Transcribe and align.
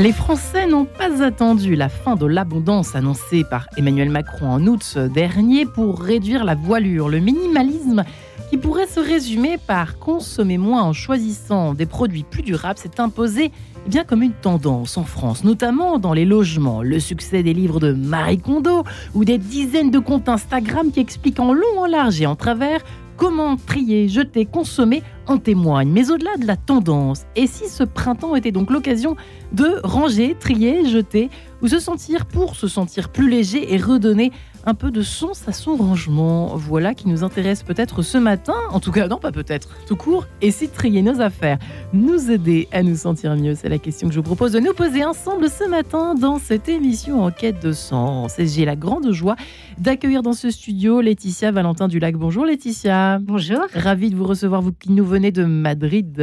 Les 0.00 0.12
Français 0.12 0.66
n'ont 0.66 0.86
pas 0.86 1.22
attendu 1.22 1.76
la 1.76 1.90
fin 1.90 2.16
de 2.16 2.24
l'abondance 2.24 2.96
annoncée 2.96 3.44
par 3.44 3.66
Emmanuel 3.76 4.08
Macron 4.08 4.48
en 4.48 4.66
août 4.66 4.96
dernier 4.96 5.66
pour 5.66 6.00
réduire 6.00 6.42
la 6.42 6.54
voilure. 6.54 7.10
Le 7.10 7.18
minimalisme 7.18 8.04
qui 8.48 8.56
pourrait 8.56 8.86
se 8.86 8.98
résumer 8.98 9.58
par 9.58 9.98
consommer 9.98 10.56
moins 10.56 10.84
en 10.84 10.94
choisissant 10.94 11.74
des 11.74 11.84
produits 11.84 12.24
plus 12.24 12.40
durables 12.40 12.78
s'est 12.78 12.98
imposé 12.98 13.52
eh 13.84 13.90
bien 13.90 14.04
comme 14.04 14.22
une 14.22 14.32
tendance 14.32 14.96
en 14.96 15.04
France, 15.04 15.44
notamment 15.44 15.98
dans 15.98 16.14
les 16.14 16.24
logements. 16.24 16.82
Le 16.82 16.98
succès 16.98 17.42
des 17.42 17.52
livres 17.52 17.78
de 17.78 17.92
Marie 17.92 18.38
Kondo 18.38 18.84
ou 19.14 19.26
des 19.26 19.36
dizaines 19.36 19.90
de 19.90 19.98
comptes 19.98 20.30
Instagram 20.30 20.92
qui 20.92 21.00
expliquent 21.00 21.40
en 21.40 21.52
long, 21.52 21.78
en 21.78 21.86
large 21.86 22.22
et 22.22 22.26
en 22.26 22.36
travers 22.36 22.80
comment 23.20 23.58
trier, 23.58 24.08
jeter, 24.08 24.46
consommer 24.46 25.02
en 25.26 25.36
témoignent. 25.36 25.92
Mais 25.92 26.10
au-delà 26.10 26.38
de 26.38 26.46
la 26.46 26.56
tendance, 26.56 27.26
et 27.36 27.46
si 27.46 27.68
ce 27.68 27.84
printemps 27.84 28.34
était 28.34 28.50
donc 28.50 28.70
l'occasion 28.70 29.14
de 29.52 29.78
ranger, 29.84 30.34
trier, 30.40 30.88
jeter, 30.88 31.28
ou 31.60 31.68
se 31.68 31.78
sentir 31.78 32.24
pour 32.24 32.56
se 32.56 32.66
sentir 32.66 33.10
plus 33.10 33.28
léger 33.28 33.74
et 33.74 33.76
redonner 33.76 34.32
un 34.66 34.74
peu 34.74 34.90
de 34.90 35.02
sens 35.02 35.46
à 35.48 35.52
son 35.52 35.76
rangement. 35.76 36.56
Voilà 36.56 36.94
qui 36.94 37.08
nous 37.08 37.24
intéresse 37.24 37.62
peut-être 37.62 38.02
ce 38.02 38.18
matin, 38.18 38.54
en 38.70 38.80
tout 38.80 38.92
cas 38.92 39.08
non 39.08 39.18
pas 39.18 39.32
peut-être, 39.32 39.76
tout 39.86 39.96
court, 39.96 40.26
et 40.42 40.50
si 40.50 40.68
trier 40.68 41.02
nos 41.02 41.20
affaires, 41.20 41.58
nous 41.92 42.30
aider 42.30 42.68
à 42.72 42.82
nous 42.82 42.96
sentir 42.96 43.34
mieux, 43.36 43.54
c'est 43.54 43.68
la 43.68 43.78
question 43.78 44.08
que 44.08 44.14
je 44.14 44.18
vous 44.18 44.24
propose 44.24 44.52
de 44.52 44.60
nous 44.60 44.74
poser 44.74 45.04
ensemble 45.04 45.48
ce 45.48 45.68
matin 45.68 46.14
dans 46.14 46.38
cette 46.38 46.68
émission 46.68 47.24
en 47.24 47.30
quête 47.30 47.62
de 47.62 47.72
sens. 47.72 48.38
Et 48.38 48.46
j'ai 48.46 48.64
la 48.64 48.76
grande 48.76 49.10
joie 49.12 49.36
d'accueillir 49.78 50.22
dans 50.22 50.32
ce 50.32 50.50
studio 50.50 51.00
Laetitia 51.00 51.50
Valentin 51.50 51.88
du 51.88 51.98
Lac. 51.98 52.16
Bonjour 52.16 52.44
Laetitia. 52.44 53.18
Bonjour. 53.20 53.60
Ravi 53.74 54.10
de 54.10 54.16
vous 54.16 54.26
recevoir, 54.26 54.62
vous 54.62 54.72
qui 54.72 54.92
nous 54.92 55.04
venez 55.04 55.32
de 55.32 55.44
Madrid. 55.44 56.16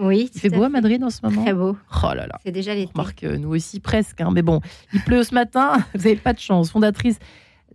Oui. 0.00 0.30
Il 0.34 0.40
fait 0.40 0.48
beau 0.48 0.62
à 0.62 0.68
Madrid 0.68 1.02
en 1.02 1.10
ce 1.10 1.20
moment 1.22 1.42
Très 1.42 1.54
beau. 1.54 1.76
Oh 2.02 2.14
là 2.14 2.26
là. 2.26 2.38
C'est 2.44 2.52
déjà 2.52 2.74
l'été. 2.74 2.92
Remarque, 2.94 3.24
euh, 3.24 3.36
nous 3.36 3.50
aussi 3.50 3.80
presque, 3.80 4.20
hein, 4.20 4.30
mais 4.32 4.42
bon, 4.42 4.60
il 4.92 5.00
pleut 5.00 5.22
ce 5.22 5.34
matin, 5.34 5.72
vous 5.94 6.02
n'avez 6.02 6.16
pas 6.16 6.32
de 6.32 6.38
chance. 6.38 6.70
Fondatrice 6.70 7.18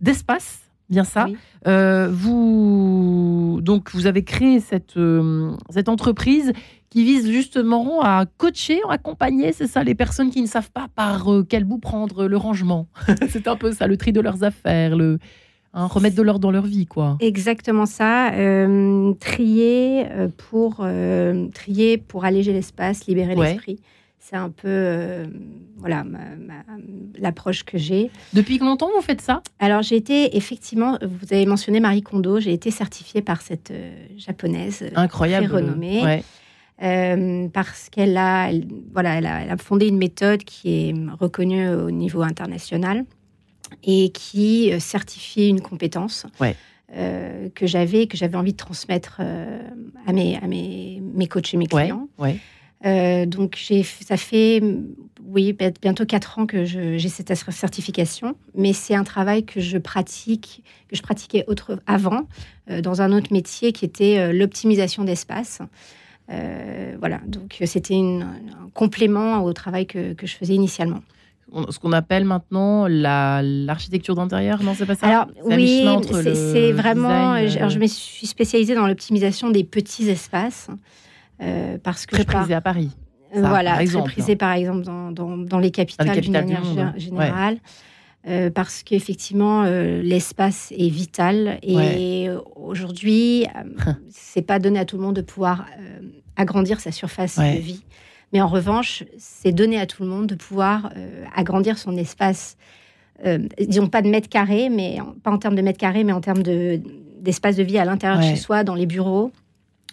d'Espace, 0.00 0.60
bien 0.90 1.04
ça. 1.04 1.26
Oui. 1.26 1.36
Euh, 1.66 2.08
vous, 2.10 3.60
donc, 3.62 3.90
vous 3.92 4.06
avez 4.06 4.22
créé 4.24 4.60
cette, 4.60 4.96
euh, 4.96 5.52
cette 5.70 5.88
entreprise 5.88 6.52
qui 6.90 7.04
vise 7.04 7.30
justement 7.30 8.00
à 8.02 8.24
coacher, 8.38 8.80
à 8.88 8.92
accompagner, 8.94 9.52
c'est 9.52 9.66
ça, 9.66 9.82
les 9.84 9.94
personnes 9.94 10.30
qui 10.30 10.40
ne 10.40 10.46
savent 10.46 10.70
pas 10.70 10.86
par 10.94 11.32
euh, 11.32 11.46
quel 11.48 11.64
bout 11.64 11.78
prendre 11.78 12.26
le 12.26 12.36
rangement. 12.36 12.86
c'est 13.28 13.48
un 13.48 13.56
peu 13.56 13.72
ça, 13.72 13.86
le 13.86 13.96
tri 13.96 14.12
de 14.12 14.20
leurs 14.20 14.44
affaires, 14.44 14.96
le 14.96 15.18
hein, 15.74 15.86
remettre 15.86 16.16
de 16.16 16.22
l'ordre 16.22 16.40
dans 16.40 16.52
leur 16.52 16.66
vie, 16.66 16.86
quoi. 16.86 17.16
Exactement 17.20 17.86
ça. 17.86 18.30
trier, 19.20 20.06
pour, 20.36 20.86
trier 21.52 21.98
pour 21.98 22.24
alléger 22.24 22.52
l'espace, 22.52 23.06
libérer 23.06 23.34
Ouais. 23.34 23.50
l'esprit. 23.52 23.80
C'est 24.28 24.34
un 24.36 24.50
peu 24.50 24.66
euh, 24.66 25.26
voilà 25.76 26.04
l'approche 27.16 27.62
que 27.64 27.78
j'ai. 27.78 28.10
Depuis 28.32 28.58
combien 28.58 28.74
de 28.74 28.78
temps 28.78 28.90
vous 28.94 29.00
faites 29.02 29.20
ça? 29.20 29.40
Alors 29.60 29.82
j'ai 29.82 29.94
été 29.94 30.36
effectivement, 30.36 30.98
vous 31.00 31.32
avez 31.32 31.46
mentionné 31.46 31.78
Marie 31.78 32.02
Kondo, 32.02 32.40
j'ai 32.40 32.52
été 32.52 32.72
certifiée 32.72 33.22
par 33.22 33.40
cette 33.40 33.70
euh, 33.70 33.94
japonaise 34.16 34.80
euh, 34.82 34.90
Incroyable. 34.96 35.46
très 35.46 35.56
renommée. 35.56 36.02
Ouais. 36.02 36.24
euh, 36.82 37.46
parce 37.52 37.88
qu'elle 37.88 38.16
a, 38.16 38.50
elle- 38.50 38.66
voilà, 38.92 39.14
elle 39.18 39.26
a, 39.26 39.42
elle 39.44 39.50
a 39.50 39.56
fondé 39.58 39.86
une 39.86 39.96
méthode 39.98 40.42
qui 40.42 40.70
est 40.88 40.94
reconnue 41.20 41.68
au 41.68 41.92
niveau 41.92 42.22
international 42.22 43.04
et 43.84 44.10
qui 44.10 44.72
certifie 44.80 45.48
une 45.48 45.60
compétence 45.60 46.26
Ouais. 46.40 46.56
euh, 46.96 47.48
que 47.54 47.66
j'avais 47.68 48.08
que 48.08 48.16
j'avais 48.16 48.36
envie 48.36 48.52
de 48.52 48.56
transmettre 48.56 49.18
euh, 49.20 49.60
à 50.06 50.12
mes 50.12 50.36
à 50.36 50.48
mes, 50.48 51.00
mes 51.14 51.28
coachs 51.28 51.54
et 51.54 51.56
mes 51.56 51.66
Ouais, 51.72 51.84
clients. 51.84 52.08
ouais. 52.18 52.38
Euh, 52.84 53.24
donc 53.24 53.56
ça 54.02 54.16
fait 54.18 54.60
oui 55.24 55.54
bi- 55.54 55.72
bientôt 55.80 56.04
quatre 56.04 56.38
ans 56.38 56.46
que 56.46 56.64
j'ai 56.64 57.08
cette 57.08 57.34
certification, 57.34 58.36
mais 58.54 58.72
c'est 58.74 58.94
un 58.94 59.02
travail 59.02 59.44
que 59.46 59.60
je 59.60 59.78
pratique 59.78 60.62
que 60.88 60.94
je 60.94 61.02
pratiquais 61.02 61.44
autre, 61.48 61.80
avant 61.86 62.28
euh, 62.70 62.82
dans 62.82 63.00
un 63.00 63.12
autre 63.12 63.32
métier 63.32 63.72
qui 63.72 63.84
était 63.86 64.18
euh, 64.18 64.32
l'optimisation 64.32 65.04
d'espace. 65.04 65.60
Voilà, 66.98 67.20
donc 67.26 67.56
c'était 67.66 67.94
un 67.94 68.36
complément 68.74 69.42
au 69.44 69.52
travail 69.52 69.86
que, 69.86 70.12
que 70.12 70.26
je 70.26 70.34
faisais 70.36 70.54
initialement. 70.54 71.00
Ce 71.70 71.78
qu'on 71.78 71.92
appelle 71.92 72.24
maintenant 72.24 72.88
la- 72.88 73.40
l'architecture 73.42 74.16
d'intérieur, 74.16 74.62
non, 74.64 74.74
c'est 74.74 74.86
pas 74.86 74.96
ça? 74.96 75.06
Alors 75.06 75.26
oui, 75.44 75.84
c'est 76.24 76.72
vraiment. 76.72 77.34
design, 77.34 77.48
je- 77.48 77.58
alors, 77.58 77.70
je 77.70 77.78
me 77.78 77.86
suis 77.86 78.26
spécialisée 78.26 78.74
dans 78.74 78.88
l'optimisation 78.88 79.50
des 79.50 79.62
petits 79.62 80.08
espaces 80.08 80.68
parce 81.82 82.06
que 82.06 82.16
très 82.16 82.24
prisé 82.24 82.54
à 82.54 82.60
Paris. 82.60 82.90
Euh, 83.34 83.42
ça, 83.42 83.48
voilà, 83.48 83.72
par 83.72 83.82
très 83.82 84.02
prisé 84.04 84.36
par 84.36 84.52
exemple 84.52 84.82
dans, 84.84 85.10
dans- 85.10 85.36
dans 85.36 85.58
les 85.58 85.70
capitales, 85.70 86.10
d'une 86.20 86.22
du 86.24 86.30
manière 86.30 86.64
monde, 86.64 86.78
gé- 86.96 86.98
générale. 86.98 87.58
Euh, 88.28 88.50
parce 88.50 88.82
qu'effectivement, 88.82 89.62
euh, 89.64 90.02
l'espace 90.02 90.72
est 90.76 90.88
vital 90.88 91.58
et 91.62 92.28
euh, 92.28 92.40
aujourd'hui, 92.56 93.44
euh, 93.54 93.92
c'est 94.10 94.42
pas 94.42 94.58
donné 94.58 94.80
à 94.80 94.84
tout 94.84 94.96
le 94.96 95.02
monde 95.02 95.14
de 95.14 95.20
pouvoir 95.22 95.66
euh, 95.78 96.00
agrandir 96.36 96.80
sa 96.80 96.90
surface 96.90 97.36
Ouais. 97.36 97.54
de 97.54 97.60
vie. 97.60 97.84
Mais 98.32 98.40
en 98.40 98.48
revanche, 98.48 99.04
c'est 99.16 99.52
donné 99.52 99.78
à 99.78 99.86
tout 99.86 100.02
le 100.02 100.08
monde 100.08 100.26
de 100.26 100.34
pouvoir 100.34 100.90
euh, 100.96 101.24
agrandir 101.36 101.78
son 101.78 101.96
espace, 101.96 102.56
euh, 103.24 103.38
disons 103.60 103.86
pas 103.86 104.02
de 104.02 104.08
mètres 104.08 104.28
carrés, 104.28 104.70
mais 104.70 105.00
en- 105.00 105.12
pas 105.22 105.30
en 105.30 105.38
termes 105.38 105.54
de 105.54 105.62
mètres 105.62 105.78
carrés, 105.78 106.02
mais 106.02 106.12
en 106.12 106.20
termes 106.20 106.42
de- 106.42 106.80
d'espace 107.20 107.54
de 107.54 107.62
vie 107.62 107.78
à 107.78 107.84
l'intérieur 107.84 108.18
de 108.18 108.24
chez 108.24 108.36
soi, 108.36 108.64
dans 108.64 108.74
les 108.74 108.86
bureaux, 108.86 109.30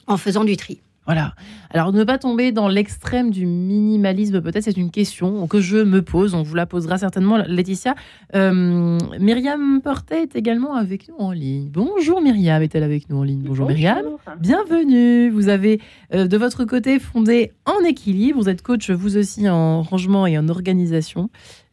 en 0.08 0.18
faisant 0.18 0.44
du 0.44 0.58
tri. 0.58 0.82
Voilà. 1.06 1.34
Alors, 1.70 1.92
ne 1.92 2.04
pas 2.06 2.18
tomber 2.18 2.52
dans 2.54 2.70
l'extrême 2.70 3.30
du 3.30 3.46
minimalisme, 3.46 4.42
peut-être, 4.42 4.64
c'est 4.64 4.78
une 4.78 4.90
question 4.92 5.48
que 5.48 5.60
je 5.60 5.78
me 5.78 6.02
pose. 6.02 6.34
On 6.34 6.44
vous 6.44 6.56
la 6.56 6.66
posera 6.66 6.98
certainement, 6.98 7.38
Laetitia. 7.46 7.96
Euh, 8.36 8.98
Myriam 9.20 9.82
Portet 9.84 10.24
est 10.24 10.36
également 10.38 10.76
avec 10.76 11.10
nous 11.10 11.16
en 11.20 11.32
ligne. 11.32 11.68
Bonjour 11.70 12.22
Myriam, 12.22 12.62
est-elle 12.62 12.84
avec 12.84 13.10
nous 13.10 13.18
en 13.18 13.24
ligne? 13.24 13.44
Bonjour, 13.46 13.68
Myriam. 13.68 14.00
Bienvenue. 14.40 15.30
Vous 15.30 15.50
avez 15.50 15.82
euh, 16.14 16.26
de 16.28 16.38
votre 16.38 16.64
côté 16.64 17.00
fondé 17.00 17.52
En 17.66 17.84
Équilibre. 17.86 18.40
Vous 18.42 18.48
êtes 18.50 18.62
coach, 18.62 18.90
vous 18.90 19.18
aussi, 19.18 19.50
en 19.50 19.82
rangement 19.82 20.26
et 20.26 20.38
en 20.38 20.48
organisation. 20.48 21.30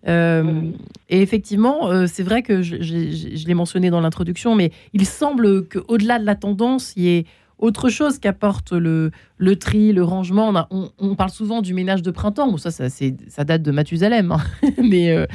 Euh, 0.08 0.42
Oui. 0.44 0.72
Et 1.08 1.22
effectivement, 1.22 1.88
euh, 1.90 2.06
c'est 2.06 2.22
vrai 2.22 2.42
que 2.42 2.62
je- 2.62 2.82
je 2.82 3.46
l'ai 3.46 3.54
mentionné 3.54 3.90
dans 3.90 4.00
l'introduction, 4.00 4.54
mais 4.54 4.72
il 4.92 5.04
semble 5.06 5.68
qu'au-delà 5.68 6.18
de 6.18 6.24
la 6.24 6.34
tendance, 6.34 6.94
il 6.96 7.02
y 7.04 7.08
ait 7.16 7.24
autre 7.60 7.88
chose 7.88 8.18
qu'apporte 8.18 8.72
le, 8.72 9.10
tri, 9.56 9.92
le 9.92 10.02
rangement. 10.02 10.66
On, 10.70 11.14
parle 11.14 11.30
souvent 11.30 11.62
du 11.62 11.74
ménage 11.74 12.02
de 12.02 12.10
printemps. 12.10 12.56
Ça, 12.56 12.70
ça, 12.70 13.44
date 13.44 13.62
de 13.62 13.70
Mathusalem. 13.70 14.32
hein. 14.32 14.38
mais 14.82 15.10
euh, 15.10 15.26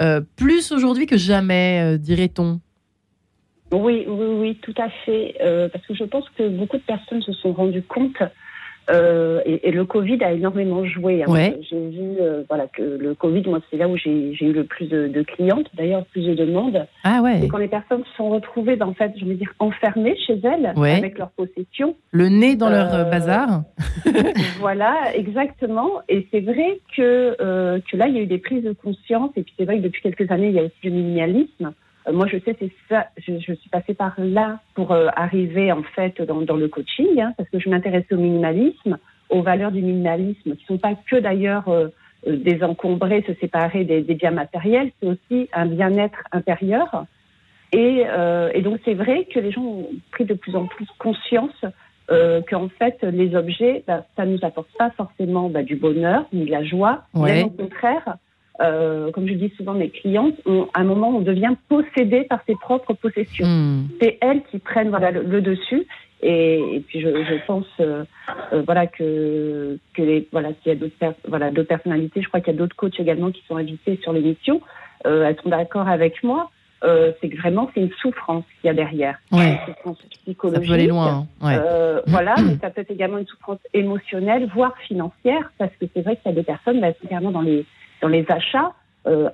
euh, 0.00 0.20
plus 0.36 0.72
aujourd'hui 0.72 1.06
que 1.06 1.16
jamais, 1.16 1.80
euh, 1.82 1.98
dirait-on. 1.98 2.60
Oui, 3.72 4.04
oui, 4.06 4.26
oui, 4.38 4.58
tout 4.62 4.74
à 4.78 4.88
fait. 5.04 5.34
Parce 5.72 5.84
que 5.86 5.94
je 5.94 6.04
pense 6.04 6.24
que 6.38 6.48
beaucoup 6.48 6.76
de 6.76 6.82
personnes 6.82 7.22
se 7.22 7.32
sont 7.32 7.52
rendues 7.52 7.82
compte, 7.82 8.22
euh, 8.90 9.40
et, 9.46 9.68
et 9.68 9.70
le 9.72 9.84
Covid 9.84 10.22
a 10.22 10.32
énormément 10.32 10.84
joué. 10.84 11.22
hein. 11.22 11.30
Ouais. 11.30 11.58
J'ai 11.70 11.88
vu 11.88 12.16
euh, 12.20 12.42
voilà, 12.48 12.66
que 12.66 12.82
le 12.82 13.14
Covid, 13.14 13.42
moi, 13.46 13.60
c'est 13.70 13.76
là 13.76 13.88
où 13.88 13.96
j'ai 13.96 14.34
eu 14.40 14.52
le 14.52 14.64
plus 14.64 14.86
de, 14.86 15.08
de 15.08 15.22
clientes, 15.22 15.66
d'ailleurs, 15.74 16.04
plus 16.06 16.26
de 16.26 16.34
demandes. 16.34 16.86
Ah 17.02 17.20
ouais, 17.22 17.38
C'est 17.40 17.48
quand 17.48 17.58
les 17.58 17.68
personnes 17.68 18.04
se 18.04 18.16
sont 18.16 18.30
retrouvées, 18.30 18.76
ben, 18.76 18.86
en 18.86 18.94
fait, 18.94 19.12
je 19.18 19.24
veux 19.24 19.34
dire, 19.34 19.52
enfermées 19.58 20.16
chez 20.26 20.38
elles, 20.44 20.72
Ouais. 20.76 20.92
avec 20.96 21.18
leurs 21.18 21.30
possessions. 21.30 21.96
le 22.10 22.28
nez 22.28 22.56
dans 22.56 22.68
leur 22.70 22.92
euh, 22.94 23.04
Euh, 23.04 23.10
bazar. 23.10 23.62
voilà, 24.60 24.94
exactement. 25.14 25.90
Et 26.08 26.26
c'est 26.30 26.40
vrai 26.40 26.80
que, 26.96 27.36
euh, 27.40 27.78
que 27.90 27.96
là, 27.96 28.06
il 28.08 28.14
y 28.14 28.18
a 28.18 28.22
eu 28.22 28.26
des 28.26 28.38
prises 28.38 28.62
de 28.64 28.72
conscience. 28.72 29.30
Et 29.36 29.42
puis 29.42 29.52
c'est 29.58 29.64
vrai 29.64 29.78
que 29.78 29.82
depuis 29.82 30.02
quelques 30.02 30.30
années, 30.30 30.48
il 30.48 30.54
y 30.54 30.58
a 30.58 30.62
aussi 30.64 30.74
le 30.84 30.90
minimalisme. 30.90 31.72
Euh, 32.06 32.12
moi, 32.12 32.26
je 32.26 32.38
sais, 32.38 32.56
c'est 32.58 32.72
ça. 32.88 33.06
Je, 33.18 33.38
je 33.38 33.52
suis 33.54 33.70
passée 33.70 33.94
par 33.94 34.14
là 34.18 34.60
pour 34.74 34.92
euh, 34.92 35.08
arriver 35.16 35.72
en 35.72 35.82
fait 35.82 36.20
dans, 36.22 36.42
dans 36.42 36.56
le 36.56 36.68
coaching, 36.68 37.20
hein, 37.20 37.32
parce 37.36 37.48
que 37.48 37.58
je 37.58 37.68
m'intéresse 37.68 38.04
au 38.12 38.16
minimalisme, 38.16 38.98
aux 39.30 39.42
valeurs 39.42 39.72
du 39.72 39.82
minimalisme, 39.82 40.56
qui 40.56 40.64
sont 40.66 40.78
pas 40.78 40.94
que 40.94 41.16
d'ailleurs 41.16 41.68
euh, 41.68 41.88
désencombrer, 42.26 43.22
se 43.26 43.34
séparer 43.34 43.84
des, 43.84 44.02
des 44.02 44.14
biens 44.14 44.30
matériels, 44.30 44.90
c'est 45.00 45.08
aussi 45.08 45.48
un 45.52 45.66
bien-être 45.66 46.22
intérieur. 46.32 47.06
Et, 47.72 48.04
euh, 48.06 48.50
et 48.54 48.62
donc 48.62 48.78
c'est 48.84 48.94
vrai 48.94 49.24
que 49.24 49.40
les 49.40 49.50
gens 49.50 49.62
ont 49.62 49.88
pris 50.12 50.24
de 50.24 50.34
plus 50.34 50.54
en 50.54 50.66
plus 50.66 50.86
conscience 50.98 51.64
euh, 52.10 52.40
qu'en 52.48 52.68
fait 52.68 53.02
les 53.02 53.34
objets, 53.34 53.82
bah, 53.86 54.06
ça 54.16 54.26
nous 54.26 54.38
apporte 54.42 54.68
pas 54.78 54.90
forcément 54.90 55.48
bah, 55.48 55.62
du 55.62 55.74
bonheur 55.74 56.24
ni 56.32 56.44
de 56.44 56.50
la 56.50 56.62
joie. 56.62 57.04
Ouais. 57.14 57.34
Bien 57.34 57.46
au 57.46 57.50
contraire, 57.50 58.16
euh, 58.60 59.10
comme 59.10 59.26
je 59.26 59.34
dis 59.34 59.52
souvent 59.56 59.74
mes 59.74 59.90
clientes, 59.90 60.34
on- 60.46 60.68
à 60.74 60.80
un 60.80 60.84
moment 60.84 61.08
on 61.10 61.20
devient 61.20 61.54
possédé 61.68 62.22
par 62.24 62.40
ses 62.46 62.54
propres 62.54 62.94
possessions. 62.94 63.46
Hmm. 63.46 63.88
C'est 64.00 64.18
elles 64.20 64.42
qui 64.50 64.58
prennent 64.58 64.90
voilà 64.90 65.10
le, 65.10 65.22
le 65.22 65.40
dessus. 65.42 65.86
Et, 66.22 66.76
et 66.76 66.80
puis 66.80 67.00
je, 67.02 67.08
je 67.08 67.46
pense 67.46 67.66
euh, 67.80 68.04
euh, 68.52 68.62
voilà 68.64 68.86
que 68.86 69.78
que 69.92 70.02
les 70.02 70.26
voilà 70.32 70.52
qu'il 70.52 70.72
y 70.72 70.76
a 70.76 70.78
d'autres 70.78 70.94
voilà 71.28 71.50
d'autres 71.50 71.68
personnalités. 71.68 72.22
Je 72.22 72.28
crois 72.28 72.40
qu'il 72.40 72.52
y 72.54 72.56
a 72.56 72.58
d'autres 72.58 72.76
coachs 72.76 72.98
également 72.98 73.30
qui 73.30 73.42
sont 73.48 73.56
invités 73.56 73.98
sur 74.02 74.12
l'émission. 74.12 74.60
Euh, 75.06 75.24
elles 75.26 75.36
sont 75.42 75.50
d'accord 75.50 75.88
avec 75.88 76.22
moi. 76.22 76.50
Euh, 76.82 77.12
c'est 77.20 77.28
que 77.30 77.36
vraiment 77.38 77.70
c'est 77.74 77.80
une 77.80 77.92
souffrance 78.00 78.44
qu'il 78.60 78.68
y 78.68 78.70
a 78.70 78.74
derrière. 78.74 79.18
Ouais. 79.32 79.58
Une 79.66 79.74
souffrance 79.74 79.98
Ça 79.98 80.08
psychologique. 80.22 80.66
peut 80.68 80.74
aller 80.74 80.86
loin. 80.86 81.26
hein. 81.42 81.46
Ouais. 81.46 81.56
Euh, 81.58 82.00
voilà, 82.06 82.34
mais 82.42 82.56
ça 82.60 82.70
peut 82.70 82.82
être 82.82 82.90
également 82.90 83.18
une 83.18 83.26
souffrance 83.26 83.58
émotionnelle, 83.72 84.48
voire 84.54 84.76
financière, 84.86 85.50
parce 85.58 85.72
que 85.80 85.86
c'est 85.94 86.02
vrai 86.02 86.16
qu'il 86.16 86.30
y 86.30 86.34
a 86.34 86.36
des 86.36 86.42
personnes, 86.42 86.80
bah, 86.80 86.88
carrément 87.08 87.30
dans 87.32 87.40
les 87.42 87.64
dans 88.04 88.08
les 88.08 88.26
achats 88.28 88.72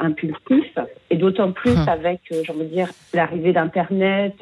impulsifs, 0.00 0.78
et 1.10 1.16
d'autant 1.16 1.52
plus 1.52 1.72
hum. 1.72 1.88
avec, 1.88 2.20
j'ai 2.28 2.52
envie 2.52 2.64
de 2.64 2.74
dire, 2.74 2.88
l'arrivée 3.14 3.52
d'Internet 3.52 4.34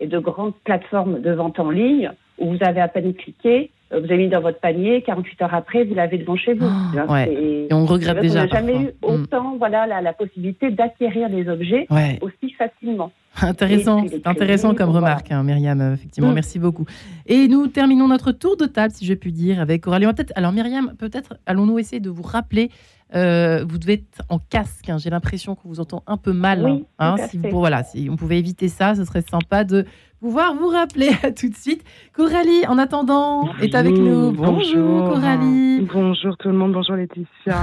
et 0.00 0.06
de 0.06 0.18
grandes 0.18 0.54
plateformes 0.64 1.20
de 1.20 1.32
vente 1.32 1.58
en 1.58 1.70
ligne, 1.70 2.12
où 2.38 2.50
vous 2.50 2.58
avez 2.60 2.80
à 2.80 2.88
peine 2.88 3.14
cliqué, 3.14 3.70
vous 3.90 4.04
avez 4.04 4.18
mis 4.18 4.28
dans 4.28 4.40
votre 4.40 4.60
panier, 4.60 5.02
48 5.02 5.42
heures 5.42 5.54
après, 5.54 5.84
vous 5.84 5.94
l'avez 5.94 6.18
devant 6.18 6.36
chez 6.36 6.52
vous. 6.52 6.66
Oh, 6.94 7.16
et, 7.16 7.68
on 7.72 7.86
regrette 7.86 8.20
déjà. 8.20 8.40
On 8.40 8.42
n'a 8.42 8.48
jamais 8.48 8.76
eu 8.76 8.90
hum. 9.02 9.22
autant 9.22 9.56
voilà, 9.56 9.86
la, 9.86 10.02
la 10.02 10.12
possibilité 10.12 10.70
d'acquérir 10.70 11.30
des 11.30 11.48
objets 11.48 11.86
aussi 12.20 12.52
facilement. 12.52 13.10
Intéressant, 13.40 14.04
intéressant 14.24 14.74
comme 14.74 14.90
remarque, 14.90 15.30
hein, 15.30 15.42
Myriam, 15.42 15.80
euh, 15.80 15.94
effectivement, 15.94 16.30
mm. 16.30 16.34
merci 16.34 16.58
beaucoup. 16.58 16.86
Et 17.26 17.46
nous 17.46 17.68
terminons 17.68 18.08
notre 18.08 18.32
tour 18.32 18.56
de 18.56 18.66
table, 18.66 18.92
si 18.92 19.06
je 19.06 19.14
puis 19.14 19.32
dire, 19.32 19.60
avec 19.60 19.86
Aurélie. 19.86 20.06
Alors, 20.34 20.52
Myriam, 20.52 20.94
peut-être 20.98 21.34
allons-nous 21.46 21.78
essayer 21.78 22.00
de 22.00 22.10
vous 22.10 22.22
rappeler, 22.22 22.70
euh, 23.14 23.64
vous 23.66 23.78
devez 23.78 23.94
être 23.94 24.22
en 24.28 24.38
casque, 24.38 24.88
hein, 24.90 24.98
j'ai 24.98 25.10
l'impression 25.10 25.54
qu'on 25.54 25.68
vous 25.68 25.80
entend 25.80 26.02
un 26.06 26.16
peu 26.16 26.32
mal. 26.32 26.82
Hein, 26.98 27.16
si, 27.28 27.38
voilà, 27.38 27.82
si 27.82 28.08
on 28.10 28.16
pouvait 28.16 28.38
éviter 28.38 28.68
ça, 28.68 28.94
ce 28.94 29.04
serait 29.04 29.24
sympa 29.28 29.64
de 29.64 29.86
pouvoir 30.20 30.54
vous 30.54 30.68
rappeler 30.68 31.10
tout 31.38 31.48
de 31.48 31.54
suite. 31.54 31.84
Coralie, 32.12 32.66
en 32.68 32.78
attendant, 32.78 33.48
est 33.60 33.74
avec 33.74 33.96
nous. 33.96 34.32
Bonjour, 34.32 35.10
Coralie. 35.10 35.86
Bonjour 35.92 36.36
tout 36.36 36.48
le 36.48 36.54
monde, 36.54 36.72
bonjour 36.72 36.96
Laetitia. 36.96 37.56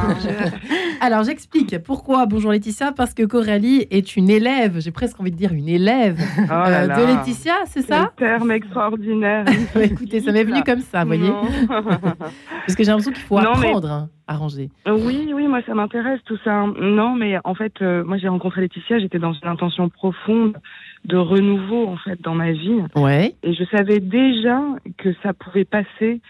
Alors 1.02 1.24
j'explique 1.24 1.78
pourquoi 1.84 2.26
bonjour 2.26 2.52
Laetitia, 2.52 2.94
parce 2.94 3.14
que 3.14 3.24
Coralie 3.24 3.86
est 3.92 4.16
une 4.16 4.30
élève, 4.30 4.80
j'ai 4.80 4.92
presque 4.92 5.20
envie 5.20 5.32
de 5.32 5.36
dire 5.36 5.52
une 5.52 5.68
élève 5.68 6.18
oh 6.40 6.52
euh, 6.52 6.88
de 6.88 7.18
Laetitia, 7.18 7.56
c'est 7.66 7.82
ça 7.82 8.04
Un 8.04 8.12
terme 8.16 8.52
extraordinaire. 8.52 9.46
Écoutez, 9.82 10.22
ça 10.22 10.32
m'est 10.32 10.46
venu 10.46 10.64
comme 10.64 10.80
ça, 10.80 11.02
vous 11.02 11.08
voyez 11.08 11.32
Parce 11.68 12.76
que 12.76 12.84
j'ai 12.84 12.90
l'impression 12.90 13.12
qu'il 13.12 13.24
faut 13.24 13.38
apprendre 13.38 13.92
hein, 13.92 14.10
à 14.28 14.38
ranger. 14.38 14.70
Oui, 14.88 15.32
oui, 15.34 15.48
moi 15.48 15.60
ça 15.66 15.74
m'intéresse 15.74 16.22
tout 16.26 16.38
ça. 16.44 16.66
Non, 16.80 17.16
mais 17.16 17.38
en 17.44 17.54
fait, 17.54 17.74
euh, 17.82 18.04
moi 18.06 18.18
j'ai 18.18 18.30
rencontré 18.30 18.62
Laetitia, 18.62 19.00
j'étais 19.00 19.20
dans 19.20 19.34
une 19.34 19.48
intention 19.48 19.90
profonde 19.90 20.58
de 21.06 21.18
renouveau 21.18 21.88
en 21.88 21.98
fait 21.98 22.22
dans 22.22 22.36
ma 22.36 22.52
vie. 22.52 22.82
Ouais. 22.96 23.36
Et 23.44 23.54
je 23.54 23.64
savais 23.66 24.00
déjà 24.00 24.62
que 24.98 25.14
ça 25.24 25.34
pouvait 25.34 25.66
passer 25.66 26.22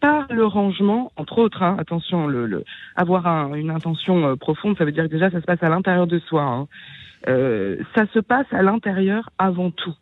par 0.00 0.26
le 0.30 0.44
rangement, 0.44 1.12
entre 1.16 1.38
autres. 1.38 1.62
Hein, 1.62 1.76
attention, 1.78 2.26
le, 2.26 2.64
avoir 2.96 3.54
une 3.54 3.70
intention 3.70 4.26
euh, 4.26 4.36
profonde, 4.36 4.76
ça 4.76 4.84
veut 4.84 4.92
dire 4.92 5.04
que 5.04 5.10
déjà 5.10 5.30
ça 5.30 5.40
se 5.40 5.46
passe 5.46 5.62
à 5.62 5.68
l'intérieur 5.68 6.06
de 6.06 6.18
soi. 6.18 6.42
Hein. 6.42 6.66
Euh, 7.28 7.76
ça 7.94 8.06
se 8.12 8.18
passe 8.18 8.46
à 8.50 8.62
l'intérieur 8.62 9.30
avant 9.38 9.70
tout. 9.70 9.94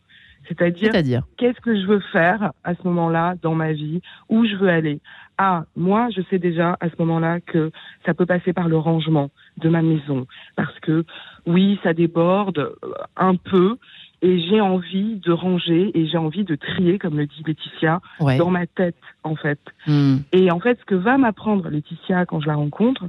C'est-à-dire, 0.48 0.90
qu'est-ce 1.36 1.60
que 1.60 1.80
je 1.80 1.86
veux 1.86 2.00
faire 2.12 2.52
à 2.64 2.74
ce 2.74 2.82
moment-là 2.84 3.34
dans 3.42 3.54
ma 3.54 3.72
vie, 3.72 4.00
où 4.28 4.44
je 4.46 4.56
veux 4.56 4.68
aller? 4.68 5.00
Ah, 5.38 5.64
moi, 5.76 6.08
je 6.14 6.22
sais 6.28 6.38
déjà 6.38 6.76
à 6.80 6.88
ce 6.88 6.94
moment-là 6.98 7.40
que 7.40 7.70
ça 8.04 8.14
peut 8.14 8.26
passer 8.26 8.52
par 8.52 8.68
le 8.68 8.76
rangement 8.76 9.30
de 9.58 9.68
ma 9.68 9.80
maison, 9.80 10.26
parce 10.56 10.78
que 10.80 11.04
oui, 11.46 11.78
ça 11.82 11.92
déborde 11.92 12.58
euh, 12.58 12.92
un 13.16 13.36
peu, 13.36 13.76
et 14.22 14.40
j'ai 14.40 14.60
envie 14.60 15.16
de 15.16 15.32
ranger 15.32 15.90
et 15.94 16.06
j'ai 16.06 16.18
envie 16.18 16.44
de 16.44 16.54
trier, 16.54 16.98
comme 16.98 17.16
le 17.16 17.26
dit 17.26 17.42
Laetitia, 17.46 18.00
dans 18.38 18.50
ma 18.50 18.66
tête, 18.66 18.96
en 19.24 19.34
fait. 19.34 19.60
Hmm. 19.86 20.18
Et 20.32 20.50
en 20.50 20.60
fait, 20.60 20.78
ce 20.78 20.84
que 20.84 20.94
va 20.94 21.16
m'apprendre 21.16 21.68
Laetitia 21.68 22.26
quand 22.26 22.40
je 22.40 22.46
la 22.46 22.54
rencontre, 22.54 23.04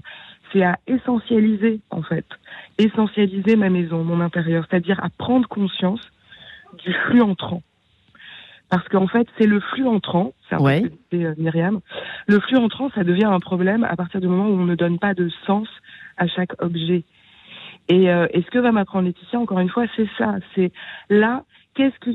c'est 0.52 0.64
à 0.64 0.78
essentialiser, 0.88 1.82
en 1.90 2.02
fait, 2.02 2.26
essentialiser 2.78 3.56
ma 3.56 3.70
maison, 3.70 4.04
mon 4.04 4.22
intérieur, 4.22 4.66
c'est-à-dire 4.70 5.04
à 5.04 5.10
prendre 5.10 5.48
conscience 5.48 6.02
du 6.84 6.94
flux 7.08 7.22
entrant. 7.22 7.62
Parce 8.70 8.88
qu'en 8.88 9.08
fait, 9.08 9.28
c'est 9.38 9.48
le 9.48 9.60
flux 9.60 9.86
entrant, 9.86 10.32
c'est 10.50 10.56
ce 10.56 10.88
que 11.12 11.42
Myriam, 11.42 11.82
le 12.28 12.40
flux 12.40 12.56
entrant, 12.56 12.90
ça 12.96 13.04
devient 13.04 13.26
un 13.26 13.42
problème 13.42 13.84
à 13.84 13.98
partir 13.98 14.22
du 14.22 14.28
moment 14.28 14.46
où 14.46 14.54
on 14.54 14.66
ne 14.66 14.76
donne 14.76 14.98
pas 14.98 15.14
de 15.14 15.30
sens 15.46 15.68
à 16.16 16.28
chaque 16.28 16.54
objet. 16.64 17.04
Et, 17.88 18.10
euh, 18.10 18.28
et, 18.32 18.42
ce 18.42 18.50
que 18.52 18.60
va 18.60 18.72
m'apprendre 18.72 19.06
Laetitia, 19.06 19.40
encore 19.40 19.60
une 19.60 19.70
fois, 19.70 19.86
c'est 19.96 20.08
ça. 20.18 20.36
C'est 20.56 20.72
là, 21.10 21.44
qu'est-ce 21.76 21.98
que 22.00 22.12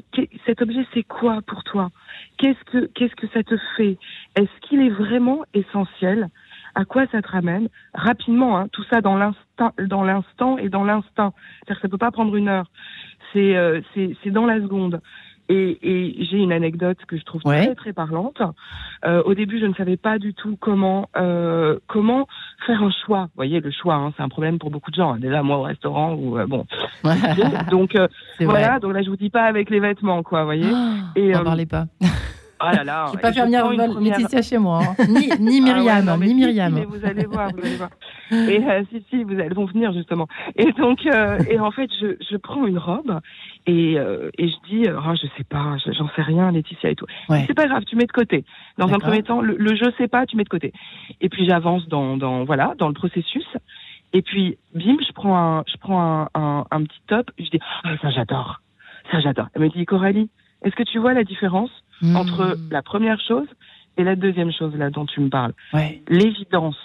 cet 0.47 0.63
objet, 0.63 0.87
c'est 0.95 1.03
quoi 1.03 1.41
pour 1.47 1.65
toi? 1.65 1.91
Qu'est-ce 2.39 2.63
que 2.65 2.87
qu'est-ce 2.95 3.15
que 3.15 3.27
ça 3.29 3.43
te 3.43 3.57
fait? 3.77 3.99
Est-ce 4.37 4.61
qu'il 4.63 4.81
est 4.81 4.91
vraiment 4.91 5.45
essentiel? 5.55 6.29
À 6.75 6.85
quoi 6.85 7.07
ça 7.11 7.23
te 7.23 7.29
ramène? 7.29 7.69
Rapidement, 7.95 8.59
hein, 8.59 8.69
tout 8.73 8.85
ça 8.91 9.01
dans 9.01 9.17
l'instant, 9.17 9.73
dans 9.79 10.05
l'instant 10.05 10.59
et 10.59 10.69
dans 10.69 10.85
l'instinct. 10.85 11.33
C'est-à-dire 11.61 11.83
ça 11.83 11.89
peut 11.89 11.99
pas 11.99 12.11
prendre 12.11 12.37
une 12.37 12.49
heure. 12.49 12.71
C'est 13.33 13.57
euh, 13.57 13.81
c'est 13.95 14.31
dans 14.31 14.47
la 14.47 14.61
seconde. 14.61 15.01
Et, 15.49 15.79
et 15.83 16.25
j'ai 16.25 16.39
une 16.39 16.53
anecdote 16.53 16.99
que 17.07 17.17
je 17.17 17.25
trouve 17.25 17.43
très 17.43 17.75
très 17.75 17.93
parlante. 17.93 18.43
Euh, 19.05 19.23
au 19.25 19.35
début, 19.35 19.61
je 19.61 19.67
ne 19.67 19.75
savais 19.75 19.97
pas 19.97 20.19
du 20.19 20.35
tout 20.35 20.57
comment 20.61 21.09
euh, 21.17 21.79
comment 21.87 22.27
faire 22.67 22.83
un 22.83 22.91
choix. 23.05 23.25
Vous 23.25 23.37
voyez, 23.37 23.61
le 23.61 23.71
choix, 23.71 23.95
hein, 23.95 24.13
c'est 24.17 24.23
un 24.23 24.29
problème 24.29 24.59
pour 24.59 24.71
beaucoup 24.71 24.91
de 24.91 24.97
gens. 24.97 25.17
Déjà, 25.17 25.43
moi 25.43 25.59
au 25.59 25.63
restaurant 25.63 26.15
ou 26.15 26.39
euh, 26.39 26.47
bon. 26.47 26.67
donc 27.71 27.95
euh, 27.95 28.09
voilà. 28.41 28.81
Donc 28.81 28.93
là, 28.93 29.03
je 29.03 29.11
vous 29.11 29.17
dis 29.17 29.31
pas 29.31 29.45
avec 29.45 29.71
les 29.71 29.81
vêtements, 29.81 30.23
quoi. 30.23 30.41
Vous 30.41 30.47
voyez. 30.47 30.71
Oh, 30.71 31.19
et 31.19 31.35
euh, 31.35 31.45
parlez 31.45 31.67
pas. 31.67 31.87
Oh 32.61 32.65
là 32.73 32.85
là. 32.85 33.07
Je 33.09 33.17
vais 33.17 33.23
pas 33.23 33.33
faire 33.33 33.45
venir 33.45 34.01
Laetitia 34.01 34.43
chez 34.43 34.59
moi. 34.59 34.81
Hein. 34.83 35.05
Ni, 35.09 35.29
ni 35.41 35.61
ah 35.61 35.75
Myriam, 35.75 36.21
ni 36.25 36.35
Myriam. 36.35 36.73
mais 36.75 36.85
vous 36.85 37.05
allez 37.05 37.27
voir, 37.27 37.51
vous 37.51 37.61
allez 37.61 37.77
voir. 37.77 37.91
Et 38.31 38.65
euh, 38.65 38.83
si, 38.91 39.05
si, 39.11 39.25
vous 39.25 39.35
allez 39.35 39.55
vont 39.55 39.67
venir 39.67 39.93
justement. 39.93 40.27
Et 40.57 40.73
donc, 40.73 41.05
euh, 41.07 41.39
et 41.51 41.59
en 41.61 41.71
fait, 41.71 41.91
je, 42.01 42.17
je 42.31 42.37
prends 42.37 42.67
une 42.67 42.79
robe 42.79 43.21
et, 43.67 43.99
euh, 43.99 44.31
et 44.39 44.49
je 44.49 44.55
dis, 44.69 44.85
oh, 44.89 45.15
je 45.15 45.27
sais 45.37 45.45
pas, 45.45 45.77
j'en 45.87 46.09
sais 46.17 46.23
rien, 46.23 46.51
Laetitia 46.51 46.91
et 46.91 46.97
tout. 46.97 47.07
C'est 47.29 47.55
pas 47.55 47.67
grave, 47.67 47.85
tu 47.85 47.97
mets 47.97 48.07
de 48.07 48.13
côté. 48.13 48.45
Dans 48.79 48.93
un 48.93 48.99
premier 48.99 49.23
temps, 49.23 49.41
le, 49.41 49.57
le, 49.57 49.77
je 49.77 49.91
sais 49.99 50.09
pas, 50.09 50.27
tu 50.27 50.37
mets 50.37 50.45
de 50.45 50.49
côté. 50.49 50.73
Et 51.21 51.29
puis 51.29 51.47
j'avance 51.47 51.87
dans, 51.89 52.17
dans, 52.17 52.45
voilà, 52.45 52.75
dans 52.79 52.89
le 52.89 52.95
processus. 52.95 53.47
Et 54.13 54.23
puis, 54.23 54.57
bim, 54.75 54.97
je 55.07 55.13
prends 55.13 55.37
un, 55.37 55.65
je 55.67 55.77
prends 55.79 56.01
un, 56.01 56.29
un, 56.35 56.65
un 56.71 56.85
petit 56.85 57.01
top. 57.07 57.31
Je 57.39 57.51
dis, 57.51 57.61
oh, 57.85 57.89
ça 58.01 58.11
j'adore, 58.11 58.63
ça 59.11 59.21
j'adore. 59.21 59.49
Elle 59.55 59.63
me 59.63 59.69
dit, 59.69 59.85
Coralie, 59.85 60.31
est-ce 60.65 60.75
que 60.75 60.83
tu 60.83 60.99
vois 60.99 61.15
la 61.15 61.25
différence 61.25 61.71
hmm. 62.03 62.17
entre 62.17 62.57
la 62.71 62.83
première 62.83 63.21
chose 63.21 63.49
et 63.97 64.05
la 64.05 64.17
deuxième 64.17 64.53
chose 64.53 64.75
là 64.77 64.91
dont 64.91 65.07
tu 65.07 65.21
me 65.21 65.29
parles 65.29 65.53
L'évidence. 66.09 66.77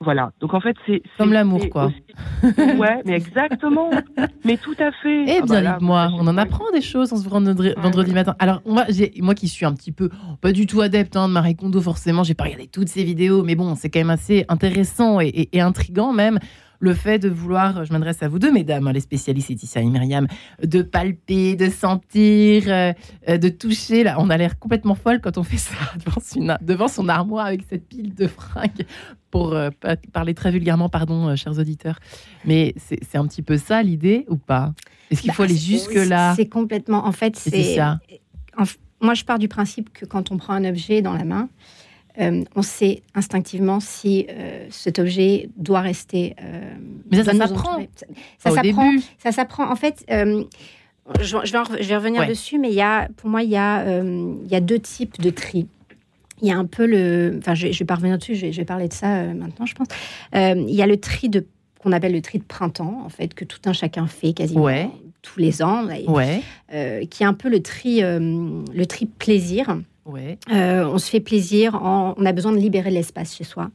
Voilà. 0.00 0.32
Donc 0.40 0.52
en 0.52 0.60
fait, 0.60 0.76
c'est 0.84 1.00
comme 1.16 1.32
l'amour, 1.32 1.60
quoi. 1.70 1.92
ouais, 2.42 3.02
mais 3.04 3.12
exactement. 3.12 3.88
mais 4.44 4.56
tout 4.56 4.74
à 4.80 4.90
fait. 4.90 5.24
Eh 5.28 5.38
ah 5.42 5.46
bien, 5.46 5.62
bah 5.62 5.78
moi, 5.80 6.08
on 6.18 6.26
en 6.26 6.36
apprend 6.38 6.68
des 6.72 6.80
choses 6.80 7.12
en 7.12 7.16
se 7.16 7.28
vendredi, 7.28 7.72
vendredi 7.76 8.12
matin. 8.12 8.34
Alors 8.40 8.62
moi, 8.66 8.84
moi 9.20 9.34
qui 9.36 9.46
suis 9.46 9.64
un 9.64 9.72
petit 9.72 9.92
peu 9.92 10.10
pas 10.40 10.50
du 10.50 10.66
tout 10.66 10.80
adepte 10.80 11.16
hein, 11.16 11.28
de 11.28 11.32
Marie 11.32 11.54
Kondo, 11.54 11.80
forcément, 11.80 12.24
j'ai 12.24 12.34
pas 12.34 12.44
regardé 12.44 12.66
toutes 12.66 12.88
ces 12.88 13.04
vidéos, 13.04 13.44
mais 13.44 13.54
bon, 13.54 13.76
c'est 13.76 13.90
quand 13.90 14.00
même 14.00 14.10
assez 14.10 14.44
intéressant 14.48 15.20
et, 15.20 15.28
et, 15.28 15.56
et 15.56 15.60
intrigant 15.60 16.12
même 16.12 16.40
le 16.82 16.94
fait 16.94 17.20
de 17.20 17.28
vouloir, 17.28 17.84
je 17.84 17.92
m'adresse 17.92 18.24
à 18.24 18.28
vous 18.28 18.40
deux, 18.40 18.50
mesdames, 18.50 18.88
hein, 18.88 18.92
les 18.92 19.00
spécialistes 19.00 19.48
Laetitia 19.48 19.80
et 19.80 19.86
Myriam, 19.86 20.26
de 20.64 20.82
palper, 20.82 21.54
de 21.54 21.70
sentir, 21.70 22.64
euh, 22.66 22.92
euh, 23.28 23.38
de 23.38 23.48
toucher. 23.48 24.02
Là, 24.02 24.16
on 24.18 24.28
a 24.30 24.36
l'air 24.36 24.58
complètement 24.58 24.96
folle 24.96 25.20
quand 25.20 25.38
on 25.38 25.44
fait 25.44 25.58
ça 25.58 25.76
devant, 26.60 26.88
son 26.88 27.08
armoire 27.08 27.46
avec 27.46 27.62
cette 27.70 27.86
pile 27.86 28.16
de 28.16 28.26
fringues, 28.26 28.84
pour 29.30 29.54
euh, 29.54 29.70
parler 30.12 30.34
très 30.34 30.50
vulgairement, 30.50 30.88
pardon, 30.88 31.36
chers 31.36 31.56
auditeurs. 31.56 32.00
Mais 32.44 32.74
c'est 32.76 33.16
un 33.16 33.28
petit 33.28 33.42
peu 33.42 33.58
ça 33.58 33.80
l'idée 33.84 34.26
ou 34.28 34.36
pas? 34.36 34.74
Est-ce 35.12 35.22
qu'il 35.22 35.32
faut 35.32 35.44
bah, 35.44 35.48
aller 35.48 35.56
jusque-là? 35.56 36.34
C'est 36.34 36.48
complètement. 36.48 37.06
En 37.06 37.12
fait, 37.12 37.36
c'est 37.36 37.76
ça. 37.76 38.00
moi, 39.00 39.14
je 39.14 39.24
pars 39.24 39.38
du 39.38 39.46
principe 39.46 39.92
que 39.92 40.04
quand 40.04 40.32
on 40.32 40.36
prend 40.36 40.54
un 40.54 40.64
objet 40.64 41.00
dans 41.00 41.12
la 41.12 41.24
main, 41.24 41.48
euh, 42.20 42.44
on 42.54 42.62
sait 42.62 43.02
instinctivement 43.14 43.80
si 43.80 44.26
euh, 44.28 44.66
cet 44.70 44.98
objet 44.98 45.48
doit 45.56 45.80
rester. 45.80 46.36
Euh, 46.42 46.74
Mais 47.10 47.24
ça, 47.24 47.32
s'apprend. 47.32 47.78
Ça, 48.38 48.50
s'apprend. 48.50 48.92
Ça 49.18 49.32
s'apprend. 49.32 49.70
En 49.70 49.76
fait, 49.76 50.04
je, 50.08 50.44
je, 51.20 51.52
vais, 51.52 51.96
revenir 51.96 52.26
dessus, 52.26 52.58
mais 52.58 52.68
il 52.68 52.74
y 52.74 52.82
a, 52.82 53.08
pour 53.16 53.30
moi, 53.30 53.42
il 53.42 53.50
y, 53.50 53.56
a, 53.56 53.84
il 54.02 54.50
y 54.50 54.54
a 54.54 54.60
deux 54.60 54.78
types 54.78 55.20
de 55.20 55.30
tri. 55.30 55.66
Il 56.42 56.48
y 56.48 56.50
a 56.50 56.58
un 56.58 56.66
peu 56.66 56.86
le. 56.86 57.36
Enfin, 57.38 57.54
je, 57.54 57.70
je 57.70 57.78
vais 57.78 57.84
pas 57.84 57.94
revenir 57.94 58.18
dessus, 58.18 58.34
je 58.34 58.46
vais, 58.46 58.64
parler 58.64 58.88
de 58.88 58.92
ça 58.92 59.24
maintenant, 59.32 59.64
je 59.64 59.74
pense. 59.74 59.88
il 60.34 60.74
y 60.74 60.82
a 60.82 60.86
le 60.86 60.98
tri 60.98 61.28
de 61.28 61.46
qu'on 61.78 61.92
appelle 61.92 62.12
le 62.12 62.22
tri 62.22 62.38
de 62.38 62.44
printemps, 62.44 63.02
en 63.04 63.08
fait, 63.08 63.34
que 63.34 63.44
tout 63.44 63.58
un 63.64 63.72
chacun 63.72 64.06
fait 64.06 64.32
quasiment 64.32 64.68
tous 65.22 65.38
les 65.38 65.62
ans, 65.62 65.86
ouais. 65.86 66.42
qui 67.06 67.22
est 67.22 67.26
un 67.26 67.34
peu 67.34 67.48
le 67.48 67.62
tri, 67.62 68.00
le 68.02 68.84
tri 68.84 69.06
plaisir. 69.06 69.78
Euh, 70.08 70.84
on 70.84 70.98
se 70.98 71.08
fait 71.08 71.20
plaisir, 71.20 71.78
on 71.82 72.24
a 72.24 72.32
besoin 72.32 72.52
de 72.52 72.58
libérer 72.58 72.90
l'espace 72.90 73.36
chez 73.36 73.44
soi. 73.44 73.70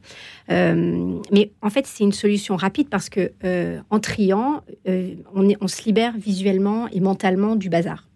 Euh, 0.50 1.18
mais 1.32 1.50
en 1.62 1.70
fait, 1.70 1.86
c'est 1.86 2.04
une 2.04 2.12
solution 2.12 2.56
rapide 2.56 2.88
parce 2.88 3.08
que 3.08 3.32
euh, 3.44 3.80
en 3.90 3.98
triant, 3.98 4.62
on, 4.86 5.68
se 5.68 5.84
libère 5.84 6.16
visuellement 6.16 6.88
et 6.88 7.00
mentalement 7.00 7.56
du 7.56 7.68
bazar. 7.68 8.06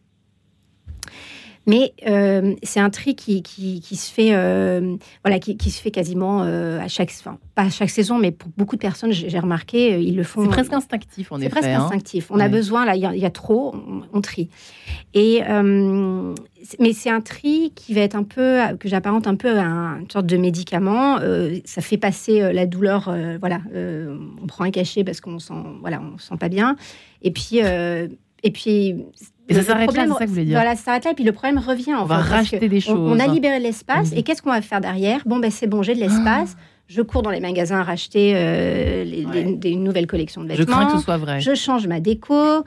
Mais 1.67 1.93
euh, 2.07 2.55
c'est 2.63 2.81
un 2.81 2.91
tri 2.91 3.15
qui, 3.15 3.43
qui, 3.43 3.81
qui 3.81 3.97
se 3.97 4.11
fait, 4.11 4.35
euh, 4.35 4.97
voilà, 5.25 5.39
qui, 5.39 5.57
qui, 5.57 5.71
se 5.71 5.81
fait 5.81 5.93
quasiment 5.93 6.43
euh, 6.43 6.81
à 6.81 6.89
chaque, 6.89 7.13
enfin, 7.21 7.39
pas 7.55 7.63
à 7.63 7.71
chaque 7.71 7.91
saison, 7.91 8.19
mais 8.19 8.33
pour 8.33 8.51
beaucoup 8.57 8.75
de 8.75 8.81
personnes, 8.81 9.13
j'ai 9.13 9.39
remarqué, 9.39 10.03
ils 10.03 10.17
le 10.17 10.25
font. 10.25 10.43
C'est 10.43 10.49
presque 10.49 10.73
instinctif, 10.73 11.31
en 11.31 11.37
effet. 11.37 11.45
C'est 11.45 11.51
presque 11.51 11.69
hein. 11.69 11.85
instinctif. 11.85 12.31
On 12.31 12.41
a 12.41 12.49
besoin, 12.49 12.85
là, 12.85 12.97
il 12.97 13.01
y, 13.01 13.21
y, 13.21 13.27
a 13.27 13.31
trop, 13.31 13.75
on, 13.75 14.03
on 14.13 14.21
trie. 14.21 14.49
Et 15.15 15.43
mais 16.79 16.93
c'est 16.93 17.11
un 17.11 17.21
tri 17.21 17.73
qui 17.75 17.93
va 17.93 18.03
être 18.03 18.15
un 18.15 18.23
peu, 18.23 18.61
que 18.79 18.89
j'apparente 18.89 19.27
un 19.27 19.35
peu 19.35 19.59
à 19.59 19.65
une 19.65 20.09
sorte 20.11 20.27
de 20.27 20.37
médicament. 20.37 21.19
ça 21.65 21.81
fait 21.81 21.97
passer 21.97 22.53
la 22.53 22.67
douleur, 22.67 23.13
voilà. 23.41 23.61
on 23.75 24.47
prend 24.47 24.65
un 24.65 24.71
cachet 24.71 25.03
parce 25.03 25.21
qu'on 25.21 25.39
sent, 25.39 25.55
voilà, 25.81 26.01
on 26.01 26.19
sent 26.19 26.37
pas 26.39 26.49
bien. 26.49 26.77
Et 27.23 27.33
puis, 27.33 27.59
et 27.59 28.51
puis 28.51 29.05
et 29.49 29.55
ça 29.55 29.63
s'arrête 29.63 29.93
là, 29.95 30.05
c'est 30.07 30.13
ça 30.13 30.19
que 30.19 30.25
vous 30.27 30.35
voulez 30.35 30.45
dire 30.45 30.57
Voilà, 30.57 30.77
ça 30.77 30.85
s'arrête 30.85 31.05
là, 31.05 31.11
et 31.13 31.15
puis 31.15 31.25
le 31.25 31.33
problème 31.33 31.59
revient. 31.59 31.95
On 31.95 32.05
va 32.05 32.19
racheter 32.19 32.69
des 32.69 32.81
choses. 32.81 32.99
On, 32.99 33.19
a 33.19 33.27
libéré 33.27 33.59
l'espace, 33.59 34.13
mmh. 34.13 34.17
et 34.17 34.23
qu'est-ce 34.23 34.43
qu'on 34.43 34.51
va 34.51 34.63
faire 34.63 34.81
derrière? 34.81 35.23
Bon, 35.27 35.39
ben 35.39 35.51
c'est 35.51 35.67
bon, 35.67 35.83
j'ai 35.83 35.95
de 35.95 36.01
l'espace. 36.01 36.57
Ah. 36.57 36.63
Je 36.89 37.01
cours 37.01 37.23
dans 37.23 37.31
les 37.31 37.41
magasins 37.41 37.81
à 37.81 37.85
racheter 37.85 38.35
euh, 38.35 39.05
les, 39.05 39.25
ouais. 39.25 39.45
les, 39.45 39.55
des 39.55 39.77
nouvelles 39.77 40.07
collections 40.07 40.43
de 40.43 40.49
vêtements. 40.49 40.65
Je 40.65 40.71
crains 40.71 40.87
que 40.87 40.99
ce 40.99 41.05
soit 41.05 41.17
vrai. 41.17 41.41
Je 41.41 41.55
change 41.55 41.87
ma 41.87 42.01
déco. 42.01 42.35
Euh, 42.35 42.63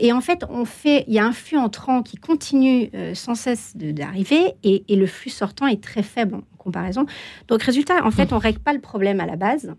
et 0.00 0.10
en 0.12 0.22
fait, 0.22 0.44
on 0.48 0.64
fait, 0.64 1.04
il 1.06 1.12
y 1.12 1.18
a 1.18 1.26
un 1.26 1.32
flux 1.32 1.58
entrant 1.58 2.02
qui 2.02 2.16
continue 2.16 2.88
euh, 2.94 3.14
sans 3.14 3.34
cesse 3.34 3.76
d'arriver, 3.76 4.54
et, 4.62 4.84
et, 4.88 4.96
le 4.96 5.06
flux 5.06 5.30
sortant 5.30 5.66
est 5.66 5.82
très 5.82 6.02
faible 6.02 6.36
en 6.36 6.42
comparaison. 6.56 7.04
Donc, 7.48 7.62
résultat, 7.62 8.06
en 8.06 8.10
fait, 8.10 8.30
mmh. 8.30 8.34
on 8.34 8.38
règle 8.38 8.60
pas 8.60 8.72
le 8.72 8.80
problème 8.80 9.20
à 9.20 9.26
la 9.26 9.36
base. 9.36 9.74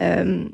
Euh, 0.00 0.44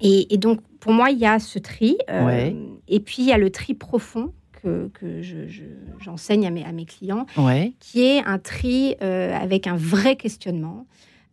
et, 0.00 0.34
et, 0.34 0.36
donc, 0.36 0.60
pour 0.78 0.92
moi, 0.92 1.10
il 1.10 1.18
y 1.18 1.26
a 1.26 1.38
ce 1.38 1.58
tri. 1.58 1.96
Ouais. 2.08 2.54
Et 2.88 3.00
puis, 3.00 3.16
il 3.20 3.26
y 3.26 3.32
a 3.32 3.38
le 3.38 3.50
tri 3.50 3.72
profond 3.72 4.32
que, 4.62 4.90
que 4.94 5.22
j'enseigne 6.00 6.42
je, 6.42 6.46
je, 6.46 6.48
à, 6.48 6.50
mes, 6.50 6.64
à 6.64 6.72
mes 6.72 6.84
clients, 6.84 7.26
ouais. 7.36 7.72
qui 7.80 8.02
est 8.02 8.24
un 8.24 8.38
tri 8.38 8.96
euh, 9.02 9.36
avec 9.36 9.66
un 9.66 9.76
vrai 9.76 10.16
questionnement. 10.16 10.86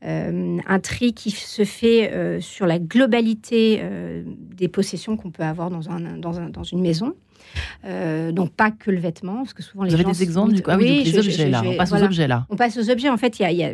Euh, 0.06 0.60
un 0.68 0.80
tri 0.80 1.14
qui 1.14 1.32
se 1.32 1.66
fait 1.66 2.14
euh, 2.14 2.40
sur 2.40 2.68
la 2.68 2.78
globalité 2.78 3.80
euh, 3.82 4.22
des 4.56 4.68
possessions 4.68 5.18
qu'on 5.18 5.32
peut 5.32 5.42
avoir 5.42 5.72
dans, 5.72 5.90
un, 5.90 6.18
dans, 6.18 6.40
un, 6.40 6.50
dans 6.50 6.62
une 6.62 6.82
maison. 6.82 7.16
Donc 7.84 8.52
pas 8.52 8.70
que 8.70 8.92
le 8.92 9.00
vêtement, 9.00 9.38
parce 9.38 9.54
que 9.54 9.64
souvent 9.64 9.86
les 9.86 9.90
Vous 9.90 9.98
gens... 9.98 10.04
avez 10.04 10.12
des 10.12 10.22
exemples 10.22 10.54
du 10.54 10.62
coup? 10.62 10.70
Ah 10.72 10.78
oui, 10.78 11.02
oui, 11.04 11.12
je, 11.12 11.18
objets 11.18 11.48
je, 11.48 11.52
là, 11.52 11.64
on 11.66 11.76
passe 11.76 11.90
voilà. 11.90 12.06
aux 12.06 12.08
objets 12.08 12.28
là. 12.28 12.46
On 12.50 12.56
passe 12.56 12.78
aux 12.78 12.92
objets, 12.92 13.10
en 13.10 13.18
fait, 13.18 13.40
il 13.40 13.42
y 13.42 13.46
a, 13.46 13.52
y 13.52 13.64
a 13.64 13.74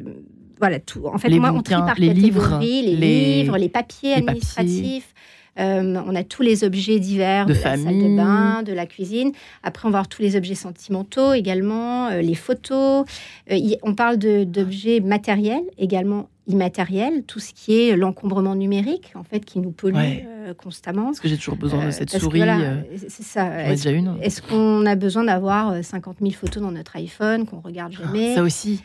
voilà 0.60 0.80
tout. 0.80 1.08
En 1.08 1.18
fait, 1.18 1.28
les 1.28 1.40
moi, 1.40 1.52
bouquins, 1.52 1.82
on 1.84 1.86
trie 1.88 1.88
par 1.88 2.00
les 2.00 2.14
livres, 2.14 2.60
les, 2.62 2.82
les, 2.82 3.44
livres, 3.44 3.58
les 3.58 3.68
papiers 3.68 4.16
les 4.16 4.22
administratifs. 4.22 5.14
Papiers. 5.14 5.33
Euh, 5.60 6.02
on 6.06 6.16
a 6.16 6.24
tous 6.24 6.42
les 6.42 6.64
objets 6.64 7.00
divers 7.00 7.46
de, 7.46 7.54
la 7.54 7.60
salle 7.60 7.84
de 7.84 8.16
bain, 8.16 8.64
de 8.64 8.74
la 8.74 8.86
cuisine. 8.86 9.32
Après, 9.62 9.88
on 9.88 9.92
va 9.92 10.00
avoir 10.00 10.08
tous 10.08 10.22
les 10.22 10.36
objets 10.36 10.56
sentimentaux 10.56 11.34
également, 11.34 12.08
euh, 12.08 12.22
les 12.22 12.36
photos. 12.36 13.06
Euh, 13.52 13.56
y, 13.56 13.78
on 13.84 13.94
parle 13.94 14.18
d'objets 14.18 15.00
matériels, 15.00 15.64
également 15.78 16.30
immatériels, 16.48 17.24
tout 17.24 17.40
ce 17.40 17.54
qui 17.54 17.80
est 17.80 17.96
l'encombrement 17.96 18.56
numérique, 18.56 19.14
en 19.16 19.24
fait, 19.24 19.46
qui 19.46 19.60
nous 19.60 19.72
pollue 19.72 19.96
ouais. 19.96 20.26
constamment. 20.58 21.06
Parce 21.06 21.22
que 21.22 21.30
j'ai 21.30 21.38
toujours 21.38 21.56
besoin 21.56 21.86
de 21.86 21.92
cette 21.92 22.10
souris. 22.10 22.40
Voilà, 22.40 22.78
c'est 23.08 23.24
ça. 23.24 23.64
Est-ce 23.70 23.88
est 23.88 24.42
qu 24.42 24.50
qu'on 24.50 24.86
a 24.86 24.96
besoin 24.96 25.24
d'avoir 25.24 25.84
50 25.84 26.18
000 26.20 26.32
photos 26.32 26.62
dans 26.62 26.72
notre 26.72 26.96
iPhone 26.98 27.46
qu'on 27.46 27.62
regarde 27.62 27.94
jamais? 27.94 28.36
Ça 28.36 28.44
aussi 28.44 28.84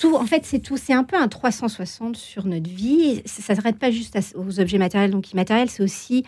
tout, 0.00 0.16
en 0.16 0.24
fait, 0.24 0.46
c'est 0.46 0.60
tout. 0.60 0.78
C'est 0.78 0.94
un 0.94 1.04
peu 1.04 1.16
un 1.16 1.28
360 1.28 2.16
sur 2.16 2.46
notre 2.46 2.70
vie. 2.70 3.22
Ça 3.26 3.52
ne 3.52 3.56
s'arrête 3.56 3.78
pas 3.78 3.90
juste 3.90 4.18
aux 4.34 4.58
objets 4.58 4.78
matériels, 4.78 5.10
donc 5.10 5.30
immatériels. 5.32 5.68
C'est 5.68 5.82
aussi 5.82 6.24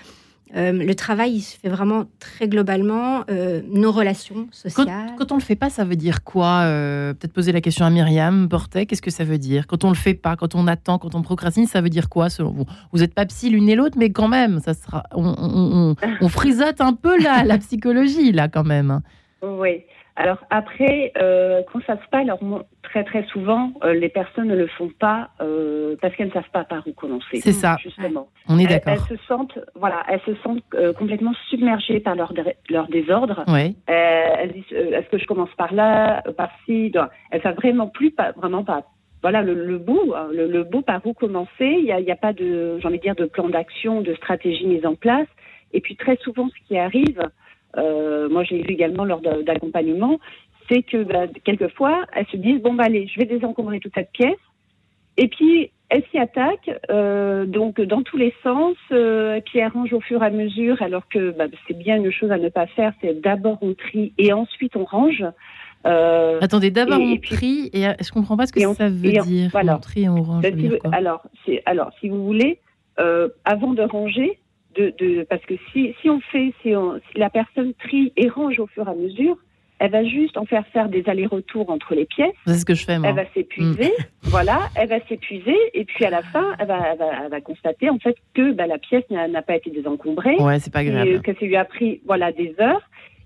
euh, 0.55 0.73
le 0.73 0.95
travail, 0.95 1.37
il 1.37 1.41
se 1.41 1.59
fait 1.59 1.71
vraiment 1.71 2.05
très 2.19 2.49
globalement. 2.49 3.25
Euh, 3.31 3.63
nos 3.71 3.91
relations 3.91 4.49
sociales. 4.51 4.87
Quand, 4.87 5.17
quand 5.17 5.33
on 5.33 5.37
le 5.37 5.43
fait 5.43 5.57
pas, 5.57 5.71
ça 5.71 5.85
veut 5.85 5.97
dire 5.97 6.23
quoi 6.23 6.65
euh, 6.65 7.15
Peut-être 7.15 7.33
poser 7.33 7.53
la 7.53 7.63
question 7.63 7.87
à 7.87 7.91
Myriam 7.91 8.47
Portet. 8.47 8.85
Qu'est-ce 8.85 9.01
que 9.01 9.11
ça 9.11 9.25
veut 9.25 9.39
dire? 9.39 9.67
Quand 9.67 9.85
on 9.85 9.89
le 9.89 9.95
fait 9.95 10.13
pas, 10.13 10.37
quand 10.37 10.55
on 10.55 10.67
attend, 10.67 10.99
quand 10.99 11.15
on 11.15 11.23
procrastine, 11.23 11.67
ça 11.67 11.81
veut 11.81 11.89
dire 11.89 12.11
quoi 12.11 12.29
selon 12.29 12.51
vous? 12.51 12.67
Vous 12.93 12.99
n'êtes 12.99 13.15
pas 13.15 13.25
psy 13.25 13.49
l'une 13.49 13.71
et 13.71 13.75
l'autre, 13.75 13.97
mais 13.99 14.11
quand 14.11 14.29
même, 14.29 14.61
ça 14.61 14.75
sera. 14.75 15.05
On, 15.13 15.25
on, 15.25 15.93
on, 15.93 15.97
on 16.21 16.29
frisote 16.29 16.83
un 16.83 16.93
peu 16.93 17.19
la, 17.23 17.43
la 17.43 17.57
psychologie 17.67 18.33
là, 18.33 18.49
quand 18.49 18.65
même. 18.65 19.01
Oui. 19.43 19.83
Alors 20.17 20.39
après, 20.51 21.13
euh, 21.17 21.63
quand 21.73 21.81
ça 21.87 21.95
se 21.97 22.09
passe, 22.11 22.23
alors 22.23 22.39
très 22.83 23.03
très 23.03 23.25
souvent, 23.25 23.73
euh, 23.83 23.95
les 23.95 24.11
personnes 24.11 24.49
ne 24.49 24.55
le 24.57 24.67
font 24.67 24.91
pas 24.99 25.31
euh, 25.41 25.97
parce 26.03 26.15
qu'elles 26.15 26.29
ne 26.29 26.33
savent 26.33 26.51
pas 26.53 26.65
par 26.65 26.87
où 26.87 26.93
commencer. 26.93 27.41
C'est 27.41 27.53
ça. 27.53 27.77
Justement. 27.83 28.29
On 28.49 28.59
est 28.59 28.67
d'accord. 28.67 28.93
Elles, 28.93 29.01
elles, 29.11 29.19
se 29.19 29.25
sentent, 29.25 29.59
voilà, 29.75 30.03
elles 30.09 30.21
se 30.27 30.35
sentent 30.43 30.63
euh, 30.75 30.93
complètement 30.93 31.33
submergées 31.49 32.01
par 32.01 32.15
leur 32.15 32.35
leur 32.69 32.89
désordre. 32.89 33.45
Ouais. 33.49 33.75
Euh, 33.89 34.35
elles 34.39 34.53
disent, 34.53 34.73
est-ce 34.73 35.09
que 35.09 35.19
je 35.19 35.27
commence 35.27 35.53
par 35.57 35.73
là, 35.73 36.23
par 36.37 36.51
ci 36.67 36.93
Elles 37.31 37.43
savent 37.43 37.57
vraiment 37.57 37.89
plus, 37.89 38.11
pas, 38.11 38.33
vraiment 38.33 38.65
pas. 38.65 38.83
Voilà 39.23 39.41
le, 39.41 39.55
le 39.55 39.79
bout, 39.79 40.13
hein, 40.15 40.29
le, 40.33 40.49
le, 40.49 40.65
bout 40.65 40.83
par 40.83 41.01
où 41.07 41.15
commencer. 41.15 41.49
Il 41.61 41.85
n'y 41.85 41.93
a, 41.93 42.01
y 42.01 42.11
a 42.11 42.17
pas 42.17 42.33
de, 42.33 42.79
j'ai 42.81 42.89
envie 42.89 42.99
de 42.99 43.03
dire, 43.03 43.15
de 43.15 43.25
plan 43.25 43.49
d'action, 43.49 44.03
de 44.03 44.15
stratégie 44.15 44.67
mise 44.67 44.85
en 44.85 44.97
place. 44.97 45.29
Et 45.73 45.81
puis 45.81 45.97
très 45.97 46.17
souvent, 46.17 46.49
ce 46.49 46.69
qui 46.69 46.77
arrive, 46.77 47.23
euh, 47.77 48.29
moi 48.29 48.45
j'ai 48.45 48.59
vu 48.59 48.73
également 48.73 49.05
lors 49.05 49.21
d'accompagnement, 49.21 50.19
c'est 50.71 50.83
que 50.83 51.03
bah, 51.03 51.27
quelquefois 51.45 52.05
elles 52.15 52.27
se 52.27 52.37
disent 52.37 52.61
bon 52.61 52.75
bah 52.75 52.85
allez, 52.87 53.07
je 53.07 53.19
vais 53.19 53.27
désencombrer 53.27 53.81
toute 53.81 53.95
cette 53.95 54.13
pièce, 54.13 54.39
et 55.17 55.29
puis 55.29 55.71
elles 55.93 56.05
s'y 56.11 56.19
attaquent 56.19 56.81
euh, 56.91 57.45
donc 57.45 57.81
dans 57.81 58.03
tous 58.03 58.17
les 58.17 58.35
sens, 58.43 58.77
euh, 58.93 59.41
puis 59.45 59.59
elles 59.59 59.69
rangent 59.69 59.93
au 59.93 60.01
fur 60.01 60.23
et 60.23 60.27
à 60.27 60.31
mesure, 60.31 60.81
alors 60.81 61.07
que 61.09 61.33
bah, 61.33 61.45
c'est 61.69 61.77
bien 61.77 61.97
une 61.97 62.11
chose 62.11 62.31
à 62.31 62.39
ne 62.39 62.49
pas 62.49 62.67
faire, 62.67 62.95
c'est 63.03 63.21
d'abord 63.21 63.59
on 63.61 63.75
trie 63.75 64.15
et 64.17 64.33
ensuite 64.33 64.75
on 64.75 64.85
range. 64.85 65.25
Euh, 65.85 66.39
Attendez, 66.41 66.71
d'abord 66.71 67.01
on 67.01 67.17
trie 67.19 67.69
et 67.75 67.83
je 68.01 68.11
comprends 68.11 68.39
pas 68.39 68.47
ce 68.47 68.53
que 68.53 68.67
on, 68.67 68.73
ça 68.75 68.89
veut 68.89 69.19
on, 69.21 69.23
dire. 69.23 69.49
Voilà. 69.53 69.77
On 69.77 69.81
trie 69.81 70.05
et 70.05 70.09
on 70.09 70.23
range. 70.23 70.45
Si 70.45 70.69
vous, 70.69 70.77
alors, 70.93 71.23
alors, 71.67 71.91
si 72.01 72.09
vous 72.09 72.25
voulez, 72.25 72.59
avant 73.45 73.75
de 73.75 73.83
ranger, 73.83 74.39
de, 74.75 74.95
de, 74.99 75.25
parce 75.25 75.45
que 75.45 75.55
si, 75.73 75.95
si 76.01 76.11
on 76.11 76.21
fait, 76.21 76.53
si, 76.63 76.75
on, 76.75 77.01
si, 77.11 77.19
la 77.19 77.31
personne 77.31 77.75
trie 77.75 78.13
et 78.17 78.29
range 78.29 78.59
au 78.59 78.67
fur 78.67 78.87
et 78.87 78.91
à 78.91 78.95
mesure, 78.95 79.37
elle 79.79 79.91
va 79.91 80.05
juste 80.05 80.37
en 80.37 80.45
faire 80.45 80.65
faire 80.69 80.89
des 80.89 81.03
allers-retours 81.09 81.69
entre 81.69 81.95
les 81.95 82.05
pièces. 82.05 82.35
C'est 82.47 82.55
ce 82.55 82.65
que 82.65 82.75
je 82.75 82.85
fais, 82.85 82.99
moi. 82.99 83.09
Elle 83.09 83.17
va 83.17 83.25
s'épuiser, 83.35 83.89
mmh. 83.89 84.05
voilà, 84.23 84.61
elle 84.77 84.89
va 84.89 85.01
s'épuiser, 85.09 85.57
et 85.75 85.85
puis 85.85 86.05
à 86.05 86.11
la 86.11 86.23
fin, 86.23 86.55
elle 86.61 86.69
va, 86.69 86.93
elle 86.93 86.99
va, 86.99 87.11
elle 87.25 87.31
va 87.31 87.41
constater 87.41 87.91
en 87.91 87.99
fait 87.99 88.17
que 88.35 88.53
bah, 88.53 88.67
la 88.67 88.79
pièce 88.79 89.05
n'a 89.11 89.43
pas 89.43 89.57
été 89.57 89.71
désencombrée. 89.71 90.37
Ouais, 90.39 90.61
c'est 90.61 90.73
pas 90.73 90.81
agréable. 90.81 91.21
Que 91.23 91.35
ça 91.35 91.45
lui 91.45 91.57
a 91.57 91.65
pris, 91.65 92.01
voilà, 92.07 92.31
des 92.31 92.55
heures. 92.61 92.83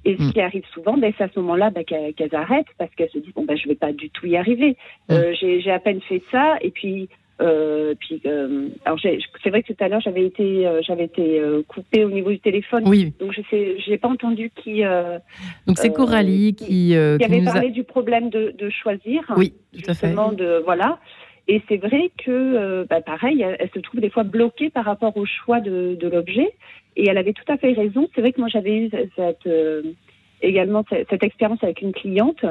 Et 0.07 0.17
ce 0.17 0.23
mmh. 0.23 0.33
qui 0.33 0.41
arrive 0.41 0.65
souvent, 0.73 0.97
ben, 0.97 1.13
c'est 1.19 1.25
à 1.25 1.29
ce 1.29 1.41
moment-là 1.41 1.71
ben, 1.71 1.85
qu'elles 1.85 2.15
qu 2.15 2.37
arrêtent 2.37 2.67
parce 2.79 2.95
qu'elles 2.95 3.11
se 3.11 3.19
disent 3.19 3.35
bon 3.35 3.45
ben 3.45 3.57
je 3.57 3.69
vais 3.69 3.75
pas 3.75 3.93
du 3.93 4.09
tout 4.09 4.27
y 4.27 4.37
arriver. 4.37 4.77
Mmh. 5.09 5.13
Euh, 5.13 5.35
J'ai 5.35 5.71
à 5.73 5.81
peine 5.81 6.01
fait 6.01 6.23
ça, 6.31 6.57
et 6.61 6.71
puis 6.71 7.09
euh, 7.43 7.95
puis, 7.99 8.21
euh, 8.25 8.69
alors 8.85 8.99
c'est 9.01 9.51
vrai 9.51 9.63
que 9.63 9.73
tout 9.73 9.85
à 9.85 9.89
l'heure 9.89 10.01
j'avais 10.01 10.25
été, 10.25 10.67
euh, 10.67 10.81
j'avais 10.83 11.05
été 11.05 11.43
coupée 11.69 12.05
au 12.05 12.11
niveau 12.11 12.31
du 12.31 12.41
téléphone. 12.41 12.85
Oui. 12.87 13.13
Donc 13.21 13.33
je 13.33 13.43
sais, 13.51 13.77
j'ai 13.87 13.99
pas 13.99 14.09
entendu 14.09 14.51
qui. 14.55 14.83
donc 15.67 15.79
c'est 15.79 15.93
Coralie 15.93 16.55
qui, 16.55 16.67
qui, 16.67 16.89
qui 16.89 16.95
avait 16.97 17.45
parlé 17.45 17.69
a... 17.69 17.71
du 17.71 17.85
problème 17.85 18.31
de, 18.31 18.55
de, 18.57 18.71
choisir. 18.71 19.23
Oui, 19.37 19.53
tout 19.73 19.91
à 19.91 19.95
fait. 19.95 20.13
De 20.13 20.63
voilà. 20.65 20.99
Et 21.49 21.63
c'est 21.69 21.77
vrai 21.77 22.11
que, 22.25 22.85
bah, 22.91 23.01
pareil, 23.01 23.41
elle, 23.43 23.57
elle, 23.61 23.71
se 23.73 23.79
trouve 23.79 24.01
des 24.01 24.11
fois 24.11 24.25
bloquée 24.25 24.69
par 24.69 24.85
rapport 24.85 25.17
au 25.17 25.27
choix 25.27 25.61
de, 25.61 25.95
de 25.95 26.09
l'objet. 26.09 26.53
Et 26.97 27.09
elle 27.09 27.19
avait 27.19 27.35
tout 27.35 27.45
à 27.53 27.57
fait 27.57 27.73
raison. 27.73 28.09
C'est 28.15 28.23
vrai 28.23 28.33
que 28.33 28.41
moi 28.41 28.49
j'avais 28.49 28.77
eu 28.77 28.91
cette 28.91 29.49
également 30.43 30.85
cette, 30.89 31.09
cette 31.09 31.23
expérience 31.23 31.63
avec 31.63 31.83
une 31.83 31.93
cliente 31.93 32.45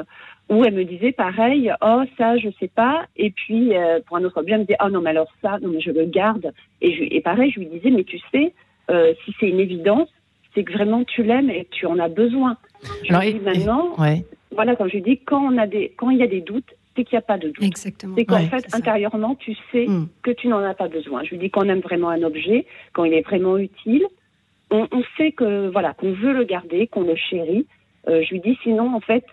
où 0.48 0.64
elle 0.64 0.74
me 0.74 0.84
disait 0.84 1.12
pareil, 1.12 1.72
oh 1.82 2.02
ça 2.16 2.36
je 2.36 2.48
sais 2.60 2.68
pas, 2.68 3.06
et 3.16 3.30
puis 3.30 3.76
euh, 3.76 4.00
pour 4.06 4.16
un 4.16 4.24
autre 4.24 4.38
objet 4.38 4.52
elle 4.52 4.60
me 4.60 4.64
disait 4.64 4.78
oh 4.84 4.90
non 4.90 5.00
mais 5.00 5.10
alors 5.10 5.28
ça 5.42 5.58
non 5.60 5.68
mais 5.68 5.80
je 5.80 5.90
le 5.90 6.04
garde 6.04 6.52
et, 6.80 6.94
je, 6.94 7.02
et 7.14 7.20
pareil 7.20 7.50
je 7.50 7.60
lui 7.60 7.66
disais 7.66 7.90
mais 7.90 8.04
tu 8.04 8.18
sais 8.32 8.52
euh, 8.90 9.12
si 9.24 9.34
c'est 9.40 9.48
une 9.48 9.60
évidence 9.60 10.08
c'est 10.54 10.64
que 10.64 10.72
vraiment 10.72 11.04
tu 11.04 11.22
l'aimes 11.22 11.50
et 11.50 11.66
tu 11.70 11.86
en 11.86 11.98
as 11.98 12.08
besoin. 12.08 12.56
Je 13.04 13.10
alors, 13.10 13.22
lui 13.22 13.34
dis 13.34 13.40
maintenant 13.40 13.94
et, 13.98 14.00
ouais. 14.00 14.24
voilà 14.52 14.76
quand 14.76 14.86
je 14.86 14.94
lui 14.94 15.02
dis 15.02 15.18
quand 15.18 15.52
on 15.52 15.58
a 15.58 15.66
des 15.66 15.92
quand 15.96 16.10
il 16.10 16.18
y 16.18 16.22
a 16.22 16.28
des 16.28 16.40
doutes 16.40 16.74
c'est 16.96 17.04
qu'il 17.04 17.16
n'y 17.16 17.18
a 17.18 17.22
pas 17.22 17.36
de 17.36 17.48
doute. 17.48 17.62
Exactement. 17.62 18.14
C'est 18.16 18.24
qu'en 18.24 18.36
ouais, 18.36 18.46
fait 18.46 18.74
intérieurement 18.74 19.34
tu 19.34 19.54
sais 19.72 19.86
mm. 19.86 20.08
que 20.22 20.30
tu 20.30 20.48
n'en 20.48 20.62
as 20.62 20.74
pas 20.74 20.88
besoin. 20.88 21.24
Je 21.24 21.30
lui 21.30 21.38
dis 21.38 21.50
qu'on 21.50 21.68
aime 21.68 21.80
vraiment 21.80 22.10
un 22.10 22.22
objet 22.22 22.66
quand 22.92 23.04
il 23.04 23.12
est 23.12 23.22
vraiment 23.22 23.58
utile. 23.58 24.06
On, 24.70 24.86
on 24.90 25.02
sait 25.16 25.32
que 25.32 25.68
voilà 25.70 25.92
qu'on 25.94 26.12
veut 26.12 26.32
le 26.32 26.44
garder, 26.44 26.86
qu'on 26.86 27.02
le 27.02 27.16
chérit. 27.16 27.66
Euh, 28.08 28.22
je 28.22 28.34
lui 28.34 28.40
dis 28.40 28.58
sinon 28.62 28.94
en 28.94 29.00
fait 29.00 29.24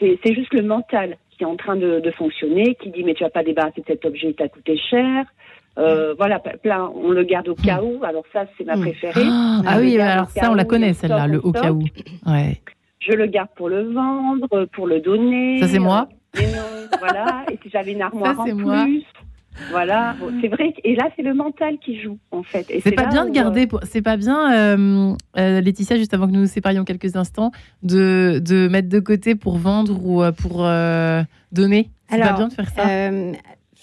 c'est 0.00 0.34
juste 0.34 0.52
le 0.52 0.62
mental 0.62 1.16
qui 1.30 1.44
est 1.44 1.46
en 1.46 1.56
train 1.56 1.76
de, 1.76 2.00
de, 2.00 2.10
fonctionner, 2.10 2.74
qui 2.76 2.90
dit 2.90 3.04
mais 3.04 3.14
tu 3.14 3.22
vas 3.22 3.30
pas 3.30 3.44
débarrasser 3.44 3.82
de 3.82 3.86
cet 3.86 4.04
objet, 4.04 4.28
il 4.30 4.34
t'a 4.34 4.48
coûté 4.48 4.76
cher. 4.76 5.26
Euh, 5.78 6.12
mmh. 6.12 6.16
Voilà, 6.18 6.38
plein, 6.38 6.90
on 6.96 7.10
le 7.10 7.22
garde 7.22 7.48
au 7.48 7.54
cas 7.54 7.80
où. 7.82 8.04
Alors 8.04 8.24
ça, 8.32 8.44
c'est 8.58 8.64
ma 8.64 8.76
préférée. 8.76 9.22
Ah, 9.24 9.62
ah 9.66 9.78
oui, 9.78 9.98
alors 9.98 10.28
ça, 10.28 10.50
on 10.50 10.54
la 10.54 10.64
connaît 10.64 10.92
celle-là, 10.92 11.26
le 11.26 11.38
au 11.38 11.52
cas 11.52 11.72
où. 11.72 11.82
Ouais. 12.26 12.60
Je 12.98 13.12
le 13.12 13.26
garde 13.26 13.48
pour 13.56 13.68
le 13.68 13.92
vendre, 13.92 14.66
pour 14.66 14.86
le 14.86 15.00
donner. 15.00 15.60
Ça 15.60 15.68
c'est 15.68 15.78
moi. 15.78 16.08
Mais 16.34 16.46
non, 16.46 16.98
voilà. 16.98 17.44
Et 17.50 17.58
si 17.62 17.70
j'avais 17.70 17.92
une 17.92 18.02
armoire 18.02 18.36
ça, 18.36 18.42
en 18.42 18.54
moi. 18.54 18.86
Voilà, 19.70 20.16
c'est 20.40 20.48
vrai. 20.48 20.74
Et 20.84 20.94
là, 20.94 21.08
c'est 21.16 21.22
le 21.22 21.34
mental 21.34 21.78
qui 21.78 22.00
joue, 22.00 22.18
en 22.30 22.42
fait. 22.42 22.66
C'est 22.82 22.92
pas 22.92 23.06
bien 23.06 23.24
de 23.24 23.30
garder. 23.30 23.68
C'est 23.84 24.02
pas 24.02 24.16
bien, 24.16 25.16
Laetitia, 25.36 25.96
juste 25.96 26.14
avant 26.14 26.26
que 26.26 26.32
nous 26.32 26.40
nous 26.40 26.46
séparions 26.46 26.84
quelques 26.84 27.16
instants, 27.16 27.52
de, 27.82 28.40
de 28.44 28.68
mettre 28.68 28.88
de 28.88 29.00
côté 29.00 29.34
pour 29.34 29.58
vendre 29.58 30.04
ou 30.04 30.22
pour 30.32 30.66
donner. 31.52 31.90
C'est 32.10 32.18
pas 32.18 32.32
bien 32.32 32.48
de 32.48 32.52
faire 32.52 32.70
ça 32.70 33.10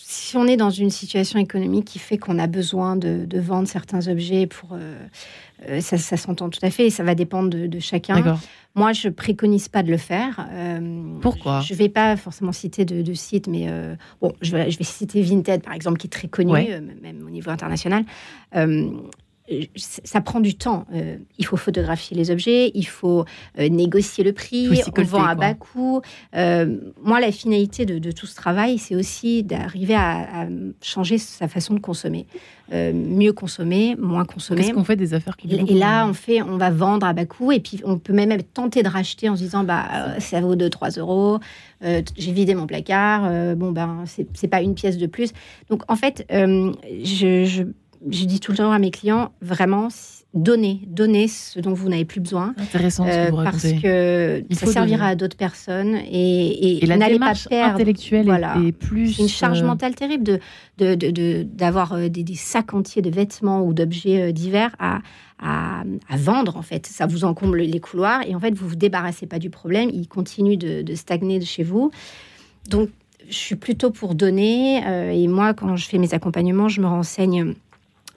si 0.01 0.37
on 0.37 0.47
est 0.47 0.57
dans 0.57 0.69
une 0.69 0.89
situation 0.89 1.39
économique 1.39 1.85
qui 1.85 1.99
fait 1.99 2.17
qu'on 2.17 2.39
a 2.39 2.47
besoin 2.47 2.95
de, 2.95 3.27
vendre 3.39 3.67
certains 3.67 4.07
objets 4.07 4.47
pour 4.47 4.69
euh, 4.73 5.81
ça, 5.81 6.17
s'entend 6.17 6.49
tout 6.49 6.59
à 6.63 6.69
fait 6.69 6.87
et 6.87 6.89
ça 6.89 7.03
va 7.03 7.15
dépendre 7.15 7.49
de, 7.49 7.79
chacun. 7.79 8.37
Moi, 8.75 8.93
je 8.93 9.09
préconise 9.09 9.67
pas 9.67 9.83
de 9.83 9.89
le 9.89 9.97
faire. 9.97 10.47
Euh, 10.51 11.17
Pourquoi? 11.21 11.61
Je 11.61 11.73
vais 11.73 11.89
pas 11.89 12.15
forcément 12.15 12.51
citer 12.51 12.85
de, 12.85 13.01
de 13.01 13.13
site, 13.13 13.47
mais 13.47 13.65
euh, 13.67 13.95
bon, 14.21 14.31
je 14.41 14.55
vais, 14.55 14.71
je 14.71 14.77
vais, 14.77 14.83
citer 14.83 15.21
Vinted 15.21 15.63
par 15.63 15.73
exemple, 15.73 15.97
qui 15.97 16.07
est 16.07 16.11
très 16.11 16.27
connu, 16.27 16.53
même 17.01 17.23
au 17.25 17.29
niveau 17.29 17.51
international 17.51 18.05
ça 19.75 20.21
prend 20.21 20.39
du 20.39 20.55
temps. 20.55 20.85
Euh, 20.93 21.17
il 21.37 21.45
faut 21.45 21.57
photographier 21.57 22.15
les 22.15 22.31
objets, 22.31 22.71
il 22.73 22.85
faut 22.85 23.25
euh, 23.57 23.69
négocier 23.69 24.23
le 24.23 24.33
prix, 24.33 24.69
on 24.95 25.01
vend 25.03 25.23
à 25.23 25.35
bas 25.35 25.53
coût. 25.53 26.01
Euh, 26.35 26.77
moi, 27.01 27.19
la 27.19 27.31
finalité 27.31 27.85
de, 27.85 28.11
tout 28.11 28.25
ce 28.25 28.35
travail, 28.35 28.77
c'est 28.77 28.95
aussi 28.95 29.43
d'arriver 29.43 29.95
à, 29.95 30.47
changer 30.81 31.17
sa 31.17 31.47
façon 31.47 31.73
de 31.73 31.79
consommer. 31.79 32.25
mieux 32.71 33.33
consommer, 33.33 33.95
moins 33.97 34.25
consommer. 34.25 34.61
Qu'est-ce 34.61 34.73
qu'on 34.73 34.83
fait 34.83 34.95
des 34.95 35.13
affaires 35.13 35.37
qui 35.37 35.53
Et 35.53 35.73
là, 35.73 36.05
on 36.07 36.13
fait, 36.13 36.41
on 36.41 36.57
va 36.57 36.69
vendre 36.69 37.05
à 37.05 37.13
bas 37.13 37.25
coût, 37.25 37.51
et 37.51 37.59
puis 37.59 37.81
on 37.83 37.97
peut 37.97 38.13
même 38.13 38.35
tenter 38.53 38.83
de 38.83 38.89
racheter 38.89 39.29
en 39.29 39.35
se 39.35 39.41
disant, 39.41 39.63
bah, 39.63 40.19
ça 40.19 40.41
vaut 40.41 40.55
2-3 40.55 40.99
euros. 40.99 41.39
j'ai 41.81 42.31
vidé 42.31 42.55
mon 42.55 42.67
placard. 42.67 43.55
bon, 43.55 43.71
ben, 43.71 44.03
c'est 44.05 44.47
pas 44.47 44.61
une 44.61 44.75
pièce 44.75 44.97
de 44.97 45.07
plus. 45.07 45.31
Donc, 45.69 45.83
en 45.87 45.95
fait, 45.95 46.25
je 46.29 47.45
je 47.45 47.63
dis 48.05 48.39
tout 48.39 48.51
le 48.51 48.57
temps 48.57 48.71
à 48.71 48.79
mes 48.79 48.91
clients, 48.91 49.31
vraiment, 49.41 49.89
donnez, 50.33 50.81
donnez 50.87 51.27
ce 51.27 51.59
dont 51.59 51.73
vous 51.73 51.89
n'avez 51.89 52.05
plus 52.05 52.19
besoin. 52.19 52.53
Intéressant 52.57 53.05
ce 53.05 53.09
que 53.09 53.31
vous 53.31 53.39
euh, 53.39 53.43
Parce 53.43 53.63
que 53.63 54.43
ça 54.51 54.67
servira 54.67 55.07
à 55.07 55.15
d'autres 55.15 55.37
personnes 55.37 55.95
et, 55.95 56.83
et, 56.83 56.87
n'allez 56.87 57.19
pas 57.19 57.33
perdre. 57.49 57.75
intellectuelle 57.75 58.25
voilà, 58.25 58.57
est 58.63 58.71
plus... 58.71 59.17
Une 59.17 59.27
charge 59.27 59.61
euh, 59.61 59.65
mentale 59.65 59.95
terrible 59.95 60.23
de, 60.77 61.43
d'avoir 61.43 61.95
de, 61.95 62.03
de, 62.03 62.07
des, 62.07 62.23
des, 62.23 62.35
sacs 62.35 62.73
entiers 62.73 63.01
de 63.01 63.09
vêtements 63.09 63.65
ou 63.65 63.73
d'objets 63.73 64.29
euh, 64.29 64.31
divers 64.31 64.75
à, 64.79 64.99
à, 65.39 65.83
à, 66.07 66.17
vendre, 66.17 66.57
en 66.57 66.61
fait. 66.61 66.85
Ça 66.85 67.07
vous 67.07 67.25
encombre 67.25 67.55
les 67.55 67.79
couloirs 67.79 68.21
et 68.27 68.35
en 68.35 68.39
fait, 68.39 68.53
vous 68.53 68.65
ne 68.65 68.69
vous 68.69 68.75
débarrassez 68.75 69.25
pas 69.25 69.39
du 69.39 69.49
problème. 69.49 69.89
Il 69.91 70.07
continue 70.07 70.57
de, 70.57 70.83
de 70.83 70.95
stagner 70.95 71.39
de 71.39 71.45
chez 71.45 71.63
vous. 71.63 71.91
Donc, 72.69 72.89
je 73.27 73.35
suis 73.35 73.55
plutôt 73.55 73.91
pour 73.91 74.15
donner. 74.15 74.81
et 75.13 75.27
moi, 75.27 75.53
quand 75.53 75.75
je 75.75 75.87
fais 75.87 75.99
mes 75.99 76.13
accompagnements, 76.15 76.67
je 76.67 76.81
me 76.81 76.87
renseigne 76.87 77.53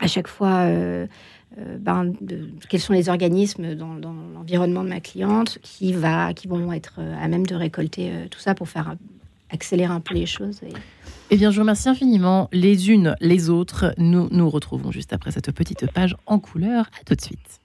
à 0.03 0.09
chaque 0.09 0.29
fois 0.29 0.65
euh, 0.67 1.07
euh, 1.59 1.77
ben, 1.79 2.13
quels 2.69 2.81
sont 2.81 2.93
les 2.93 3.09
organismes 3.09 3.75
dans, 3.75 3.95
l'environnement 4.35 4.83
de 4.83 4.89
ma 4.89 5.01
cliente 5.01 5.59
qui, 5.63 5.93
vont 5.93 6.73
être 6.73 6.97
euh, 6.99 7.15
à 7.23 7.29
même 7.29 7.47
de 7.47 7.55
récolter 7.55 8.11
tout 8.31 8.41
ça 8.41 8.55
pour 8.55 8.69
faire 8.69 8.97
accélérer 9.51 9.93
un 9.93 10.01
peu 10.01 10.15
les 10.15 10.27
choses. 10.27 10.61
Eh 11.31 11.37
bien, 11.37 11.51
je 11.51 11.57
vous 11.57 11.63
remercie 11.63 11.89
infiniment 11.89 12.49
les 12.53 12.91
unes, 12.91 13.15
les 13.21 13.51
autres. 13.51 13.95
Nous 13.99 14.29
nous 14.31 14.49
retrouvons 14.49 14.91
juste 14.91 15.13
après 15.13 15.31
cette 15.31 15.53
petite 15.53 15.91
page 15.93 16.17
en 16.27 16.39
couleur. 16.39 16.91
À 17.01 17.05
tout 17.05 17.15
de 17.15 17.21
suite. 17.21 17.62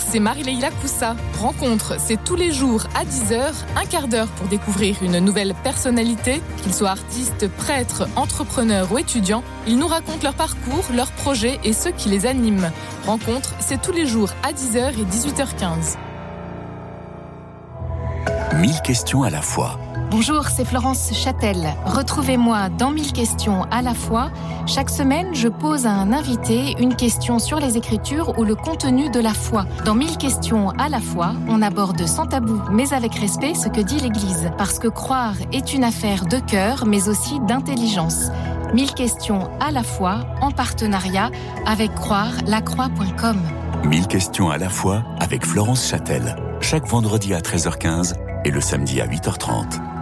C'est 0.00 0.20
Marie-Leila 0.20 0.70
Coussa. 0.70 1.16
Rencontre, 1.40 1.98
c'est 1.98 2.22
tous 2.22 2.36
les 2.36 2.52
jours 2.52 2.84
à 2.94 3.04
10h, 3.04 3.52
un 3.76 3.84
quart 3.84 4.08
d'heure 4.08 4.28
pour 4.28 4.46
découvrir 4.48 5.02
une 5.02 5.18
nouvelle 5.18 5.54
personnalité, 5.62 6.40
qu'ils 6.62 6.74
soient 6.74 6.90
artistes, 6.90 7.48
prêtres, 7.48 8.08
entrepreneurs 8.16 8.92
ou 8.92 8.98
étudiants. 8.98 9.42
Ils 9.66 9.78
nous 9.78 9.86
racontent 9.86 10.22
leur 10.22 10.34
parcours, 10.34 10.84
leurs 10.94 11.12
projets 11.12 11.58
et 11.64 11.72
ceux 11.72 11.92
qui 11.92 12.08
les 12.08 12.26
animent. 12.26 12.70
Rencontre, 13.06 13.54
c'est 13.60 13.80
tous 13.80 13.92
les 13.92 14.06
jours 14.06 14.30
à 14.42 14.52
10h 14.52 14.98
et 14.98 15.04
18h15. 15.04 15.96
1000 18.54 18.80
questions 18.82 19.22
à 19.22 19.30
la 19.30 19.42
fois. 19.42 19.78
Bonjour, 20.16 20.46
c'est 20.46 20.64
Florence 20.64 21.12
Châtel. 21.12 21.74
Retrouvez-moi 21.84 22.68
dans 22.68 22.92
1000 22.92 23.12
questions 23.12 23.64
à 23.72 23.82
la 23.82 23.94
fois. 23.94 24.30
Chaque 24.64 24.88
semaine, 24.88 25.34
je 25.34 25.48
pose 25.48 25.86
à 25.86 25.90
un 25.90 26.12
invité 26.12 26.76
une 26.78 26.94
question 26.94 27.40
sur 27.40 27.58
les 27.58 27.76
Écritures 27.76 28.38
ou 28.38 28.44
le 28.44 28.54
contenu 28.54 29.10
de 29.10 29.18
la 29.18 29.34
foi. 29.34 29.66
Dans 29.84 29.96
1000 29.96 30.16
questions 30.16 30.70
à 30.78 30.88
la 30.88 31.00
fois, 31.00 31.32
on 31.48 31.60
aborde 31.60 32.06
sans 32.06 32.26
tabou, 32.26 32.62
mais 32.70 32.94
avec 32.94 33.16
respect, 33.16 33.54
ce 33.54 33.66
que 33.66 33.80
dit 33.80 33.98
l'Église. 33.98 34.52
Parce 34.56 34.78
que 34.78 34.86
croire 34.86 35.34
est 35.52 35.74
une 35.74 35.82
affaire 35.82 36.26
de 36.26 36.38
cœur, 36.38 36.86
mais 36.86 37.08
aussi 37.08 37.40
d'intelligence. 37.40 38.28
1000 38.72 38.94
questions 38.94 39.50
à 39.58 39.72
la 39.72 39.82
fois, 39.82 40.20
en 40.40 40.52
partenariat 40.52 41.32
avec 41.66 41.92
croire-lacroix.com. 41.92 43.40
1000 43.84 44.06
questions 44.06 44.48
à 44.48 44.58
la 44.58 44.68
fois 44.68 45.02
avec 45.18 45.44
Florence 45.44 45.88
Châtel. 45.88 46.36
Chaque 46.60 46.86
vendredi 46.86 47.34
à 47.34 47.40
13h15 47.40 48.14
et 48.44 48.52
le 48.52 48.60
samedi 48.60 49.00
à 49.00 49.08
8h30. 49.08 49.93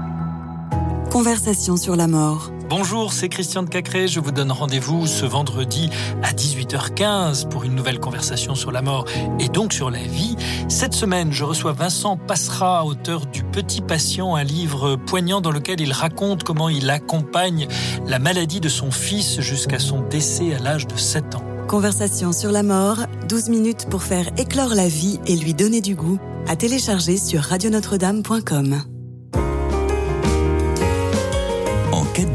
Conversation 1.13 1.77
sur 1.77 1.95
la 1.95 2.07
mort. 2.07 2.51
Bonjour, 2.71 3.13
c'est 3.13 3.29
Christian 3.29 3.65
de 3.65 3.69
Cacré. 3.69 4.09
Je 4.09 4.19
vous 4.19 4.31
donne 4.31 4.51
rendez-vous 4.51 5.07
ce 5.07 5.27
vendredi 5.27 5.91
à 6.23 6.33
18h15 6.33 7.51
pour 7.51 7.65
une 7.65 7.75
nouvelle 7.75 8.01
conversation 8.01 8.55
sur 8.55 8.73
la 8.73 8.81
mort 8.81 9.05
et 9.39 9.51
donc 9.51 9.75
sur 9.75 9.91
la 9.91 10.03
vie. 10.03 10.37
Cette 10.71 10.95
semaine, 10.95 11.31
je 11.31 11.45
reçois 11.45 11.73
Vincent 11.73 12.17
Passera, 12.17 12.87
auteur 12.87 13.27
du 13.27 13.45
Petit 13.45 13.83
Patient, 13.83 14.37
un 14.37 14.43
livre 14.43 14.97
poignant 14.97 15.43
dans 15.43 15.51
lequel 15.51 15.83
il 15.83 15.93
raconte 15.93 16.45
comment 16.45 16.71
il 16.71 16.89
accompagne 16.89 17.69
la 18.07 18.19
maladie 18.19 18.61
de 18.61 18.71
son 18.71 18.91
fils 18.91 19.39
jusqu'à 19.41 19.79
son 19.79 20.01
décès 20.01 20.55
à 20.55 20.61
l'âge 20.61 20.87
de 20.87 20.97
7 20.97 21.35
ans. 21.35 21.45
Conversation 21.69 22.33
sur 22.33 22.53
la 22.53 22.63
mort, 22.63 23.01
12 23.29 23.51
minutes 23.51 23.87
pour 23.91 24.03
faire 24.03 24.31
éclore 24.39 24.75
la 24.75 24.89
vie 24.89 25.21
et 25.27 25.37
lui 25.37 25.53
donner 25.53 25.83
du 25.83 25.95
goût, 25.95 26.19
à 26.49 26.57
télécharger 26.57 27.19
sur 27.19 27.43
radionotre-dame.com. 27.43 28.92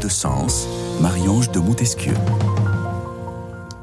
sens, 0.08 0.66
Marie-Ange 1.00 1.50
de 1.50 1.58
Montesquieu. 1.58 2.14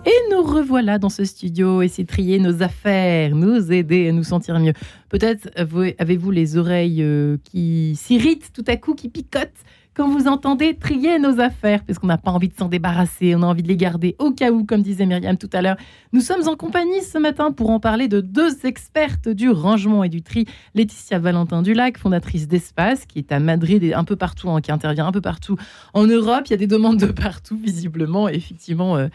Et 0.05 0.31
nous 0.31 0.43
revoilà 0.43 0.99
dans 0.99 1.09
ce 1.09 1.25
studio, 1.25 1.81
essayer 1.81 2.03
de 2.03 2.09
trier 2.09 2.39
nos 2.39 2.61
affaires, 2.61 3.35
nous 3.35 3.71
aider 3.71 4.09
à 4.09 4.11
nous 4.11 4.23
sentir 4.23 4.59
mieux. 4.59 4.73
Peut-être 5.09 5.49
avez-vous 5.55 6.31
les 6.31 6.57
oreilles 6.57 7.01
euh, 7.01 7.37
qui 7.43 7.95
s'irritent 7.95 8.51
tout 8.53 8.65
à 8.67 8.77
coup, 8.77 8.93
qui 8.93 9.09
picotent 9.09 9.49
quand 9.95 10.09
vous 10.09 10.27
entendez 10.27 10.75
trier 10.75 11.19
nos 11.19 11.39
affaires, 11.39 11.83
parce 11.85 11.99
qu'on 11.99 12.07
n'a 12.07 12.17
pas 12.17 12.31
envie 12.31 12.49
de 12.49 12.53
s'en 12.53 12.67
débarrasser, 12.67 13.33
on 13.33 13.43
a 13.43 13.45
envie 13.45 13.63
de 13.63 13.69
les 13.69 13.77
garder 13.77 14.15
au 14.19 14.31
cas 14.31 14.51
où, 14.51 14.65
comme 14.65 14.81
disait 14.81 15.05
Myriam 15.05 15.37
tout 15.37 15.49
à 15.53 15.61
l'heure. 15.61 15.77
Nous 16.11 16.19
sommes 16.19 16.47
en 16.49 16.57
compagnie 16.57 17.01
ce 17.01 17.17
matin 17.17 17.53
pour 17.53 17.69
en 17.69 17.79
parler 17.79 18.09
de 18.09 18.19
deux 18.19 18.65
expertes 18.65 19.29
du 19.29 19.49
rangement 19.49 20.03
et 20.03 20.09
du 20.09 20.21
tri. 20.21 20.45
Laetitia 20.73 21.17
Valentin 21.17 21.61
Dulac, 21.61 21.97
fondatrice 21.97 22.47
d'Espace, 22.49 23.05
qui 23.05 23.19
est 23.19 23.31
à 23.31 23.39
Madrid 23.39 23.81
et 23.83 23.93
un 23.93 24.03
peu 24.03 24.17
partout, 24.17 24.49
hein, 24.49 24.59
qui 24.59 24.71
intervient 24.71 25.07
un 25.07 25.13
peu 25.13 25.21
partout 25.21 25.55
en 25.93 26.05
Europe. 26.05 26.43
Il 26.47 26.51
y 26.51 26.55
a 26.55 26.57
des 26.57 26.67
demandes 26.67 26.99
de 26.99 27.07
partout, 27.07 27.57
visiblement. 27.57 28.27
effectivement, 28.27 28.97
euh, 28.97 29.07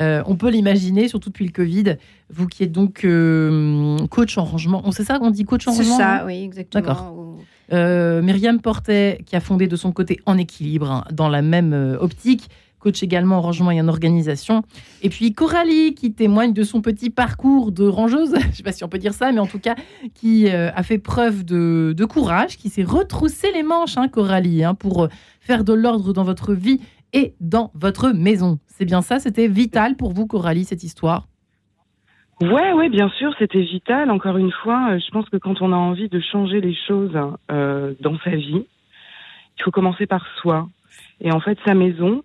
euh, 0.00 0.22
on 0.26 0.36
peut 0.36 0.48
l'imaginer, 0.48 1.08
surtout 1.08 1.28
depuis 1.28 1.44
le 1.44 1.52
Covid. 1.52 1.96
Vous 2.30 2.46
qui 2.46 2.62
êtes 2.62 2.72
donc 2.72 3.04
euh, 3.04 3.98
coach 4.10 4.38
en 4.38 4.44
rangement, 4.44 4.80
on 4.86 4.92
sait 4.92 5.04
ça, 5.04 5.18
on 5.20 5.30
dit 5.30 5.44
coach 5.44 5.68
en 5.68 5.72
rangement 5.72 5.96
C'est 5.96 6.02
ça, 6.02 6.24
oui, 6.24 6.42
exactement. 6.42 6.82
D'accord. 6.82 7.21
Euh, 7.72 8.20
Myriam 8.22 8.60
Portet, 8.60 9.18
qui 9.24 9.36
a 9.36 9.40
fondé 9.40 9.66
de 9.66 9.76
son 9.76 9.92
côté 9.92 10.20
En 10.26 10.36
Équilibre, 10.36 10.90
hein, 10.90 11.04
dans 11.10 11.28
la 11.28 11.42
même 11.42 11.72
euh, 11.72 11.96
optique, 11.98 12.48
coach 12.78 13.02
également 13.02 13.38
en 13.38 13.40
rangement 13.40 13.70
et 13.70 13.80
en 13.80 13.88
organisation. 13.88 14.62
Et 15.02 15.08
puis 15.08 15.32
Coralie, 15.32 15.94
qui 15.94 16.12
témoigne 16.12 16.52
de 16.52 16.64
son 16.64 16.82
petit 16.82 17.10
parcours 17.10 17.72
de 17.72 17.86
rangeuse, 17.86 18.34
je 18.40 18.46
ne 18.46 18.52
sais 18.52 18.62
pas 18.62 18.72
si 18.72 18.84
on 18.84 18.88
peut 18.88 18.98
dire 18.98 19.14
ça, 19.14 19.32
mais 19.32 19.38
en 19.38 19.46
tout 19.46 19.60
cas, 19.60 19.76
qui 20.14 20.48
euh, 20.48 20.70
a 20.74 20.82
fait 20.82 20.98
preuve 20.98 21.44
de, 21.44 22.04
courage, 22.04 22.58
qui 22.58 22.68
s'est 22.68 22.82
retroussé 22.82 23.52
les 23.52 23.62
manches, 23.62 23.96
hein, 23.96 24.08
Coralie, 24.08 24.64
hein, 24.64 24.74
pour 24.74 25.08
faire 25.40 25.64
de 25.64 25.72
l'ordre 25.72 26.12
dans 26.12 26.24
votre 26.24 26.52
vie 26.52 26.80
et 27.12 27.34
dans 27.40 27.70
votre 27.74 28.10
maison. 28.10 28.58
C'est 28.66 28.84
bien 28.84 29.02
ça, 29.02 29.18
c'était 29.18 29.48
vital 29.48 29.96
pour 29.96 30.12
vous, 30.12 30.26
Coralie, 30.26 30.64
cette 30.64 30.82
histoire? 30.82 31.28
Ouais, 32.42 32.72
ouais, 32.72 32.88
bien 32.88 33.08
sûr, 33.10 33.32
c'était 33.38 33.60
vital. 33.60 34.10
Encore 34.10 34.36
une 34.36 34.50
fois, 34.50 34.90
euh, 34.90 34.98
je 34.98 35.10
pense 35.12 35.28
que 35.28 35.36
quand 35.36 35.62
on 35.62 35.72
a 35.72 35.76
envie 35.76 36.08
de 36.08 36.18
changer 36.18 36.60
les 36.60 36.74
choses 36.88 37.16
euh, 37.52 37.94
dans 38.00 38.18
sa 38.24 38.30
vie, 38.30 38.66
il 39.58 39.62
faut 39.62 39.70
commencer 39.70 40.06
par 40.06 40.26
soi. 40.40 40.68
Et 41.20 41.30
en 41.30 41.38
fait, 41.38 41.56
sa 41.64 41.74
maison, 41.74 42.24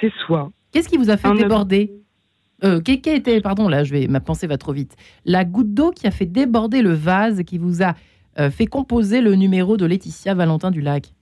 c'est 0.00 0.12
soi. 0.26 0.50
Qu'est-ce 0.72 0.88
qui 0.88 0.96
vous 0.96 1.10
a 1.10 1.16
fait 1.16 1.32
déborder 1.34 1.92
euh, 2.64 2.80
Qu'est-ce 2.80 2.98
qui 2.98 3.10
était, 3.10 3.40
pardon, 3.40 3.68
là, 3.68 3.84
je 3.84 3.92
vais, 3.92 4.08
ma 4.08 4.18
pensée 4.18 4.48
va 4.48 4.58
trop 4.58 4.72
vite. 4.72 4.96
La 5.24 5.44
goutte 5.44 5.72
d'eau 5.72 5.92
qui 5.92 6.08
a 6.08 6.10
fait 6.10 6.26
déborder 6.26 6.82
le 6.82 6.92
vase 6.92 7.44
qui 7.44 7.58
vous 7.58 7.84
a 7.84 7.94
fait 8.50 8.66
composer 8.66 9.20
le 9.20 9.34
numéro 9.34 9.76
de 9.76 9.84
Laetitia 9.84 10.34
Valentin 10.34 10.70
du 10.70 10.80
Lac? 10.80 11.12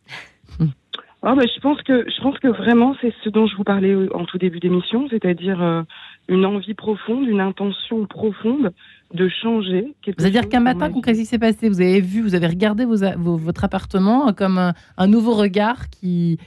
Oh, 1.23 1.35
bah, 1.37 1.43
je 1.55 1.61
pense 1.61 1.83
que 1.83 2.07
je 2.09 2.23
pense 2.23 2.39
que 2.39 2.49
vraiment 2.49 2.97
c'est 3.01 3.13
ce 3.23 3.29
dont 3.29 3.47
je 3.47 3.55
vous 3.55 3.65
parlais 3.65 3.95
en 4.15 4.25
tout 4.25 4.39
début 4.39 4.59
d'émission, 4.59 5.07
c'est-à-dire 5.11 5.63
euh, 5.63 5.83
une 6.29 6.47
envie 6.47 6.73
profonde, 6.73 7.29
une 7.29 7.41
intention 7.41 8.07
profonde 8.07 8.73
de 9.13 9.29
changer. 9.29 9.95
C'est-à-dire 10.05 10.49
qu'un 10.49 10.61
matin, 10.61 10.91
qu'est-ce 11.05 11.21
qui 11.21 11.27
s'est 11.27 11.39
passé? 11.39 11.69
Vous 11.69 11.83
avez 11.83 12.01
vu, 12.01 12.23
vous 12.23 12.35
avez 12.35 12.47
regardé 12.47 12.87
vos, 12.87 12.97
vos, 13.19 13.37
votre 13.37 13.65
appartement 13.65 14.33
comme 14.33 14.57
un, 14.57 14.73
un 14.97 15.07
nouveau 15.07 15.35
regard 15.35 15.91
qui 15.91 16.39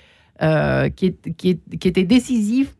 euh, 0.41 0.89
qui, 0.89 1.15
qui, 1.37 1.61
était 1.83 2.03
décisif 2.03 2.73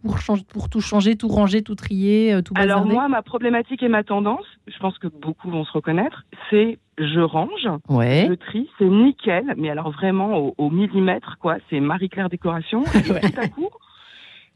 pour, 0.51 0.69
tout 0.69 0.82
changer, 0.82 1.15
tout 1.15 1.27
ranger, 1.27 1.62
tout 1.62 1.75
trier, 1.75 2.34
euh, 2.34 2.41
tout 2.41 2.56
bazarder? 2.56 2.73
Alors 2.73 2.86
moi, 2.91 3.08
ma 3.08 3.21
problématique 3.21 3.84
et 3.84 3.89
ma 3.89 4.03
tendance, 4.03 4.45
je 4.67 4.77
pense 4.79 4.97
que 4.97 5.08
beaucoup 5.08 5.51
vont 5.51 5.63
se 5.63 5.71
reconnaître, 5.71 6.25
c'est 6.49 6.79
je 6.97 7.19
range, 7.19 7.67
ouais. 7.89 8.27
je 8.29 8.34
trie, 8.34 8.69
c'est 8.77 8.86
nickel, 8.86 9.53
mais 9.58 9.69
alors 9.69 9.91
vraiment 9.91 10.53
au, 10.58 10.69
millimètre, 10.69 11.38
quoi. 11.39 11.58
C'est 11.69 11.79
Marie-Claire 11.79 12.29
Décoration. 12.29 12.84
Et 12.93 13.01
tout 13.03 13.39
à 13.39 13.47
coup, 13.47 13.69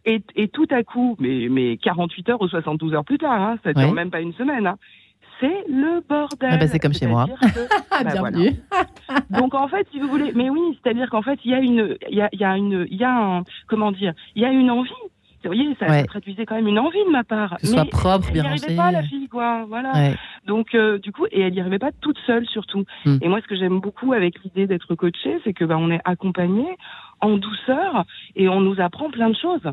et, 0.06 0.21
et, 0.36 0.47
tout 0.47 0.67
à 0.69 0.84
coup, 0.84 1.15
mais, 1.19 1.47
mais 1.50 1.78
48 1.78 2.30
heures 2.30 2.41
ou 2.41 2.47
72 2.47 2.93
heures 2.93 3.04
plus 3.04 3.17
tard, 3.17 3.41
hein, 3.41 3.58
ça 3.63 3.73
dure 3.73 3.91
même 3.91 4.10
pas 4.10 4.21
une 4.21 4.34
semaine, 4.34 4.67
hein, 4.67 4.78
c'est 5.39 5.65
le 5.67 6.02
bordel. 6.08 6.50
Ah 6.52 6.58
bah 6.58 6.67
c'est 6.67 6.80
comme 6.80 6.93
chez 6.93 7.08
moi. 7.08 7.26
bah 7.91 8.04
Bienvenue. 8.04 8.56
Donc 9.30 9.54
en 9.54 9.67
fait, 9.67 9.88
si 9.91 10.00
vous 10.00 10.08
voulez, 10.08 10.32
mais 10.34 10.50
oui, 10.50 10.80
c'est-à-dire 10.82 11.10
qu'en 11.10 11.21
fait, 11.21 11.39
il 11.43 11.52
y 11.52 11.54
a 11.54 11.60
une, 11.60 11.97
il 12.10 12.17
y 12.17 12.21
a, 12.21 12.30
y 12.34 12.43
a 12.43 12.58
une, 12.58 12.88
il 12.89 12.97
y 12.97 13.04
a 13.04 13.13
un, 13.13 13.43
comment 13.67 13.91
dire, 13.91 14.13
il 14.36 14.41
y 14.41 14.45
a 14.45 14.52
une 14.52 14.71
envie. 14.71 14.91
Vous 15.48 15.56
voyez, 15.56 15.76
ça, 15.80 16.04
traduisait 16.04 16.46
quand 16.46 16.56
même 16.56 16.68
une 16.68 16.80
envie 16.80 17.04
de 17.06 17.12
ma 17.12 17.24
part. 17.24 17.58
Que 17.58 17.68
ce 17.68 17.74
soit 17.74 17.86
propre, 17.86 18.32
bien 18.32 18.44
Elle 18.44 18.52
n'y 18.52 18.64
arrivait 18.64 18.76
pas, 18.76 18.92
la 18.92 19.04
fille, 19.04 19.28
quoi. 19.28 19.66
Voilà. 19.68 20.14
Donc, 20.46 20.76
euh, 20.76 20.98
du 20.98 21.12
coup, 21.12 21.26
et 21.32 21.42
elle 21.42 21.54
n'y 21.54 21.62
arrivait 21.62 21.80
pas 21.80 21.92
toute 22.02 22.18
seule, 22.26 22.46
surtout. 22.48 22.86
Hmm. 23.06 23.18
Et 23.22 23.28
moi, 23.28 23.40
ce 23.42 23.48
que 23.48 23.56
j'aime 23.56 23.80
beaucoup 23.80 24.14
avec 24.14 24.42
l'idée 24.44 24.68
d'être 24.68 24.96
coachée, 24.96 25.40
c'est 25.44 25.54
que 25.54 25.66
bah, 25.66 25.78
on 25.78 25.92
est 25.92 26.02
accompagné 26.06 26.66
en 27.22 27.38
douceur 27.38 28.06
et 28.36 28.50
on 28.50 28.62
nous 28.62 28.80
apprend 28.80 29.10
plein 29.10 29.30
de 29.30 29.36
choses. 29.36 29.72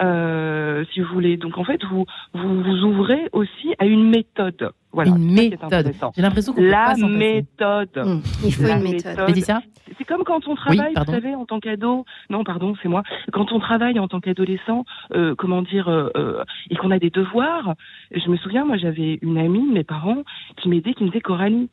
Euh, 0.00 0.84
si 0.92 1.00
vous 1.00 1.12
voulez. 1.12 1.36
Donc 1.36 1.56
en 1.56 1.62
fait, 1.62 1.84
vous, 1.84 2.04
vous 2.32 2.62
vous 2.62 2.82
ouvrez 2.82 3.28
aussi 3.32 3.74
à 3.78 3.86
une 3.86 4.10
méthode. 4.10 4.72
Voilà, 4.92 5.10
une 5.10 5.32
méthode. 5.32 5.92
J'ai 6.16 6.22
l'impression 6.22 6.52
qu'on 6.52 6.62
la 6.62 6.94
méthode. 6.96 7.96
Mmh, 7.96 8.20
il 8.44 8.52
faut 8.52 8.66
une 8.66 8.82
méthode. 8.82 9.36
ça 9.36 9.60
C'est 9.96 10.04
comme 10.04 10.24
quand 10.24 10.48
on 10.48 10.56
travaille, 10.56 10.94
vous 10.96 11.04
savez, 11.04 11.34
en 11.36 11.46
tant 11.46 11.60
qu'ado. 11.60 12.04
Non, 12.28 12.42
pardon, 12.42 12.74
c'est 12.82 12.88
moi. 12.88 13.02
Quand 13.32 13.52
on 13.52 13.60
travaille 13.60 13.98
en 14.00 14.08
tant 14.08 14.20
qu'adolescent, 14.20 14.84
euh, 15.14 15.34
comment 15.36 15.62
dire, 15.62 15.88
euh, 15.88 16.08
euh, 16.16 16.44
et 16.70 16.76
qu'on 16.76 16.90
a 16.90 16.98
des 16.98 17.10
devoirs. 17.10 17.74
Je 18.12 18.28
me 18.28 18.36
souviens, 18.36 18.64
moi, 18.64 18.76
j'avais 18.76 19.18
une 19.22 19.38
amie, 19.38 19.66
mes 19.66 19.84
parents, 19.84 20.22
qui 20.56 20.68
m'aidait, 20.68 20.94
qui 20.94 21.04
me 21.04 21.10
disait 21.10 21.20
Coralie 21.20 21.70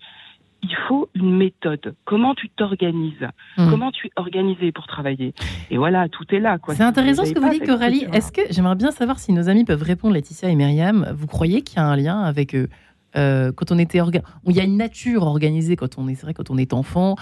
il 0.63 0.75
faut 0.87 1.09
une 1.15 1.37
méthode. 1.37 1.95
Comment 2.05 2.35
tu 2.35 2.49
t'organises 2.49 3.27
hmm. 3.57 3.69
Comment 3.69 3.91
tu 3.91 4.07
es 4.07 4.11
organisé 4.15 4.71
pour 4.71 4.87
travailler 4.87 5.33
Et 5.69 5.77
voilà, 5.77 6.07
tout 6.09 6.25
est 6.33 6.39
là. 6.39 6.57
C'est 6.69 6.81
intéressant 6.81 7.25
ce 7.25 7.33
que 7.33 7.39
vous 7.39 7.49
dites, 7.49 7.65
Coralie. 7.65 8.05
Est-ce 8.13 8.31
que 8.31 8.41
j'aimerais 8.49 8.75
bien 8.75 8.91
savoir 8.91 9.19
si 9.19 9.33
nos 9.33 9.49
amis 9.49 9.65
peuvent 9.65 9.83
répondre, 9.83 10.13
Laetitia 10.13 10.49
et 10.49 10.55
Myriam. 10.55 11.13
Vous 11.15 11.27
croyez 11.27 11.61
qu'il 11.61 11.77
y 11.77 11.79
a 11.79 11.85
un 11.85 11.95
lien 11.95 12.21
avec 12.21 12.55
eux 12.55 12.69
euh, 13.17 13.51
quand 13.51 13.71
on 13.71 13.77
était 13.77 13.99
il 14.47 14.55
y 14.55 14.59
a 14.61 14.63
une 14.63 14.77
nature 14.77 15.23
organisée 15.23 15.75
quand 15.75 15.97
on 15.97 16.07
est 16.07 16.13
vrai 16.13 16.33
quand 16.33 16.49
on 16.49 16.57
est 16.57 16.71
enfant 16.71 17.17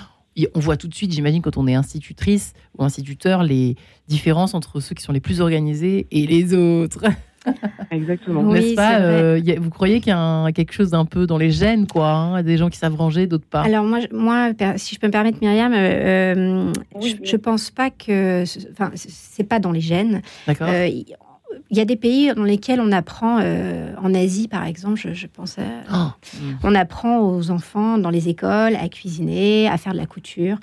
on 0.54 0.60
voit 0.60 0.78
tout 0.78 0.88
de 0.88 0.95
suite, 0.95 1.12
j'imagine, 1.12 1.41
quand 1.41 1.58
on 1.58 1.67
est 1.67 1.75
institutrice 1.75 2.54
ou 2.78 2.84
instituteur, 2.84 3.43
les 3.43 3.75
différences 4.08 4.54
entre 4.54 4.80
ceux 4.80 4.95
qui 4.95 5.04
sont 5.04 5.12
les 5.12 5.19
plus 5.19 5.41
organisés 5.41 6.08
et 6.12 6.28
les 6.28 6.54
autres. 6.54 7.06
Exactement. 7.91 8.43
N'est-ce 8.43 8.75
pas 8.75 8.99
euh, 8.99 9.41
Vous 9.60 9.69
croyez 9.69 9.99
qu'il 9.99 10.12
y 10.12 10.15
a 10.15 10.52
quelque 10.52 10.73
chose 10.73 10.91
d'un 10.91 11.06
peu 11.06 11.25
dans 11.25 11.38
les 11.38 11.52
gènes, 11.52 11.88
quoi 11.88 12.12
hein, 12.12 12.43
Des 12.43 12.58
gens 12.58 12.69
qui 12.69 12.78
savent 12.78 12.95
ranger, 12.95 13.28
d'autres 13.28 13.45
pas? 13.45 13.62
Alors 13.62 13.84
moi, 13.84 13.99
moi, 14.12 14.52
si 14.78 14.95
je 14.95 14.99
peux 14.99 15.08
me 15.08 15.12
permettre, 15.12 15.39
Myriam, 15.41 15.73
euh, 15.73 15.78
euh, 15.78 16.73
je, 17.02 17.32
ne 17.32 17.38
pense 17.38 17.71
pas 17.71 17.89
que, 17.89 18.43
enfin, 18.71 18.91
c'est 18.95 19.43
pas 19.43 19.60
dans 19.60 19.71
les 19.71 19.82
gènes. 19.82 20.21
D'accord. 20.47 20.69
il 20.69 21.78
y 21.78 21.82
a 21.82 21.86
des 21.86 21.95
pays 21.95 22.34
dans 22.36 22.43
lesquels 22.43 22.82
on 22.82 22.91
apprend, 22.91 23.39
en 23.39 24.13
Asie 24.13 24.47
par 24.47 24.65
exemple, 24.65 24.99
je, 24.99 25.28
pense, 25.28 25.58
oh. 25.93 26.28
on 26.63 26.75
apprend 26.75 27.19
aux 27.19 27.52
enfants 27.52 27.97
dans 27.97 28.10
les 28.10 28.30
écoles 28.30 28.75
à 28.75 28.89
cuisiner, 28.89 29.67
à 29.67 29.78
faire 29.78 29.93
de 29.93 29.97
la 29.97 30.06
couture 30.06 30.58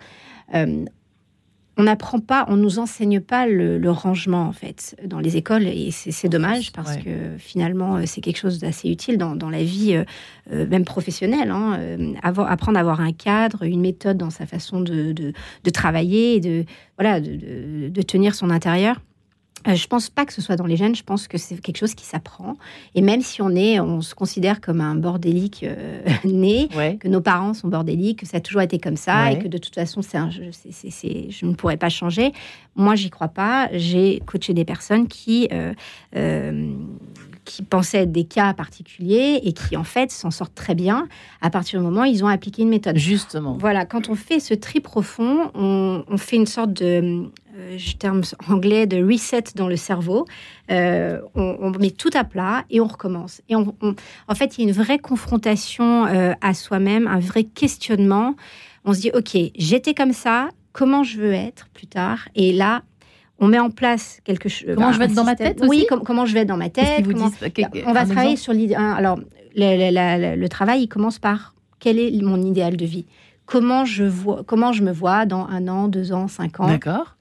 on 1.76 1.82
n'apprend 1.82 2.20
pas, 2.20 2.46
on 2.48 2.56
nous 2.56 2.78
enseigne 2.78 3.20
pas 3.20 3.46
le, 3.46 3.90
rangement 3.90 4.42
en 4.42 4.52
fait 4.52 4.96
dans 5.04 5.20
les 5.20 5.36
écoles 5.36 5.66
et 5.66 5.90
c'est 5.90 6.28
dommage 6.28 6.72
parce 6.72 6.96
que 6.96 7.36
finalement 7.38 7.96
euh, 7.96 8.02
c'est 8.04 8.20
quelque 8.20 8.38
chose 8.38 8.58
d'assez 8.58 8.90
utile 8.90 9.16
dans, 9.16 9.50
la 9.50 9.62
vie 9.62 9.94
euh, 9.94 10.04
euh, 10.52 10.66
même 10.66 10.84
professionnelle. 10.84 11.50
Hein, 11.50 11.78
apprendre 12.22 12.78
à 12.78 12.80
avoir 12.80 13.00
un 13.00 13.12
cadre, 13.12 13.62
une 13.62 13.80
méthode 13.80 14.16
dans 14.16 14.30
sa 14.30 14.46
façon 14.46 14.80
de, 14.80 15.32
travailler, 15.72 16.36
et 16.36 16.40
de 16.40 16.64
voilà, 16.98 17.20
de 17.20 18.02
tenir 18.02 18.34
son 18.34 18.50
intérieur. 18.50 18.96
Euh, 19.68 19.74
je 19.74 19.87
pense 19.87 20.11
pas 20.11 20.24
que 20.24 20.33
ce 20.33 20.40
soit 20.40 20.57
dans 20.57 20.66
les 20.66 20.76
gènes, 20.76 20.94
je 20.94 21.02
pense 21.02 21.29
que 21.29 21.38
c'est 21.38 21.61
quelque 21.61 21.79
chose 21.79 21.94
qui 21.94 22.05
s'apprend. 22.05 22.57
Et 22.94 23.02
même 23.02 23.20
si 23.20 23.42
on 23.42 23.50
est, 23.50 23.81
on 23.81 24.00
se 24.00 24.14
considère 24.14 24.61
comme 24.61 24.81
un 24.81 24.94
bordélique 24.94 25.64
euh, 25.64 26.02
né, 26.24 26.68
que 27.00 27.09
nos 27.09 27.20
parents 27.20 27.55
sont 27.55 27.68
bordéliques, 27.68 28.20
que 28.20 28.26
ça 28.26 28.38
a 28.38 28.40
toujours 28.40 28.62
été 28.62 28.79
comme 28.79 28.96
ça 28.96 29.33
et 29.33 29.38
que 29.38 29.48
de 29.48 29.59
toute 29.59 29.74
façon, 29.74 30.02
c'est 30.02 30.18
je 30.18 31.46
ne 31.46 31.55
pourrais 31.55 31.76
pas 31.76 31.88
changer. 31.88 32.33
Moi, 32.74 32.94
j'y 32.94 33.11
crois 33.11 33.29
pas. 33.29 33.68
J'ai 33.72 34.20
coaché 34.26 34.52
des 34.52 34.64
personnes 34.64 35.09
qui, 35.09 35.48
euh, 35.52 35.72
qui 37.46 37.62
pensaient 37.62 38.02
être 38.02 38.12
des 38.12 38.24
cas 38.24 38.52
particuliers 38.52 39.40
et 39.42 39.52
qui, 39.54 39.76
en 39.76 39.85
fait, 39.85 40.11
s'en 40.11 40.30
sortent 40.30 40.54
très 40.54 40.74
bien 40.74 41.09
à 41.40 41.48
partir 41.48 41.80
du 41.80 41.87
moment 41.87 42.02
où 42.02 42.04
ils 42.04 42.22
ont 42.22 42.28
appliqué 42.28 42.62
une 42.62 42.68
méthode. 42.68 42.98
Justement. 42.98 43.56
Voilà, 43.59 43.87
quand 43.87 44.11
on 44.11 44.14
fait 44.14 44.40
ce 44.40 44.52
tri 44.52 44.80
profond, 44.80 45.50
on, 45.54 46.04
on 46.06 46.16
fait 46.18 46.37
une 46.37 46.46
sorte 46.46 46.74
de 46.74 47.30
euh, 47.56 47.78
je 47.78 47.96
terme 47.96 48.22
anglais 48.48 48.87
de 48.87 49.02
reset 49.02 49.44
dans 49.54 49.68
le 49.68 49.76
cerveau. 49.76 50.26
Euh, 50.70 51.20
on, 51.35 51.70
met 51.70 51.90
tout 51.90 52.11
à 52.14 52.24
plat 52.24 52.64
et 52.70 52.80
on 52.80 52.87
recommence. 52.87 53.40
Et 53.48 53.56
on, 53.56 53.74
en 54.28 54.35
fait, 54.35 54.59
il 54.59 54.64
y 54.64 54.66
a 54.66 54.68
une 54.68 54.74
vraie 54.74 54.98
confrontation 54.98 56.06
euh, 56.06 56.35
à 56.40 56.54
soi-même, 56.54 57.06
un 57.06 57.20
vrai 57.20 57.44
questionnement. 57.44 58.35
On 58.85 58.92
se 58.92 59.00
dit, 59.00 59.11
OK, 59.14 59.37
j'étais 59.56 59.94
comme 59.94 60.12
ça, 60.12 60.48
comment 60.72 61.02
je 61.02 61.18
veux 61.18 61.32
être 61.32 61.68
plus 61.72 61.87
tard? 61.87 62.28
Et 62.35 62.52
là, 62.52 62.82
on 63.38 63.49
met 63.49 63.59
en 63.59 63.70
place 63.70 64.20
quelque 64.25 64.49
chose. 64.49 64.75
Comment 64.75 64.92
je 64.92 64.99
vais 64.99 65.07
être 65.07 65.14
dans 65.14 65.25
ma 65.25 65.37
tête 65.37 65.61
Oui, 65.66 65.87
comment 65.88 66.27
je 66.27 66.35
vais 66.35 66.40
être 66.40 66.49
dans 66.49 66.57
ma 66.57 66.70
tête. 66.70 67.05
on 67.87 67.92
va 67.92 68.05
travailler 68.07 68.37
sur 68.37 68.53
l'idée. 68.53 68.75
Alors, 68.75 69.18
le, 69.55 70.46
travail, 70.49 70.83
il 70.83 70.88
commence 70.88 71.18
par 71.18 71.55
quel 71.79 71.99
est 71.99 72.22
mon 72.22 72.42
idéal 72.42 72.77
de 72.77 72.85
vie? 72.85 73.07
Comment 73.44 73.85
je, 73.85 74.03
vois, 74.03 74.42
comment 74.44 74.72
je 74.72 74.83
me 74.83 74.90
vois 74.90 75.25
dans 75.25 75.46
un 75.46 75.68
an, 75.68 75.87
deux 75.87 76.12
ans, 76.12 76.27
cinq 76.27 76.59
ans? 76.59 76.66
D'accord. 76.66 77.15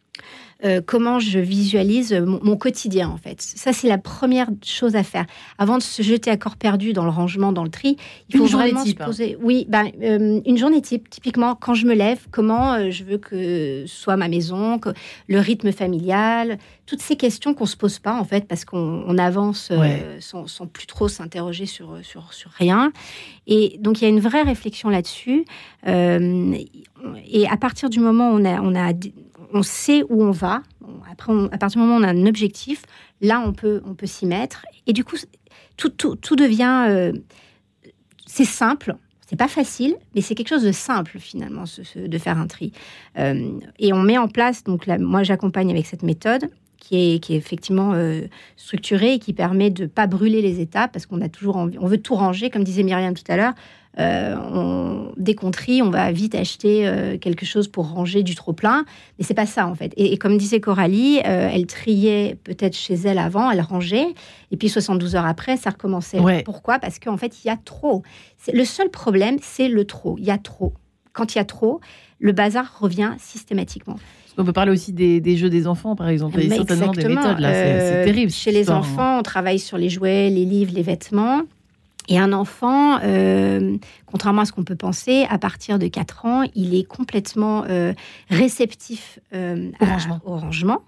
Euh, 0.66 0.82
comment 0.84 1.20
je 1.20 1.38
visualise 1.38 2.14
mon, 2.14 2.56
quotidien 2.58 3.10
en 3.10 3.18
fait. 3.18 3.42
Ça 3.42 3.72
c'est 3.72 3.88
la 3.88 3.98
première 3.98 4.48
chose 4.64 4.96
à 4.96 5.04
faire 5.04 5.26
avant 5.58 5.78
de 5.78 5.84
se 5.84 6.02
jeter 6.02 6.32
à 6.32 6.38
corps 6.38 6.56
perdu 6.56 6.94
dans 6.94 7.04
le 7.04 7.12
rangement, 7.12 7.52
dans 7.52 7.64
le 7.64 7.70
tri. 7.70 7.98
Il 8.30 8.38
faut 8.38 8.46
vraiment 8.46 8.84
se 8.84 8.92
hein. 8.92 9.06
poser. 9.06 9.38
Oui, 9.42 9.66
ben, 9.70 9.92
euh, 10.02 10.40
une 10.46 10.58
journée 10.58 10.82
type. 10.82 11.10
Typiquement, 11.10 11.56
quand 11.56 11.76
je 11.76 11.86
me 11.86 11.94
lève, 11.94 12.20
comment 12.32 12.74
euh, 12.74 12.90
je 12.90 13.04
veux 13.04 13.18
que 13.18 13.84
soit 13.86 14.18
ma 14.18 14.28
maison, 14.28 14.80
que, 14.80 14.90
le 15.28 15.40
rythme 15.40 15.72
familial, 15.72 16.58
toutes 16.86 17.02
ces 17.02 17.16
questions 17.16 17.54
qu'on 17.54 17.66
se 17.66 17.78
pose 17.78 18.00
pas 18.00 18.20
en 18.20 18.24
fait 18.24 18.48
parce 18.48 18.66
qu'on 18.66 19.18
avance 19.18 19.72
sans, 20.20 20.48
sans, 20.48 20.68
plus 20.68 20.88
trop 20.88 21.08
s'interroger 21.08 21.66
sur, 21.66 22.00
sur, 22.02 22.34
sur 22.34 22.52
rien. 22.52 22.92
Et 23.46 23.78
donc 23.80 24.02
il 24.02 24.06
y 24.06 24.08
a 24.08 24.10
une 24.10 24.20
vraie 24.20 24.44
réflexion 24.44 24.90
là-dessus. 24.90 25.46
et 25.86 27.48
à 27.48 27.58
partir 27.58 27.90
du 27.90 28.00
moment 28.00 28.32
où 28.32 28.40
on 28.40 28.46
a, 28.46 28.62
on 28.62 28.76
a 28.76 28.94
on 29.56 29.64
sait 29.64 30.04
où 30.10 30.22
on 30.22 30.32
va. 30.32 30.62
Après, 31.10 31.32
à 31.52 31.58
partir 31.58 31.80
du 31.80 31.88
moment 31.88 31.98
où 31.98 32.02
on 32.02 32.04
a 32.04 32.10
un 32.10 32.26
objectif, 32.26 32.84
là, 33.22 33.42
on 33.44 33.54
peut, 33.54 33.82
on 33.86 33.96
peut 33.96 34.06
s'y 34.06 34.26
mettre. 34.26 34.66
Et 34.86 34.94
du 34.94 35.04
coup, 35.04 35.16
tout, 35.78 35.90
tout, 35.90 36.36
devient... 36.36 36.88
Euh, 36.90 37.14
c'est 38.26 38.46
simple. 38.46 38.96
C'est 39.26 39.38
pas 39.38 39.48
facile, 39.48 39.96
mais 40.14 40.22
c'est 40.22 40.36
quelque 40.36 40.50
chose 40.50 40.64
de 40.64 40.74
simple 40.74 41.20
finalement, 41.20 41.64
de 41.96 42.18
faire 42.18 42.38
un 42.38 42.48
tri. 42.48 42.74
Euh, 43.18 43.60
et 43.80 43.94
on 43.94 44.02
met 44.02 44.18
en 44.18 44.28
place, 44.28 44.64
donc 44.64 44.86
là, 44.86 45.00
moi 45.00 45.24
j'accompagne 45.24 45.72
avec 45.72 45.88
cette 45.88 46.04
méthode 46.04 46.50
qui 46.78 47.16
est, 47.16 47.20
qui 47.20 47.34
est 47.34 47.38
effectivement 47.38 47.94
euh, 47.94 48.28
structurée 48.56 49.14
et 49.14 49.20
qui 49.20 49.34
permet 49.34 49.72
de 49.72 49.88
pas 49.88 50.06
brûler 50.06 50.42
les 50.44 50.60
étapes 50.60 50.92
parce 50.92 51.08
qu'on 51.08 51.22
a 51.22 51.30
toujours 51.30 51.58
envie, 51.58 51.80
on 51.80 51.88
veut 51.88 51.98
tout 51.98 52.14
ranger, 52.14 52.52
comme 52.52 52.64
disait 52.64 52.84
Myriam 52.84 53.16
tout 53.16 53.24
à 53.28 53.38
l'heure. 53.38 53.54
Euh, 53.98 54.36
on, 54.36 55.14
dès 55.16 55.36
qu'on 55.36 55.52
trie, 55.52 55.82
on 55.82 55.90
va 55.90 56.12
vite 56.12 56.36
acheter 56.36 56.88
euh, 56.88 57.18
quelque 57.18 57.46
chose 57.46 57.68
pour 57.68 57.90
ranger 57.90 58.24
du 58.24 58.36
trop 58.36 58.54
plein. 58.54 58.86
Mais 59.18 59.26
c'est 59.26 59.34
pas 59.34 59.46
ça 59.46 59.68
en 59.68 59.76
fait. 59.76 59.94
Et, 59.96 60.18
comme 60.18 60.38
disait 60.38 60.60
Coralie, 60.60 61.20
euh, 61.26 61.50
elle 61.52 61.66
triait 61.66 62.38
peut-être 62.44 62.76
chez 62.76 62.96
elle 62.96 63.18
avant, 63.18 63.50
elle 63.50 63.62
rangeait, 63.62 64.08
et 64.52 64.58
puis 64.58 64.70
72 64.70 65.16
heures 65.16 65.26
après, 65.26 65.58
ça 65.58 65.70
recommençait. 65.70 66.20
Pourquoi? 66.44 66.80
Parce 66.80 67.00
qu'en 67.00 67.18
fait, 67.18 67.44
il 67.44 67.48
y 67.48 67.52
a 67.52 67.58
trop. 67.58 68.04
Le 68.52 68.66
seul 68.66 68.90
problème, 68.90 69.38
c'est 69.42 69.70
le 69.70 69.86
trop. 69.86 70.18
Il 70.18 70.26
y 70.26 70.32
a 70.32 70.38
trop. 70.38 70.74
Quand 71.14 71.34
il 71.34 71.38
y 71.38 71.42
a 71.42 71.46
trop, 71.46 71.80
le 72.20 72.34
bazar 72.34 72.80
revient 72.80 73.14
systématiquement. 73.18 73.96
On 74.38 74.44
peut 74.44 74.52
parler 74.52 74.72
aussi 74.72 74.92
des, 74.92 75.38
jeux 75.38 75.50
des 75.50 75.66
enfants, 75.66 75.96
par 75.96 76.10
exemple. 76.10 76.40
Il 76.42 76.50
y 76.50 76.52
a 76.52 76.56
certainement 76.58 76.92
des 76.92 77.08
méthodes 77.08 77.40
là, 77.40 77.54
c'est 77.54 78.06
terrible. 78.06 78.32
Chez 78.32 78.52
les 78.52 78.70
hein. 78.70 78.78
enfants, 78.78 79.20
on 79.20 79.24
travaille 79.24 79.60
sur 79.60 79.78
les 79.78 79.90
jouets, 79.90 80.30
les 80.30 80.44
livres, 80.44 80.74
les 80.76 80.82
vêtements. 80.82 81.44
Et 82.08 82.20
un 82.20 82.34
enfant, 82.34 83.00
euh, 83.04 83.78
contrairement 84.06 84.42
à 84.42 84.46
ce 84.46 84.52
qu'on 84.52 84.64
peut 84.64 84.76
penser, 84.76 85.26
à 85.30 85.38
partir 85.38 85.80
de 85.80 85.88
4 85.88 86.26
ans, 86.26 86.44
il 86.56 86.76
est 86.76 86.84
complètement 86.84 87.64
euh, 87.70 87.94
réceptif 88.30 89.20
euh, 89.34 89.70
Au 89.80 89.84
à- 89.84 89.88
rangement. 89.88 90.20
au 90.26 90.38
rangement. 90.38 90.82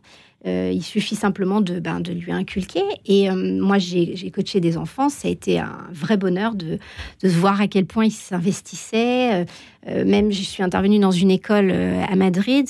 Il 0.46 0.82
suffit 0.82 1.16
simplement 1.18 1.60
de, 1.60 1.82
ben, 1.82 2.00
de 2.00 2.14
lui 2.14 2.32
inculquer. 2.32 2.80
Et 3.06 3.30
moi, 3.32 3.80
j'ai 3.80 4.32
coaché 4.32 4.62
des 4.62 4.78
enfants. 4.78 5.10
Ça 5.10 5.28
a 5.28 5.32
été 5.32 5.60
un 5.60 5.78
vrai 5.92 6.16
bonheur 6.16 6.56
de, 6.56 6.80
de 7.22 7.28
voir 7.28 7.60
à 7.60 7.68
quel 7.68 7.86
point 7.86 8.06
ils 8.06 8.12
s'investissaient. 8.12 9.46
Même, 9.86 10.32
je 10.32 10.42
suis 10.44 10.64
intervenue 10.64 11.00
dans 11.00 11.12
une 11.12 11.32
école 11.32 11.70
à 11.72 12.16
Madrid, 12.16 12.70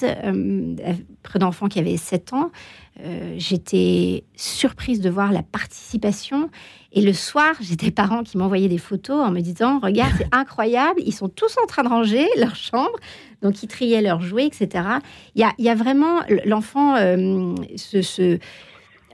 près 1.22 1.38
d'enfants 1.38 1.68
qui 1.68 1.78
avaient 1.78 1.98
7 1.98 2.34
ans. 2.34 2.50
Euh, 3.02 3.36
J'étais 3.38 4.24
surprise 4.36 5.02
de 5.02 5.10
voir 5.10 5.32
la 5.32 5.44
participation. 5.44 6.50
Et 6.94 7.02
le 7.02 7.14
soir, 7.14 7.54
j'ai 7.62 7.76
des 7.76 7.92
parents 7.92 8.24
qui 8.24 8.38
m'envoyaient 8.38 8.70
des 8.70 8.78
photos 8.78 9.24
en 9.26 9.32
me 9.32 9.42
disant 9.42 9.80
Regarde, 9.80 10.14
c'est 10.18 10.28
incroyable, 10.36 11.02
ils 11.06 11.14
sont 11.14 11.30
tous 11.30 11.56
en 11.64 11.68
train 11.68 11.84
de 11.84 11.90
ranger 11.90 12.26
leur 12.38 12.56
chambre. 12.56 12.98
Donc, 13.42 13.62
ils 13.62 13.68
triaient 13.68 14.02
leurs 14.02 14.22
jouets, 14.22 14.48
etc. 14.48 14.84
Il 15.36 15.42
y 15.42 15.44
a, 15.44 15.52
il 15.60 15.66
y 15.66 15.70
a 15.70 15.76
vraiment 15.76 16.22
l'enfant, 16.46 16.96
euh, 16.96 17.54
ce, 17.76 18.02
ce- 18.02 18.40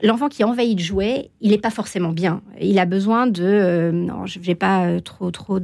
l'enfant 0.02 0.30
qui 0.30 0.43
est 0.43 0.46
envahi 0.46 0.76
de 0.76 0.80
jouets, 0.80 1.30
il 1.41 1.52
n'est 1.52 1.58
pas 1.58 1.69
forcément 1.72 2.10
bien. 2.13 2.41
Il 2.62 2.80
a 2.80 2.86
besoin 2.86 3.28
de. 3.28 3.43
euh, 3.43 3.91
non, 3.91 4.26
je 4.26 4.39
ne 4.39 4.43
vais 4.46 4.56
pas 4.56 5.02
trop, 5.02 5.30
trop 5.32 5.60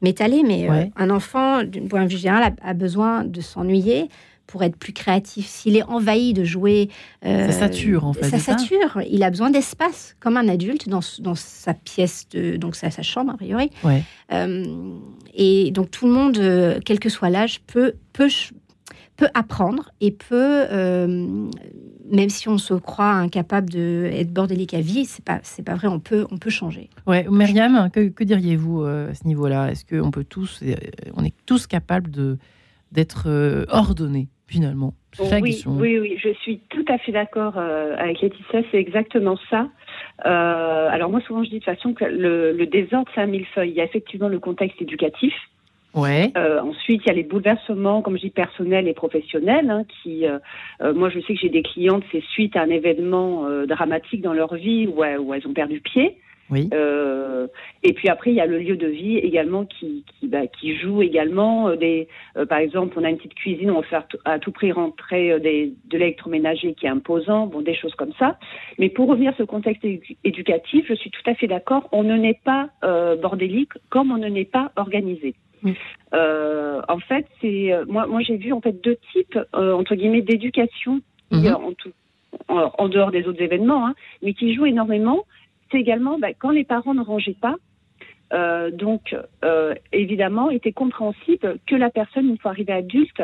m'étaler, 0.00 0.42
mais 0.44 0.68
euh, 0.68 0.72
un 0.96 1.10
enfant, 1.10 1.62
d'un 1.62 1.86
point 1.86 2.04
de 2.04 2.10
vue 2.10 2.18
général, 2.18 2.54
a, 2.62 2.68
a 2.70 2.74
besoin 2.74 3.24
de 3.24 3.40
s'ennuyer 3.40 4.08
pour 4.46 4.62
être 4.62 4.76
plus 4.76 4.92
créatif. 4.92 5.46
S'il 5.46 5.76
est 5.76 5.82
envahi 5.84 6.34
de 6.34 6.44
jouets. 6.44 6.88
euh, 7.24 7.46
Ça 7.46 7.52
sature, 7.60 8.04
en 8.04 8.12
fait, 8.12 8.28
Ça 8.28 8.38
sature. 8.38 9.00
Il 9.08 9.22
a 9.22 9.30
besoin 9.30 9.50
d'espace, 9.50 10.14
comme 10.20 10.36
un 10.36 10.48
adulte, 10.48 10.88
dans, 10.88 11.00
sa 11.34 11.74
pièce, 11.74 12.28
de, 12.30 12.56
donc 12.56 12.74
sa, 12.76 12.90
sa 12.90 13.02
chambre, 13.02 13.32
a 13.32 13.36
priori. 13.36 13.70
Ouais. 13.84 14.02
Euh, 14.32 14.64
et 15.34 15.70
donc 15.70 15.90
tout 15.90 16.06
le 16.06 16.12
monde, 16.12 16.38
euh, 16.38 16.78
quel 16.84 16.98
que 17.00 17.08
soit 17.08 17.30
l'âge, 17.30 17.60
peut, 17.66 17.94
peut, 18.12 18.28
ch- 18.28 18.52
peut 19.16 19.28
apprendre 19.34 19.90
et 20.00 20.10
peut, 20.10 20.34
euh, 20.70 21.06
même 22.10 22.28
si 22.28 22.48
on 22.48 22.58
se 22.58 22.74
croit 22.74 23.12
incapable 23.12 23.70
d'être 23.70 24.32
bordélique 24.32 24.74
à 24.74 24.80
vie, 24.80 25.04
c'est 25.06 25.24
pas, 25.24 25.40
c'est 25.44 25.62
pas 25.62 25.76
vrai, 25.76 25.88
on 25.88 26.00
peut, 26.00 26.26
on 26.30 26.36
peut 26.38 26.50
changer. 26.50 26.90
Ouais, 27.06 27.26
Myriam, 27.30 27.88
que, 27.90 28.08
que 28.08 28.24
diriez-vous 28.24 28.82
à 28.82 29.14
ce 29.14 29.26
niveau-là? 29.26 29.70
Est-ce 29.70 29.84
qu'on 29.86 30.10
peut 30.10 30.24
tous, 30.24 30.62
on 31.14 31.24
est 31.24 31.34
tous 31.46 31.66
capables 31.66 32.10
de 32.10 32.36
d'être 32.92 33.24
euh, 33.26 33.64
ordonnés 33.68 34.28
finalement 34.46 34.94
la 35.18 35.40
oui, 35.40 35.62
oui, 35.66 35.98
oui, 35.98 36.16
je 36.18 36.30
suis 36.40 36.60
tout 36.70 36.84
à 36.88 36.96
fait 36.96 37.12
d'accord 37.12 37.54
euh, 37.58 37.94
avec 37.98 38.22
Laetitia, 38.22 38.62
c'est 38.70 38.78
exactement 38.78 39.36
ça. 39.50 39.68
Euh, 40.24 40.88
alors 40.90 41.10
moi, 41.10 41.20
souvent, 41.20 41.44
je 41.44 41.50
dis 41.50 41.58
de 41.58 41.64
toute 41.64 41.74
façon 41.74 41.92
que 41.92 42.04
le, 42.04 42.52
le 42.52 42.66
désordre, 42.66 43.10
c'est 43.14 43.20
un 43.20 43.26
millefeuille. 43.26 43.70
Il 43.70 43.76
y 43.76 43.80
a 43.82 43.84
effectivement 43.84 44.28
le 44.28 44.38
contexte 44.38 44.80
éducatif. 44.80 45.34
Ouais. 45.94 46.32
Euh, 46.38 46.60
ensuite, 46.62 47.02
il 47.04 47.08
y 47.08 47.10
a 47.10 47.14
les 47.14 47.24
bouleversements, 47.24 48.00
comme 48.00 48.16
je 48.16 48.22
dis, 48.22 48.30
personnels 48.30 48.88
et 48.88 48.94
professionnels. 48.94 49.68
hein, 49.68 49.84
qui, 50.02 50.24
moi, 50.94 51.10
je 51.10 51.20
sais 51.20 51.34
que 51.34 51.40
j'ai 51.40 51.50
des 51.50 51.62
clientes, 51.62 52.04
c'est 52.10 52.24
suite 52.32 52.56
à 52.56 52.62
un 52.62 52.70
événement 52.70 53.46
dramatique 53.66 54.22
dans 54.22 54.32
leur 54.32 54.54
vie 54.54 54.86
où 54.86 55.04
elles 55.04 55.46
ont 55.46 55.52
perdu 55.52 55.80
pied. 55.80 56.16
Oui. 56.50 56.68
Euh, 56.74 57.46
et 57.82 57.92
puis 57.94 58.08
après, 58.08 58.30
il 58.30 58.34
y 58.36 58.40
a 58.40 58.46
le 58.46 58.58
lieu 58.58 58.76
de 58.76 58.86
vie 58.86 59.16
également 59.16 59.64
qui, 59.64 60.04
qui, 60.06 60.28
bah, 60.28 60.46
qui 60.46 60.76
joue 60.76 61.00
également. 61.02 61.68
euh, 61.68 61.76
Des, 61.76 62.08
euh, 62.36 62.44
par 62.44 62.58
exemple, 62.58 62.94
on 62.98 63.04
a 63.04 63.10
une 63.10 63.16
petite 63.16 63.34
cuisine, 63.34 63.70
on 63.70 63.76
va 63.80 63.82
faire 63.84 64.06
à 64.26 64.38
tout 64.38 64.52
prix 64.52 64.70
rentrer 64.72 65.32
euh, 65.32 65.38
des, 65.38 65.72
de 65.88 65.98
l'électroménager 65.98 66.74
qui 66.74 66.86
est 66.86 66.90
imposant, 66.90 67.46
bon, 67.46 67.62
des 67.62 67.74
choses 67.74 67.94
comme 67.94 68.12
ça. 68.18 68.38
Mais 68.78 68.90
pour 68.90 69.08
revenir 69.08 69.32
à 69.32 69.36
ce 69.36 69.44
contexte 69.44 69.82
édu- 69.84 70.16
éducatif, 70.24 70.84
je 70.88 70.94
suis 70.94 71.10
tout 71.10 71.22
à 71.26 71.34
fait 71.34 71.46
d'accord. 71.46 71.88
On 71.92 72.02
ne 72.02 72.16
n'est 72.16 72.38
pas 72.44 72.68
euh, 72.84 73.16
bordélique 73.16 73.72
comme 73.88 74.10
on 74.12 74.18
ne 74.18 74.28
n'est 74.28 74.44
pas 74.44 74.72
organisé. 74.76 75.34
Mm. 75.62 75.70
Euh, 76.14 76.82
en 76.88 76.98
fait, 76.98 77.26
c'est 77.40 77.70
moi, 77.86 78.06
moi 78.06 78.20
j'ai 78.20 78.36
vu 78.36 78.52
en 78.52 78.60
fait 78.60 78.82
deux 78.82 78.98
types 79.12 79.38
euh, 79.54 79.72
entre 79.74 79.94
guillemets 79.94 80.22
d'éducation 80.22 81.00
Mhm. 81.30 81.54
en, 81.54 81.72
tout- 81.72 81.92
en, 82.48 82.70
en 82.76 82.88
dehors 82.88 83.10
des 83.10 83.26
autres 83.26 83.40
événements, 83.40 83.86
hein, 83.86 83.94
mais 84.22 84.34
qui 84.34 84.54
jouent 84.54 84.66
énormément. 84.66 85.24
C'est 85.72 85.78
également 85.80 86.18
bah, 86.18 86.32
quand 86.38 86.50
les 86.50 86.64
parents 86.64 86.94
ne 86.94 87.02
rangeaient 87.02 87.36
pas. 87.40 87.56
euh, 88.32 88.70
donc, 88.70 89.14
euh, 89.44 89.74
évidemment, 89.92 90.48
était 90.50 90.72
compréhensible 90.72 91.58
que 91.66 91.74
la 91.74 91.90
personne, 91.90 92.28
une 92.28 92.38
fois 92.38 92.52
arrivée 92.52 92.72
adulte, 92.72 93.22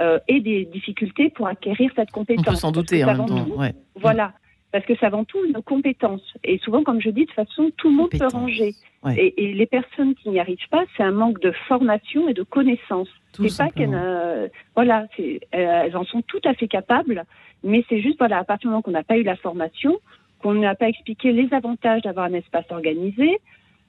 euh, 0.00 0.18
ait 0.28 0.40
des 0.40 0.64
difficultés 0.66 1.30
pour 1.30 1.46
acquérir 1.46 1.90
cette 1.96 2.08
On 2.12 2.18
compétence. 2.20 2.44
peut 2.46 2.54
s'en 2.56 2.72
douter 2.72 2.98
que 3.00 3.04
en 3.04 3.06
même 3.06 3.14
avant 3.16 3.26
temps. 3.26 3.44
tout- 3.44 3.54
Ouais. 3.58 3.74
Voilà. 3.94 4.32
Parce 4.72 4.84
que 4.86 4.92
c'est 5.00 5.06
avant 5.06 5.24
tout 5.24 5.38
une 5.44 5.60
compétence. 5.62 6.22
Et 6.44 6.58
souvent, 6.58 6.82
comme 6.84 7.00
je 7.00 7.10
dis, 7.10 7.22
de 7.22 7.26
toute 7.26 7.34
façon, 7.34 7.70
tout 7.76 7.88
le 7.88 7.94
monde 7.96 8.10
peut 8.10 8.26
ranger. 8.32 8.72
Ouais. 9.02 9.16
Et, 9.18 9.44
et 9.44 9.52
les 9.54 9.66
personnes 9.66 10.14
qui 10.14 10.28
n'y 10.30 10.38
arrivent 10.38 10.68
pas, 10.70 10.84
c'est 10.96 11.02
un 11.02 11.10
manque 11.10 11.40
de 11.40 11.50
formation 11.66 12.28
et 12.28 12.34
de 12.34 12.42
connaissances. 12.44 13.08
Tout 13.32 13.48
C'est 13.48 13.64
pas 13.64 13.70
qu'elles, 13.70 13.94
euh, 13.94 14.46
voilà, 14.76 15.06
euh, 15.18 15.38
elles 15.52 15.96
en 15.96 16.04
sont 16.04 16.22
tout 16.22 16.40
à 16.44 16.54
fait 16.54 16.68
capables, 16.68 17.24
mais 17.64 17.84
c'est 17.88 18.00
juste, 18.00 18.18
voilà, 18.18 18.38
à 18.38 18.44
partir 18.44 18.68
du 18.68 18.70
moment 18.70 18.82
qu'on 18.82 18.90
n'a 18.92 19.02
pas 19.02 19.16
eu 19.18 19.22
la 19.22 19.36
formation, 19.36 19.98
qu'on 20.42 20.54
n'a 20.54 20.74
pas 20.74 20.88
expliqué 20.88 21.32
les 21.32 21.52
avantages 21.52 22.02
d'avoir 22.02 22.26
un 22.26 22.34
espace 22.34 22.64
organisé, 22.70 23.38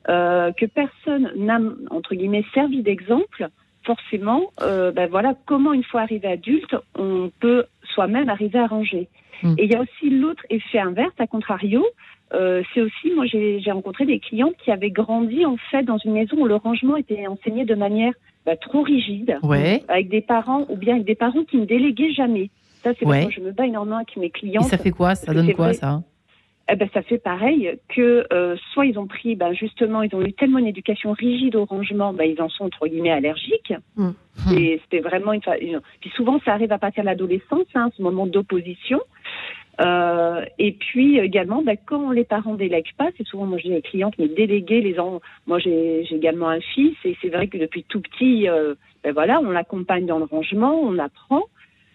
euh, 0.09 0.51
que 0.53 0.65
personne 0.65 1.31
n'a, 1.35 1.59
entre 1.89 2.15
guillemets, 2.15 2.45
servi 2.53 2.81
d'exemple, 2.81 3.49
forcément, 3.83 4.51
euh, 4.61 4.91
ben 4.91 5.09
voilà, 5.09 5.35
comment 5.45 5.73
une 5.73 5.83
fois 5.83 6.01
arrivé 6.01 6.27
adulte, 6.27 6.75
on 6.97 7.31
peut 7.39 7.65
soi-même 7.93 8.29
arriver 8.29 8.59
à 8.59 8.67
ranger. 8.67 9.07
Mm. 9.43 9.55
Et 9.57 9.63
il 9.65 9.71
y 9.71 9.75
a 9.75 9.81
aussi 9.81 10.09
l'autre 10.09 10.43
effet 10.49 10.79
inverse, 10.79 11.13
à 11.19 11.27
contrario, 11.27 11.85
euh, 12.33 12.63
c'est 12.73 12.81
aussi, 12.81 13.11
moi 13.15 13.25
j'ai 13.25 13.61
rencontré 13.71 14.05
des 14.05 14.19
clientes 14.19 14.55
qui 14.63 14.71
avaient 14.71 14.91
grandi 14.91 15.45
en 15.45 15.57
fait 15.57 15.83
dans 15.83 15.97
une 15.97 16.13
maison 16.13 16.37
où 16.37 16.45
le 16.45 16.55
rangement 16.55 16.95
était 16.95 17.27
enseigné 17.27 17.65
de 17.65 17.75
manière 17.75 18.13
bah, 18.45 18.55
trop 18.55 18.81
rigide, 18.81 19.37
Ouais. 19.43 19.83
avec 19.87 20.09
des 20.09 20.21
parents 20.21 20.65
ou 20.69 20.77
bien 20.77 20.95
avec 20.95 21.05
des 21.05 21.15
parents 21.15 21.43
qui 21.43 21.57
ne 21.57 21.65
déléguaient 21.65 22.13
jamais. 22.13 22.49
Ça, 22.83 22.91
c'est 22.97 23.05
Ouais. 23.05 23.27
je 23.29 23.41
me 23.41 23.51
bats 23.51 23.65
énormément 23.67 23.97
avec 23.97 24.15
mes 24.17 24.27
Et 24.27 24.29
clientes. 24.31 24.63
ça 24.63 24.77
fait 24.77 24.89
quoi? 24.91 25.13
Ça 25.13 25.33
donne 25.33 25.53
quoi 25.53 25.65
vrai. 25.65 25.73
ça? 25.75 26.01
Eh 26.69 26.75
ben, 26.75 26.87
ça 26.93 27.01
fait 27.01 27.17
pareil 27.17 27.77
que 27.89 28.25
euh, 28.31 28.55
soit 28.71 28.85
ils 28.85 28.97
ont 28.97 29.07
pris, 29.07 29.35
ben, 29.35 29.51
justement, 29.53 30.03
ils 30.03 30.15
ont 30.15 30.21
eu 30.21 30.31
tellement 30.33 30.59
une 30.59 30.67
éducation 30.67 31.11
rigide 31.11 31.55
au 31.55 31.65
rangement, 31.65 32.13
ben, 32.13 32.23
ils 32.23 32.41
en 32.41 32.47
sont 32.49 32.65
entre 32.65 32.87
guillemets 32.87 33.11
allergiques. 33.11 33.73
Mm. 33.97 34.11
Et 34.55 34.79
c'était 34.83 35.01
vraiment 35.01 35.33
une, 35.33 35.41
une- 35.59 35.81
Puis 35.99 36.09
souvent, 36.11 36.39
ça 36.45 36.53
arrive 36.53 36.71
à 36.71 36.77
partir 36.77 37.03
de 37.03 37.07
l'adolescence, 37.07 37.67
hein, 37.75 37.89
ce 37.97 38.01
moment 38.01 38.25
d'opposition. 38.25 39.01
Euh, 39.79 40.45
et 40.59 40.73
puis 40.73 41.17
également, 41.17 41.61
ben, 41.63 41.77
quand 41.85 42.11
les 42.11 42.23
parents 42.23 42.53
délèguent 42.55 42.93
pas, 42.97 43.09
c'est 43.17 43.25
souvent 43.25 43.45
moi 43.45 43.57
dis 43.63 43.73
aux 43.75 43.81
clientes, 43.81 44.13
mais 44.19 44.27
déléguer 44.27 44.81
les 44.81 44.99
enfants. 44.99 45.21
Moi 45.47 45.59
j'ai 45.59 46.03
j'ai 46.05 46.15
également 46.15 46.49
un 46.49 46.59
fils 46.59 46.95
et 47.03 47.17
c'est 47.21 47.29
vrai 47.29 47.47
que 47.47 47.57
depuis 47.57 47.83
tout 47.85 48.01
petit, 48.01 48.47
euh, 48.47 48.75
ben 49.03 49.13
voilà, 49.13 49.39
on 49.41 49.49
l'accompagne 49.49 50.05
dans 50.05 50.19
le 50.19 50.25
rangement, 50.25 50.79
on 50.79 50.97
apprend. 50.99 51.43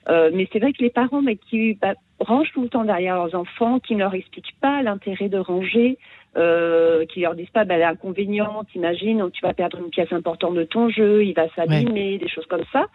Euh, 0.08 0.30
mais 0.32 0.48
c'est 0.52 0.58
vrai 0.58 0.72
que 0.72 0.82
les 0.82 0.90
parents 0.90 1.22
mais 1.22 1.36
qui 1.36 1.74
bah, 1.74 1.94
rangent 2.20 2.52
tout 2.52 2.62
le 2.62 2.68
temps 2.68 2.84
derrière 2.84 3.16
leurs 3.16 3.34
enfants, 3.34 3.80
qui 3.80 3.94
ne 3.94 4.00
leur 4.00 4.14
expliquent 4.14 4.54
pas 4.60 4.82
l'intérêt 4.82 5.28
de 5.28 5.38
ranger, 5.38 5.98
euh, 6.36 7.06
qui 7.06 7.20
leur 7.20 7.34
disent 7.34 7.50
pas 7.50 7.64
bah, 7.64 7.78
l'inconvénient, 7.78 8.64
t'imagines, 8.70 9.30
tu 9.32 9.42
vas 9.42 9.54
perdre 9.54 9.78
une 9.78 9.90
pièce 9.90 10.12
importante 10.12 10.54
de 10.54 10.64
ton 10.64 10.88
jeu, 10.88 11.24
il 11.24 11.34
va 11.34 11.48
s'abîmer, 11.54 12.18
des 12.18 12.28
choses 12.28 12.46
comme 12.46 12.64
ça. 12.72 12.86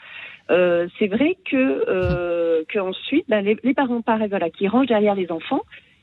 Euh, 0.52 0.88
c'est 1.00 1.08
vrai 1.08 1.38
que, 1.50 1.56
euh, 1.88 2.63
que 2.67 2.80
ensuite, 2.80 3.26
bah, 3.28 3.41
les, 3.41 3.58
les 3.63 3.74
parents 3.74 4.02
pareil, 4.02 4.30
voilà, 4.30 4.50
qui 4.50 4.67
rangent 4.67 4.88
derrière 4.88 5.15
les 5.15 5.32
enfants, 5.32 5.62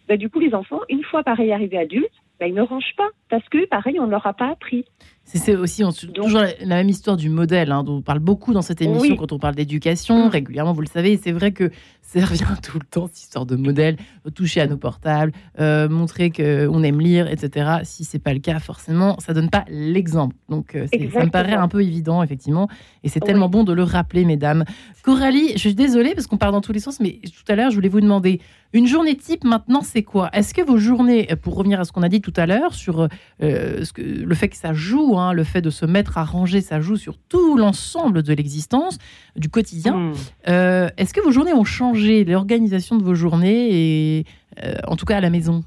bah, 0.09 0.16
du 0.16 0.29
coup 0.29 0.40
les 0.40 0.55
enfants, 0.55 0.81
une 0.88 1.05
fois 1.05 1.23
pareil 1.23 1.53
arrivés 1.53 1.79
adultes, 1.79 2.11
bah, 2.40 2.46
ils 2.46 2.55
ne 2.55 2.62
rangent 2.62 2.94
pas 2.96 3.09
parce 3.31 3.46
que 3.48 3.66
pareil 3.68 3.98
on 4.01 4.07
ne 4.07 4.11
leur 4.11 4.27
a 4.27 4.33
pas 4.33 4.51
appris. 4.51 4.85
C'est 5.24 5.55
aussi 5.57 5.85
on- 5.85 5.92
toujours 5.92 6.40
la, 6.40 6.55
la 6.61 6.77
même 6.77 6.88
histoire 6.88 7.16
du 7.18 7.29
modèle, 7.29 7.70
hein, 7.70 7.83
dont 7.85 7.96
on 7.96 8.03
parle 8.03 8.20
beaucoup 8.20 8.55
dans 8.55 8.62
cette 8.62 8.81
émission 8.81 9.11
Oui. 9.12 9.16
quand 9.18 9.33
on 9.33 9.38
parle 9.38 9.55
d'éducation, 9.57 10.27
Mm. 10.27 10.29
régulièrement, 10.31 10.72
vous 10.72 10.81
le 10.81 10.87
savez. 10.87 11.12
Et 11.12 11.16
c'est 11.18 11.33
vrai 11.33 11.53
que 11.53 11.70
ça 12.21 12.25
revient 12.25 12.44
tout 12.62 12.79
le 12.79 12.87
temps, 12.87 13.07
cette 13.07 13.21
histoire 13.21 13.44
de 13.44 13.55
modèle, 13.57 13.97
toucher 14.35 14.61
à 14.62 14.66
nos 14.66 14.77
portables, 14.79 15.33
euh, 15.61 15.88
montrer 15.88 16.31
qu'on 16.31 16.83
aime 16.83 17.01
lire, 17.01 17.31
etc. 17.31 17.81
Si 17.83 18.05
c'est 18.05 18.18
pas 18.18 18.33
le 18.33 18.40
cas, 18.40 18.59
forcément, 18.61 19.18
ça 19.21 19.35
donne 19.35 19.51
pas 19.51 19.64
l'exemple. 19.68 20.35
Donc 20.49 20.75
euh, 20.75 20.87
ça 21.12 21.25
me 21.25 21.31
paraît 21.31 21.53
un 21.55 21.68
peu 21.68 21.83
évident, 21.83 22.23
effectivement. 22.23 22.68
Et 23.05 23.09
c'est 23.09 23.23
Oui. 23.23 23.27
tellement 23.27 23.49
bon 23.51 23.62
de 23.64 23.73
le 23.75 23.83
rappeler, 23.83 24.25
mesdames. 24.25 24.64
Coralie, 25.03 25.53
je 25.55 25.59
suis 25.59 25.75
désolée 25.75 26.14
parce 26.14 26.27
qu'on 26.27 26.38
part 26.38 26.53
dans 26.53 26.61
tous 26.62 26.73
les 26.73 26.81
sens, 26.81 26.99
mais 27.01 27.21
tout 27.25 27.53
à 27.53 27.57
l'heure, 27.57 27.71
je 27.71 27.75
voulais 27.77 27.88
vous 27.88 28.01
demander, 28.01 28.40
une 28.75 28.87
journée 28.87 29.16
type 29.16 29.44
maintenant, 29.44 29.81
c'est 29.83 30.03
quoi? 30.03 30.29
Est-ce 30.35 30.53
que 30.53 30.61
vos 30.61 30.77
journées, 30.77 31.27
pour 31.40 31.55
revenir 31.57 31.81
à 31.81 31.85
ce 31.85 31.92
qu'on 31.92 32.03
a 32.03 32.09
dit 32.11 32.21
tout 32.21 32.35
à 32.37 32.44
l'heure, 32.44 32.75
sur 32.75 33.09
euh, 33.42 33.85
ce 33.85 33.92
que, 33.94 34.03
le 34.03 34.35
fait 34.35 34.49
que 34.51 34.57
ça 34.57 34.75
joue, 34.75 35.18
hein, 35.18 35.33
le 35.33 35.44
fait 35.44 35.62
de 35.62 35.71
se 35.71 35.87
mettre 35.87 36.18
à 36.18 36.25
ranger, 36.25 36.61
ça 36.61 36.79
joue 36.81 36.97
sur 36.97 37.16
tout 37.16 37.57
l'ensemble 37.57 38.23
de 38.23 38.33
l'existence, 38.35 38.99
du 39.37 39.49
quotidien. 39.49 40.12
Euh, 40.49 40.90
Est-ce 40.99 41.14
que 41.14 41.21
vos 41.23 41.31
journées 41.31 41.55
ont 41.55 41.64
changé, 41.64 41.97
l'organisation 42.24 42.96
de 42.96 43.02
vos 43.02 43.14
journées, 43.14 43.68
et 43.70 44.24
euh, 44.64 44.74
en 44.87 44.96
tout 44.96 45.06
cas 45.06 45.16
à 45.16 45.20
la 45.20 45.30
maison 45.30 45.64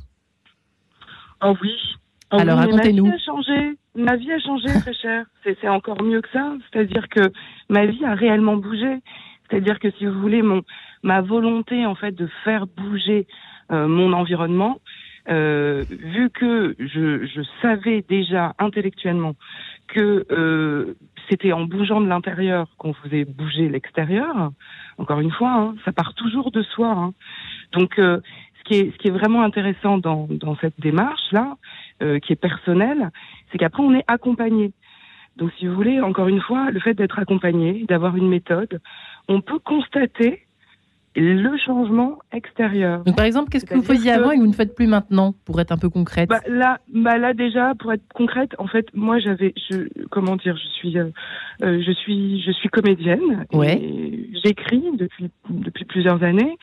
Oh 1.44 1.56
oui. 1.62 1.74
Oh 2.32 2.38
Alors, 2.40 2.60
oui, 2.60 2.66
racontez-nous. 2.66 3.06
Ma 3.06 3.10
vie 3.10 3.16
a 3.16 3.26
changé. 3.26 3.78
Ma 3.96 4.16
vie 4.16 4.32
a 4.32 4.40
changé, 4.40 4.68
très 4.82 4.94
cher. 4.94 5.26
C'est 5.44 5.58
c'est 5.60 5.68
encore 5.68 6.02
mieux 6.02 6.22
que 6.22 6.30
ça. 6.32 6.54
C'est-à-dire 6.72 7.10
que 7.10 7.32
ma 7.70 7.86
vie 7.86 8.06
a 8.06 8.14
réellement 8.14 8.58
bougé. 8.58 9.00
C'est-à-dire 9.50 9.80
que 9.80 9.92
si 9.98 10.06
vous 10.06 10.20
voulez, 10.20 10.42
mon 10.42 10.62
ma 11.04 11.22
volonté 11.22 11.86
en 11.86 11.96
fait 11.96 12.12
de 12.12 12.28
faire 12.44 12.68
bouger 12.68 13.28
euh, 13.72 13.88
mon 13.88 14.14
environnement, 14.14 14.80
euh, 15.30 15.84
vu 15.90 16.30
que 16.30 16.76
je, 16.80 17.26
je, 17.26 17.42
savais 17.62 18.04
déjà 18.08 18.56
intellectuellement 18.58 19.36
que 19.88 20.26
euh, 20.32 20.96
c'était 21.30 21.52
en 21.52 21.66
bougeant 21.66 22.02
de 22.02 22.08
l'intérieur 22.08 22.68
qu'on 22.78 22.94
faisait 22.94 23.26
bouger 23.26 23.70
l'extérieur, 23.70 24.52
encore 24.98 25.20
une 25.20 25.32
fois, 25.32 25.52
hein, 25.52 25.76
ça 25.86 25.92
part 25.92 26.14
toujours 26.16 26.52
de 26.52 26.64
soi. 26.64 26.90
Hein. 26.90 27.14
Donc, 27.72 28.00
euh, 28.00 28.20
ce, 28.60 28.64
qui 28.64 28.80
est, 28.80 28.92
ce 28.92 28.98
qui 28.98 29.08
est 29.10 29.12
vraiment 29.12 29.44
intéressant 29.44 29.98
dans, 29.98 30.28
dans 30.30 30.56
cette 30.58 30.80
démarche-là, 30.80 31.58
euh, 32.02 32.20
qui 32.20 32.34
est 32.34 32.38
personnelle, 32.38 33.12
c'est 33.52 33.58
qu'après, 33.58 33.84
on 33.84 33.94
est 33.94 34.06
accompagné. 34.08 34.74
Donc, 35.38 35.52
si 35.58 35.68
vous 35.68 35.76
voulez, 35.76 36.02
encore 36.02 36.28
une 36.28 36.42
fois, 36.42 36.72
le 36.72 36.80
fait 36.80 36.94
d'être 36.94 37.20
accompagné, 37.20 37.86
d'avoir 37.88 38.16
une 38.18 38.28
méthode, 38.28 38.82
on 39.28 39.42
peut 39.42 39.60
constater 39.60 40.46
le 41.16 41.58
changement 41.58 42.20
extérieur. 42.32 43.04
Donc, 43.04 43.16
par 43.18 43.26
exemple, 43.26 43.50
qu'est-ce 43.50 43.66
que 43.66 43.76
vous 43.76 43.84
faisiez 43.84 44.12
avant 44.12 44.32
et 44.32 44.38
que 44.38 44.42
vous 44.42 44.48
ne 44.48 44.54
faites 44.54 44.76
plus 44.76 44.88
maintenant, 44.88 45.34
pour 45.46 45.60
être 45.60 45.72
un 45.72 45.78
peu 45.78 45.90
concrète? 45.90 46.30
Bah, 46.30 46.40
là, 46.48 46.80
bah 46.94 47.18
là 47.18 47.34
déjà, 47.34 47.74
pour 47.76 47.92
être 47.92 48.04
concrète, 48.14 48.52
en 48.58 48.68
fait, 48.68 48.88
moi, 48.94 49.20
j'avais, 49.20 49.54
je, 49.70 49.88
comment 50.10 50.38
dire, 50.38 50.56
je 50.56 50.68
suis, 50.70 50.98
euh, 50.98 51.10
euh 51.64 51.82
je 51.86 51.92
suis, 51.92 52.42
je 52.42 52.52
suis 52.52 52.70
comédienne. 52.70 53.46
Ouais. 53.54 53.82
J'écris 54.44 54.84
depuis 54.98 55.30
depuis 55.50 55.86
plusieurs 55.86 56.24
années. 56.24 56.58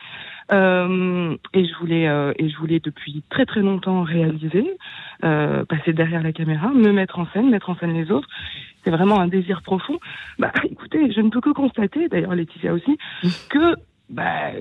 Euh, 0.51 1.37
et 1.53 1.67
je 1.67 1.75
voulais 1.79 2.09
euh, 2.09 2.33
et 2.39 2.49
je 2.49 2.57
voulais 2.57 2.81
depuis 2.81 3.23
très 3.29 3.45
très 3.45 3.61
longtemps 3.61 4.03
réaliser, 4.03 4.79
euh, 5.23 5.65
passer 5.67 5.93
derrière 5.93 6.23
la 6.23 6.33
caméra, 6.33 6.71
me 6.73 6.91
mettre 6.91 7.19
en 7.19 7.27
scène, 7.33 7.51
mettre 7.51 7.69
en 7.69 7.77
scène 7.77 7.93
les 7.93 8.11
autres. 8.11 8.29
C'est 8.83 8.91
vraiment 8.91 9.21
un 9.21 9.29
désir 9.29 9.61
profond. 9.61 9.99
Bah, 10.39 10.53
écoutez, 10.65 11.13
je 11.13 11.21
ne 11.21 11.29
peux 11.29 11.43
que 11.43 11.51
constater, 11.51 12.09
d'ailleurs 12.09 12.35
Laetitia 12.35 12.73
aussi, 12.73 12.97
mmh. 13.23 13.29
que 13.51 13.75
bah, 14.09 14.53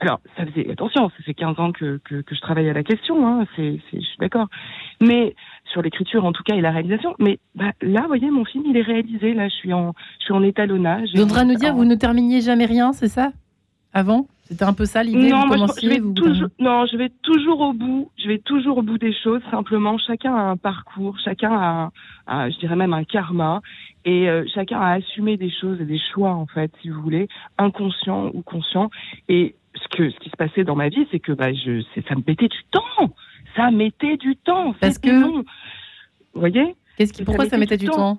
alors, 0.00 0.20
ça 0.36 0.44
faisait, 0.46 0.70
attention, 0.70 1.08
ça 1.10 1.22
fait 1.24 1.34
15 1.34 1.60
ans 1.60 1.72
que, 1.72 2.00
que, 2.04 2.22
que 2.22 2.34
je 2.34 2.40
travaille 2.40 2.68
à 2.68 2.72
la 2.72 2.82
question, 2.82 3.26
hein, 3.26 3.46
c'est, 3.54 3.80
je 3.92 4.00
suis 4.00 4.18
d'accord. 4.18 4.48
Mais, 5.00 5.34
sur 5.72 5.82
l'écriture 5.82 6.24
en 6.24 6.32
tout 6.32 6.42
cas 6.42 6.54
et 6.54 6.60
la 6.60 6.70
réalisation, 6.70 7.14
mais 7.18 7.38
bah, 7.54 7.72
là, 7.82 8.02
vous 8.02 8.08
voyez, 8.08 8.30
mon 8.30 8.44
film, 8.44 8.64
il 8.66 8.76
est 8.76 8.82
réalisé, 8.82 9.34
là, 9.34 9.48
je 9.48 9.54
suis 9.54 9.72
en, 9.72 9.94
je 10.18 10.24
suis 10.24 10.34
en 10.34 10.42
étalonnage. 10.42 11.10
Vous 11.14 11.24
train 11.26 11.44
de 11.44 11.52
nous 11.52 11.58
dire, 11.58 11.74
vous 11.74 11.84
ne 11.84 11.94
terminiez 11.94 12.40
jamais 12.40 12.66
rien, 12.66 12.92
c'est 12.92 13.08
ça? 13.08 13.32
Avant? 13.92 14.26
C'était 14.48 14.64
un 14.64 14.72
peu 14.72 14.84
ça 14.84 15.02
l'idée 15.02 15.28
non, 15.28 15.46
vous 15.48 15.66
je, 15.82 15.88
vais 15.88 16.00
toujours, 16.14 16.48
non, 16.60 16.86
je 16.86 16.96
vais 16.96 17.10
toujours 17.22 17.60
au 17.60 17.72
bout. 17.72 18.10
Je 18.16 18.28
vais 18.28 18.38
toujours 18.38 18.78
au 18.78 18.82
bout 18.82 18.96
des 18.96 19.12
choses. 19.12 19.42
Simplement, 19.50 19.98
chacun 19.98 20.34
a 20.36 20.42
un 20.42 20.56
parcours, 20.56 21.18
chacun 21.24 21.90
a, 22.28 22.50
je 22.50 22.56
dirais 22.58 22.76
même 22.76 22.92
un 22.92 23.02
karma, 23.02 23.60
et 24.04 24.28
euh, 24.28 24.44
chacun 24.54 24.80
a 24.80 24.92
assumé 24.94 25.36
des 25.36 25.50
choses 25.50 25.80
et 25.80 25.84
des 25.84 25.98
choix 25.98 26.30
en 26.30 26.46
fait, 26.46 26.70
si 26.80 26.90
vous 26.90 27.02
voulez, 27.02 27.26
inconscients 27.58 28.30
ou 28.34 28.42
conscients. 28.42 28.90
Et 29.28 29.56
ce 29.74 29.96
que 29.96 30.10
ce 30.10 30.16
qui 30.20 30.30
se 30.30 30.36
passait 30.36 30.62
dans 30.62 30.76
ma 30.76 30.90
vie, 30.90 31.08
c'est 31.10 31.20
que 31.20 31.32
bah, 31.32 31.52
je, 31.52 31.82
ça 32.08 32.14
me 32.14 32.22
mettait 32.24 32.48
du 32.48 32.62
temps. 32.70 33.14
Ça 33.56 33.70
mettait 33.72 34.16
du 34.16 34.36
temps. 34.36 34.74
Parce 34.80 34.98
que, 34.98 35.10
vous 35.10 35.44
voyez 36.34 36.76
Qu'est-ce 36.96 37.12
qui, 37.12 37.24
pourquoi 37.24 37.46
ça 37.46 37.58
mettait 37.58 37.76
du 37.76 37.86
temps? 37.86 38.18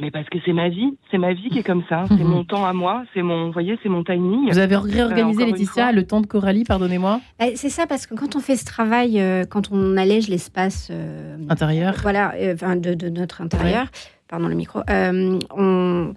Mais 0.00 0.10
parce 0.10 0.28
que 0.28 0.38
c'est 0.44 0.52
ma 0.52 0.68
vie, 0.68 0.96
c'est 1.10 1.18
ma 1.18 1.34
vie 1.34 1.48
qui 1.50 1.58
est 1.58 1.62
comme 1.62 1.84
ça. 1.88 2.04
C'est 2.14 2.24
mon 2.24 2.44
temps 2.44 2.64
à 2.64 2.72
moi, 2.72 3.04
c'est 3.12 3.22
mon, 3.22 3.46
vous 3.46 3.52
voyez, 3.52 3.78
c'est 3.82 3.88
mon 3.88 4.04
timing. 4.04 4.50
Vous 4.50 4.58
avez 4.58 4.76
réorganisé, 4.76 5.42
euh, 5.42 5.46
Laetitia, 5.46 5.92
le 5.92 6.06
temps 6.06 6.20
de 6.20 6.26
Coralie, 6.26 6.64
pardonnez-moi 6.64 7.20
bah, 7.38 7.46
C'est 7.54 7.68
ça, 7.68 7.86
parce 7.86 8.06
que 8.06 8.14
quand 8.14 8.36
on 8.36 8.40
fait 8.40 8.56
ce 8.56 8.64
travail, 8.64 9.20
euh, 9.20 9.44
quand 9.44 9.70
on 9.72 9.96
allège 9.96 10.28
l'espace 10.28 10.88
euh, 10.90 11.36
intérieur, 11.48 11.96
voilà, 12.02 12.34
enfin 12.52 12.76
de, 12.76 12.94
de, 12.94 13.08
notre 13.08 13.40
intérieur, 13.40 13.86
pardon 14.28 14.48
le 14.48 14.54
micro, 14.54 14.80
on, 14.88 16.14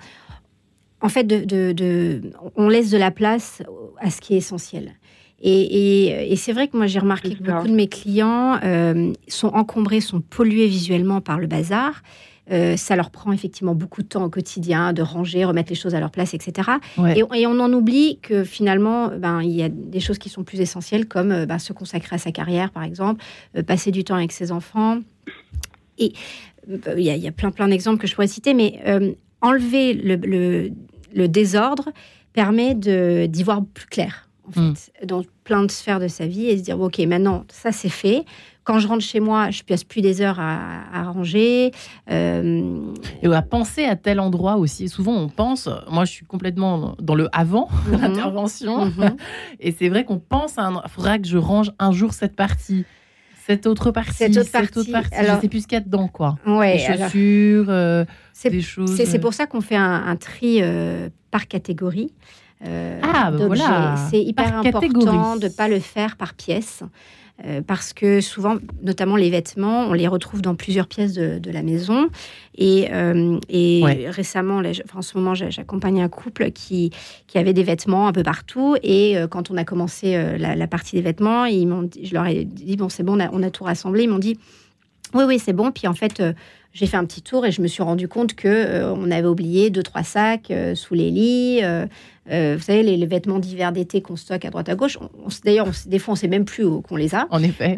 en 1.02 1.10
fait, 1.10 1.24
de, 1.24 1.74
de, 1.74 2.22
on 2.56 2.70
laisse 2.70 2.92
de 2.92 2.98
la 2.98 3.12
place 3.12 3.64
à 4.00 4.10
ce 4.10 4.22
qui 4.22 4.36
est 4.36 4.38
essentiel. 4.38 4.94
Et, 5.40 5.52
et, 5.52 6.32
et 6.32 6.36
c'est 6.36 6.54
vrai 6.54 6.68
que 6.68 6.78
moi 6.78 6.88
j'ai 6.88 7.00
remarqué 7.00 7.36
que 7.36 7.44
beaucoup 7.44 7.68
de 7.68 7.76
mes 7.76 7.88
clients 7.88 8.60
sont 9.28 9.50
encombrés, 9.50 10.02
sont 10.02 10.22
pollués 10.22 10.68
visuellement 10.68 11.22
par 11.22 11.40
le 11.40 11.48
bazar. 11.48 12.02
Euh, 12.52 12.78
ça 12.78 12.96
leur 12.96 13.10
prend 13.10 13.34
effectivement 13.34 13.76
beaucoup 13.76 14.02
de 14.02 14.08
temps 14.08 14.24
au 14.24 14.30
quotidien 14.30 14.94
de 14.94 15.02
ranger, 15.02 15.44
remettre 15.44 15.70
les 15.70 15.76
choses 15.76 15.96
à 15.96 16.00
leur 16.00 16.12
place, 16.12 16.34
etc. 16.34 16.70
Et, 17.16 17.24
on 17.46 17.60
en 17.60 17.74
oublie 17.74 18.20
que 18.22 18.44
finalement, 18.44 19.10
ben, 19.10 19.42
il 19.42 19.52
y 19.52 19.64
a 19.64 19.70
des 19.70 20.00
choses 20.00 20.18
qui 20.18 20.30
sont 20.30 20.44
plus 20.44 20.62
essentielles, 20.62 21.08
comme 21.08 21.32
euh, 21.32 21.46
ben, 21.46 21.60
se 21.60 21.74
consacrer 21.74 22.16
à 22.16 22.20
sa 22.20 22.32
carrière, 22.32 22.72
par 22.72 22.84
exemple, 22.84 23.24
euh, 23.58 23.64
passer 23.64 23.92
du 23.92 24.04
temps 24.04 24.16
avec 24.16 24.32
ses 24.32 24.52
enfants. 24.52 25.00
Et 25.98 26.14
il 26.68 27.02
y, 27.02 27.28
a, 27.28 27.32
plein, 27.32 27.52
plein 27.52 27.68
d'exemples 27.68 28.00
que 28.00 28.08
je 28.08 28.14
pourrais 28.14 28.28
citer, 28.28 28.54
mais 28.54 28.82
enlever 29.42 29.94
le, 29.94 30.70
le, 31.14 31.28
désordre 31.28 31.90
permet 32.34 32.76
d'y 32.76 33.44
voir 33.44 33.64
plus 33.66 33.88
clair. 33.88 34.27
En 34.48 34.52
fait, 34.52 34.92
dans 35.06 35.24
plein 35.44 35.64
de 35.64 35.72
sphères 35.72 36.00
de 36.00 36.08
sa 36.08 36.26
vie 36.26 36.48
et 36.48 36.58
se 36.58 36.64
dire 36.64 36.80
ok 36.80 37.00
maintenant 37.00 37.44
ça 37.50 37.72
c'est 37.72 37.90
fait 37.90 38.26
quand 38.68 38.80
je 38.80 38.88
rentre 38.90 39.04
chez 39.04 39.22
moi, 39.22 39.50
je 39.50 39.64
passe 39.64 39.86
plus 39.86 40.02
des 40.02 40.22
heures 40.22 40.42
à, 40.42 41.04
ranger. 41.04 41.72
Euh, 42.12 42.92
et 43.24 43.34
à 43.34 43.42
penser 43.42 43.86
à 43.86 43.96
tel 43.96 44.20
endroit 44.20 44.58
aussi. 44.58 44.90
Souvent, 44.90 45.14
on 45.14 45.30
pense, 45.30 45.70
moi 45.90 46.04
je 46.04 46.12
suis 46.12 46.26
complètement 46.26 46.94
dans 47.00 47.16
le 47.16 47.30
avant 47.32 47.70
mhm. 47.88 48.02
l'intervention, 48.02 48.88
mhm. 48.88 49.16
et 49.62 49.72
c'est 49.72 49.88
vrai 49.88 50.04
qu'on 50.04 50.20
pense, 50.20 50.56
il 50.58 50.90
faudra 50.90 51.18
que 51.18 51.26
je 51.26 51.38
range 51.38 51.72
un 51.80 51.94
jour 51.94 52.14
cette 52.14 52.36
partie. 52.36 52.84
Cette 53.46 53.66
autre 53.66 53.92
partie, 53.92 54.16
cette 54.16 54.36
autre 54.36 54.92
partie, 54.92 55.16
Alors, 55.16 55.38
je 55.38 55.42
sais 55.44 55.48
plus 55.48 55.62
ce 55.62 55.68
qu'il 55.68 55.78
y 55.78 55.82
a 55.82 55.84
dedans, 55.84 56.10
quoi. 56.10 56.38
Ouais, 56.46 56.74
des 56.74 56.98
chaussures, 56.98 57.68
euh, 57.70 58.04
des 58.44 58.62
choses. 58.62 59.02
C'est 59.02 59.20
pour 59.20 59.34
ça 59.34 59.46
qu'on 59.46 59.62
fait 59.62 59.78
un, 59.78 60.18
tri 60.18 60.60
euh, 60.62 61.08
par 61.32 61.48
catégorie. 61.48 62.12
Ah, 62.64 63.32
bah 63.32 63.48
voilà. 63.48 63.96
C'est 64.10 64.22
hyper 64.22 64.58
important 64.58 65.36
de 65.36 65.46
ne 65.46 65.50
pas 65.50 65.68
le 65.68 65.80
faire 65.80 66.18
par 66.18 66.34
pièce. 66.34 66.84
Euh, 67.46 67.62
parce 67.62 67.94
que 67.94 68.20
souvent, 68.20 68.58
notamment 68.82 69.16
les 69.16 69.30
vêtements, 69.30 69.82
on 69.82 69.94
les 69.94 70.08
retrouve 70.08 70.42
dans 70.42 70.56
plusieurs 70.56 70.88
pièces 70.88 71.14
de, 71.14 71.52
la 71.52 71.62
maison. 71.62 72.10
Et, 72.56 72.88
euh, 72.92 73.38
récemment, 74.08 74.62
en 74.96 75.02
ce 75.02 75.18
moment, 75.18 75.36
j'accompagne 75.36 76.02
un 76.02 76.10
couple 76.10 76.52
qui, 76.52 76.92
qui 77.28 77.38
avait 77.38 77.54
des 77.54 77.64
vêtements 77.64 78.08
un 78.08 78.12
peu 78.12 78.24
partout. 78.24 78.76
Et 78.82 79.18
euh, 79.18 79.28
quand 79.28 79.52
on 79.52 79.58
a 79.58 79.64
commencé 79.64 80.18
la, 80.40 80.68
partie 80.68 80.96
des 80.96 81.02
vêtements, 81.04 81.46
ils 81.46 81.68
je 82.02 82.14
leur 82.14 82.26
ai 82.26 82.44
dit, 82.44 82.76
bon, 82.76 82.90
c'est 82.90 83.04
bon, 83.04 83.18
on 83.18 83.20
a, 83.20 83.30
on 83.32 83.44
a, 83.44 83.52
tout 83.52 83.66
rassemblé. 83.66 84.04
Ils 84.04 84.10
m'ont 84.10 84.20
dit, 84.20 84.40
oui, 85.14 85.24
oui, 85.28 85.40
c'est 85.40 85.54
bon. 85.54 85.72
Puis 85.72 85.88
en 85.88 85.94
fait, 85.94 86.24
j'ai 86.78 86.86
fait 86.86 86.98
un 86.98 87.06
petit 87.06 87.24
tour 87.24 87.44
et 87.46 87.52
je 87.52 87.60
me 87.62 87.68
suis 87.68 87.82
rendu 87.82 88.08
compte 88.08 88.36
que 88.36 88.48
euh, 88.48 88.94
on 88.94 89.10
avait 89.10 89.28
oublié 89.28 89.72
deux 89.72 89.82
trois 89.82 90.04
sacs 90.04 90.52
euh, 90.52 90.76
sous 90.76 90.94
les 90.94 91.10
lits. 91.10 91.60
Euh, 91.64 91.88
vous 92.30 92.62
savez, 92.62 92.84
les, 92.84 93.06
vêtements 93.06 93.40
d'hiver 93.40 93.72
d'été 93.72 94.02
qu'on 94.02 94.16
stocke 94.16 94.46
à 94.46 94.50
droite 94.52 94.70
à 94.70 94.76
gauche. 94.76 95.00
D'ailleurs, 95.44 95.70
des 95.88 95.98
fois, 95.98 96.12
on 96.12 96.16
sait 96.16 96.28
même 96.28 96.44
plus 96.46 96.66
qu'on 96.82 96.98
les 96.98 97.16
a. 97.16 97.26
En 97.32 97.42
effet. 97.42 97.78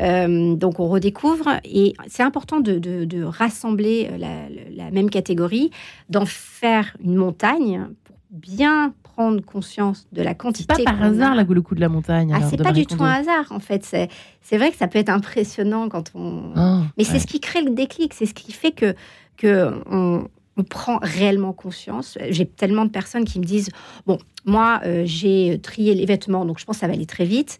donc, 0.55 0.79
on 0.79 0.88
redécouvre. 0.89 1.47
Et 1.63 1.93
c'est 2.07 2.23
important 2.23 2.59
de, 2.59 3.23
rassembler 3.23 4.09
la, 4.17 4.89
même 4.89 5.12
catégorie, 5.12 5.69
d'en 6.09 6.25
faire 6.25 6.97
une 7.03 7.13
montagne 7.13 7.85
bien 8.29 8.93
prendre 9.03 9.43
conscience 9.43 10.07
de 10.11 10.21
la 10.21 10.33
quantité. 10.33 10.83
Pas 10.83 10.91
par 10.91 11.01
hasard 11.01 11.35
la, 11.35 11.43
le 11.43 11.61
coup 11.61 11.75
de 11.75 11.81
la 11.81 11.89
montagne. 11.89 12.31
Ah, 12.33 12.47
c'est 12.49 12.61
pas 12.61 12.71
du 12.71 12.85
tout 12.85 13.03
un 13.03 13.11
hasard 13.11 13.47
en 13.51 13.59
fait. 13.59 13.83
C'est 13.83 14.57
vrai 14.57 14.71
que 14.71 14.77
ça 14.77 14.87
peut 14.87 14.99
être 14.99 15.09
impressionnant 15.09 15.89
quand 15.89 16.11
on. 16.15 16.53
Oh, 16.55 16.83
Mais 16.97 17.03
c'est 17.03 17.19
ce 17.19 17.27
qui 17.27 17.39
crée 17.39 17.61
le 17.61 17.71
déclic, 17.71 18.13
c'est 18.13 18.25
ce 18.25 18.33
qui 18.33 18.51
fait 18.51 18.71
que 18.71 18.95
que 19.37 19.71
on, 19.89 20.27
prend 20.69 20.99
réellement 21.01 21.53
conscience. 21.53 22.17
J'ai 22.31 22.45
tellement 22.45 22.83
de 22.83 22.89
personnes 22.89 23.23
qui 23.23 23.39
me 23.39 23.45
disent 23.45 23.69
bon, 24.05 24.17
moi 24.43 24.81
euh, 24.83 25.03
j'ai 25.05 25.57
trié 25.63 25.95
les 25.95 26.05
vêtements, 26.05 26.43
donc 26.43 26.59
je 26.59 26.65
pense 26.65 26.75
que 26.75 26.79
ça 26.81 26.87
va 26.87 26.95
aller 26.95 27.05
très 27.05 27.23
vite. 27.23 27.59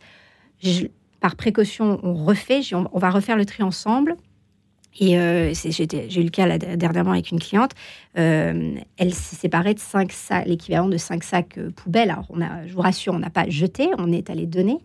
par 1.22 1.38
précaution, 1.38 2.02
on 2.04 2.14
refait, 2.14 2.60
on 2.74 3.00
va 3.00 3.10
refaire 3.10 3.38
le 3.38 3.46
tri 3.46 3.64
ensemble. 3.64 4.18
Et 4.98 5.18
euh, 5.18 5.54
j'ai 5.54 6.22
eu 6.22 6.24
le 6.24 6.30
cas 6.30 6.58
dernièrement 6.58 7.12
avec 7.12 7.32
une 7.32 7.40
cliente. 7.40 7.72
Euh, 8.18 8.76
elle 8.98 9.14
s'est 9.14 9.36
séparée 9.36 9.74
de 9.74 9.80
5 9.80 10.12
sacs, 10.12 10.48
l'équivalent 10.48 10.90
de 10.90 10.98
5 10.98 11.24
sacs 11.24 11.58
euh, 11.58 11.70
poubelles. 11.70 12.10
Alors, 12.10 12.28
je 12.66 12.74
vous 12.74 12.82
rassure, 12.82 13.14
on 13.14 13.20
n'a 13.20 13.30
pas 13.30 13.48
jeté, 13.50 13.90
on 13.98 14.12
est 14.12 14.30
allé 14.30 14.46
donner. 14.46 14.78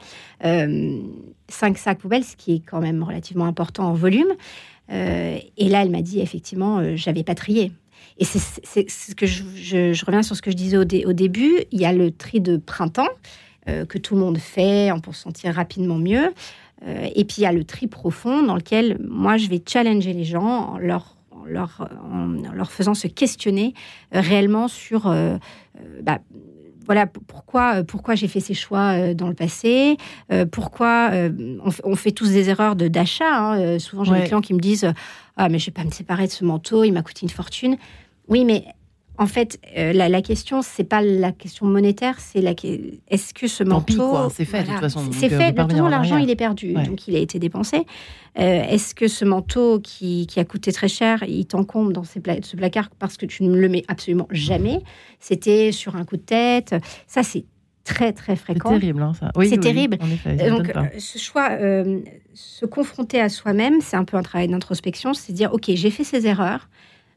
5 0.43 1.79
sacs 1.79 1.99
poubelles, 1.99 2.25
ce 2.25 2.37
qui 2.37 2.57
est 2.57 2.61
quand 2.61 2.81
même 2.81 3.03
relativement 3.03 3.47
important 3.47 3.89
en 3.89 3.95
volume. 3.95 4.33
et 4.91 5.69
là, 5.69 5.83
elle 5.83 5.91
m'a 5.91 6.03
dit 6.03 6.21
effectivement, 6.21 6.97
j'avais 6.97 7.25
pas 7.25 7.35
trié. 7.35 7.73
Et 8.19 8.25
c'est 8.25 8.89
ce 8.89 9.15
que 9.15 9.27
je, 9.27 9.43
je, 9.57 10.05
reviens 10.05 10.23
sur 10.23 10.37
ce 10.37 10.43
que 10.43 10.51
je 10.51 10.57
disais 10.57 10.77
au, 10.77 10.83
au, 10.83 11.13
début. 11.13 11.65
Il 11.73 11.81
y 11.81 11.87
a 11.87 11.93
le 11.93 12.13
tri 12.13 12.41
de 12.41 12.57
printemps 12.59 13.09
que 13.67 13.97
tout 13.97 14.15
le 14.15 14.21
monde 14.21 14.39
fait 14.39 14.91
pour 15.03 15.15
se 15.15 15.23
sentir 15.23 15.55
rapidement 15.55 15.97
mieux. 15.97 16.33
Euh, 16.87 17.09
et 17.15 17.25
puis 17.25 17.37
il 17.39 17.43
y 17.43 17.47
a 17.47 17.53
le 17.53 17.65
tri 17.65 17.87
profond 17.87 18.43
dans 18.43 18.57
lequel 18.57 18.99
moi 19.01 19.37
je 19.37 19.49
vais 19.49 19.63
challenger 19.67 20.13
les 20.13 20.25
gens 20.25 20.75
en 20.75 20.79
leur, 20.79 21.17
leur, 21.47 21.89
leur 22.53 22.71
faisant 22.71 22.95
se 22.95 23.07
questionner 23.07 23.75
euh, 24.15 24.21
réellement 24.21 24.69
sur 24.69 25.07
euh, 25.07 25.39
bah, 26.03 26.19
voilà 26.85 27.07
pourquoi 27.07 27.85
pourquoi 27.85 28.15
j'ai 28.15 28.29
fait 28.29 28.41
ces 28.41 28.53
choix 28.53 29.15
dans 29.15 29.29
le 29.29 29.35
passé 29.35 29.97
pourquoi 30.53 31.13
on, 31.83 31.97
fait 31.97 32.13
tous 32.13 32.31
des 32.31 32.51
erreurs 32.51 32.77
de 32.77 32.89
d'achat 32.89 33.55
hein. 33.55 33.79
souvent 33.79 34.05
j'ai 34.05 34.13
des 34.13 34.25
clients 34.25 34.43
qui 34.43 34.53
me 34.53 34.59
disent 34.59 34.93
ah 35.39 35.49
mais 35.49 35.59
je 35.59 35.65
vais 35.65 35.73
pas 35.73 35.85
me 35.85 35.91
séparer 35.91 36.27
de 36.27 36.33
ce 36.33 36.45
manteau 36.45 36.85
il 36.85 36.93
m'a 36.93 37.01
coûté 37.01 37.21
une 37.23 37.31
fortune 37.31 37.79
oui 38.29 38.45
mais 38.45 38.67
en 39.17 39.27
fait, 39.27 39.61
euh, 39.77 39.93
la, 39.93 40.09
la, 40.09 40.23
question, 40.23 40.61
c'est 40.63 40.85
pas 40.85 41.01
la 41.01 41.31
question 41.31 41.67
monétaire, 41.67 42.19
c'est 42.19 42.41
la 42.41 42.53
est-ce 43.09 43.33
que 43.33 43.47
ce 43.47 43.63
manteau. 43.63 44.29
c'est 44.31 44.45
fait 44.45 44.63
de 44.63 44.69
toute 44.69 44.81
façon. 44.81 45.03
C'est 45.13 45.29
fait, 45.29 45.53
de 45.53 45.63
toute 45.63 45.71
façon, 45.71 45.87
l'argent, 45.87 46.17
il 46.17 46.31
est 46.31 46.37
perdu, 46.37 46.75
donc 46.75 47.07
il 47.07 47.15
a 47.15 47.21
été 47.21 47.39
dépensé. 47.39 47.87
Euh, 48.39 48.65
est-ce 48.65 48.95
que 48.95 49.07
ce 49.07 49.25
manteau 49.25 49.79
qui, 49.79 50.27
qui, 50.27 50.41
a 50.41 50.45
coûté 50.45 50.73
très 50.73 50.89
cher, 50.89 51.23
il 51.29 51.47
t'encombre 51.47 51.93
dans 51.93 52.03
ce 52.03 52.19
placard 52.19 52.91
parce 52.99 53.17
que 53.17 53.27
tu 53.27 53.45
ne 53.45 53.57
le 53.57 53.69
mets 53.69 53.85
absolument 53.87 54.27
jamais? 54.31 54.81
C'était 55.21 55.71
sur 55.71 55.95
un 55.95 56.05
coup 56.05 56.17
de 56.17 56.23
tête. 56.23 56.75
Ça, 57.07 57.23
c'est 57.23 57.45
très 57.85 58.13
très 58.13 58.35
fréquent. 58.35 58.71
C'est 58.73 58.81
terrible, 58.81 59.03
hein, 59.03 59.13
ça. 59.15 59.31
Oui, 59.37 59.49
c'est 59.49 59.61
terrible. 59.61 59.99
Donc, 59.99 60.73
ce 60.99 61.19
choix, 61.19 61.51
euh, 61.53 62.01
se 62.33 62.67
confronter 62.67 63.21
à 63.21 63.29
soi-même, 63.29 63.81
c'est 63.81 63.97
un 63.97 64.05
peu 64.05 64.17
un 64.17 64.23
travail 64.23 64.49
d'introspection, 64.49 65.15
c'est 65.15 65.33
dire 65.33 65.53
ok, 65.53 65.71
j'ai 65.75 65.91
fait 65.91 66.05
ces 66.05 66.27
erreurs. 66.27 66.69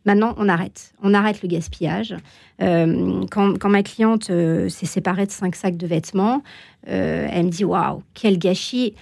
Maintenant, 0.08 0.36
on 0.38 0.48
arrête. 0.48 0.94
On 1.04 1.14
arrête 1.14 1.42
le 1.42 1.50
gaspillage. 1.50 2.16
Euh, 2.62 3.26
quand, 3.30 3.68
ma 3.68 3.84
cliente 3.84 4.30
euh, 4.30 4.70
s'est 4.70 4.86
séparée 4.86 5.26
de 5.26 5.32
cinq 5.32 5.54
sacs 5.54 5.76
de 5.76 5.86
vêtements, 5.86 6.44
euh, 6.88 7.28
elle 7.30 7.48
me 7.48 7.50
dit 7.50 7.66
Waouh, 7.66 8.02
quel 8.14 8.40
gâchis 8.40 8.94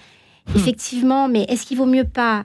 hmm. 0.48 0.56
Effectivement, 0.56 1.28
mais 1.28 1.44
est-ce 1.44 1.64
qu'il 1.64 1.78
vaut 1.78 1.86
mieux 1.86 2.04
pas 2.04 2.44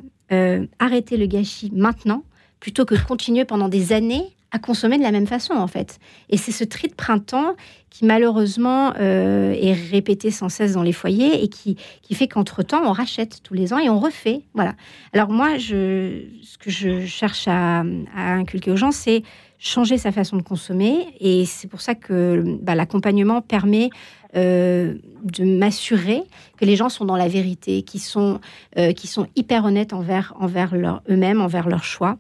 arrêter 0.80 1.18
le 1.18 1.26
gâchis 1.26 1.72
maintenant 1.76 2.24
plutôt 2.62 2.86
que 2.86 2.96
de 2.96 3.02
continuer 3.02 3.44
pendant 3.44 3.68
des 3.68 3.92
années 3.92 4.34
à 4.52 4.60
consommer 4.60 4.98
de 4.98 5.04
la 5.04 5.12
même 5.12 5.28
façon, 5.28 5.54
en 5.54 5.68
fait. 5.68 6.00
Et 6.30 6.38
c'est 6.38 6.52
ce 6.52 6.64
tri 6.64 6.90
de 6.90 6.94
printemps 6.94 7.56
qui, 7.90 8.06
malheureusement, 8.06 8.94
euh, 9.00 9.54
est 9.54 9.74
répété 9.74 10.30
sans 10.30 10.50
cesse 10.50 10.74
dans 10.74 10.84
les 10.84 10.92
foyers 10.92 11.44
et 11.44 11.48
qui, 11.48 11.78
qui 12.02 12.16
fait 12.16 12.28
qu'entre-temps, 12.28 12.82
on 12.84 12.92
rachète 12.92 13.42
tous 13.44 13.54
les 13.54 13.74
ans 13.74 13.80
et 13.80 13.90
on 13.90 14.00
refait. 14.00 14.42
Voilà. 14.54 14.76
Alors 15.14 15.30
moi, 15.30 15.58
ce 15.58 16.58
que 16.60 16.70
je 16.70 17.06
cherche 17.06 17.48
à, 17.48 17.84
inculquer 18.16 18.72
aux 18.72 18.76
gens, 18.76 18.92
c'est 18.92 19.24
changer 19.58 19.98
sa 19.98 20.12
façon 20.12 20.36
de 20.36 20.42
consommer. 20.42 21.08
Et 21.22 21.46
c'est 21.46 21.68
pour 21.68 21.80
ça 21.80 21.96
que 21.96 22.44
bah, 22.62 22.76
l'accompagnement 22.76 23.42
permet 23.42 23.90
euh, 24.36 24.96
de 25.24 25.44
m'assurer 25.46 26.24
que 26.58 26.66
les 26.66 26.76
gens 26.76 26.90
sont 26.90 27.06
dans 27.06 27.18
la 27.18 27.28
vérité, 27.30 27.84
qui 27.84 28.00
sont, 28.00 28.42
euh, 28.78 28.92
qui 28.92 29.08
sont 29.08 29.28
hyper 29.38 29.64
honnêtes 29.64 29.94
envers, 29.94 30.34
envers 30.40 30.76
eux-mêmes, 30.76 31.40
envers 31.40 31.70
leurs 31.70 31.86
choix. 31.86 32.18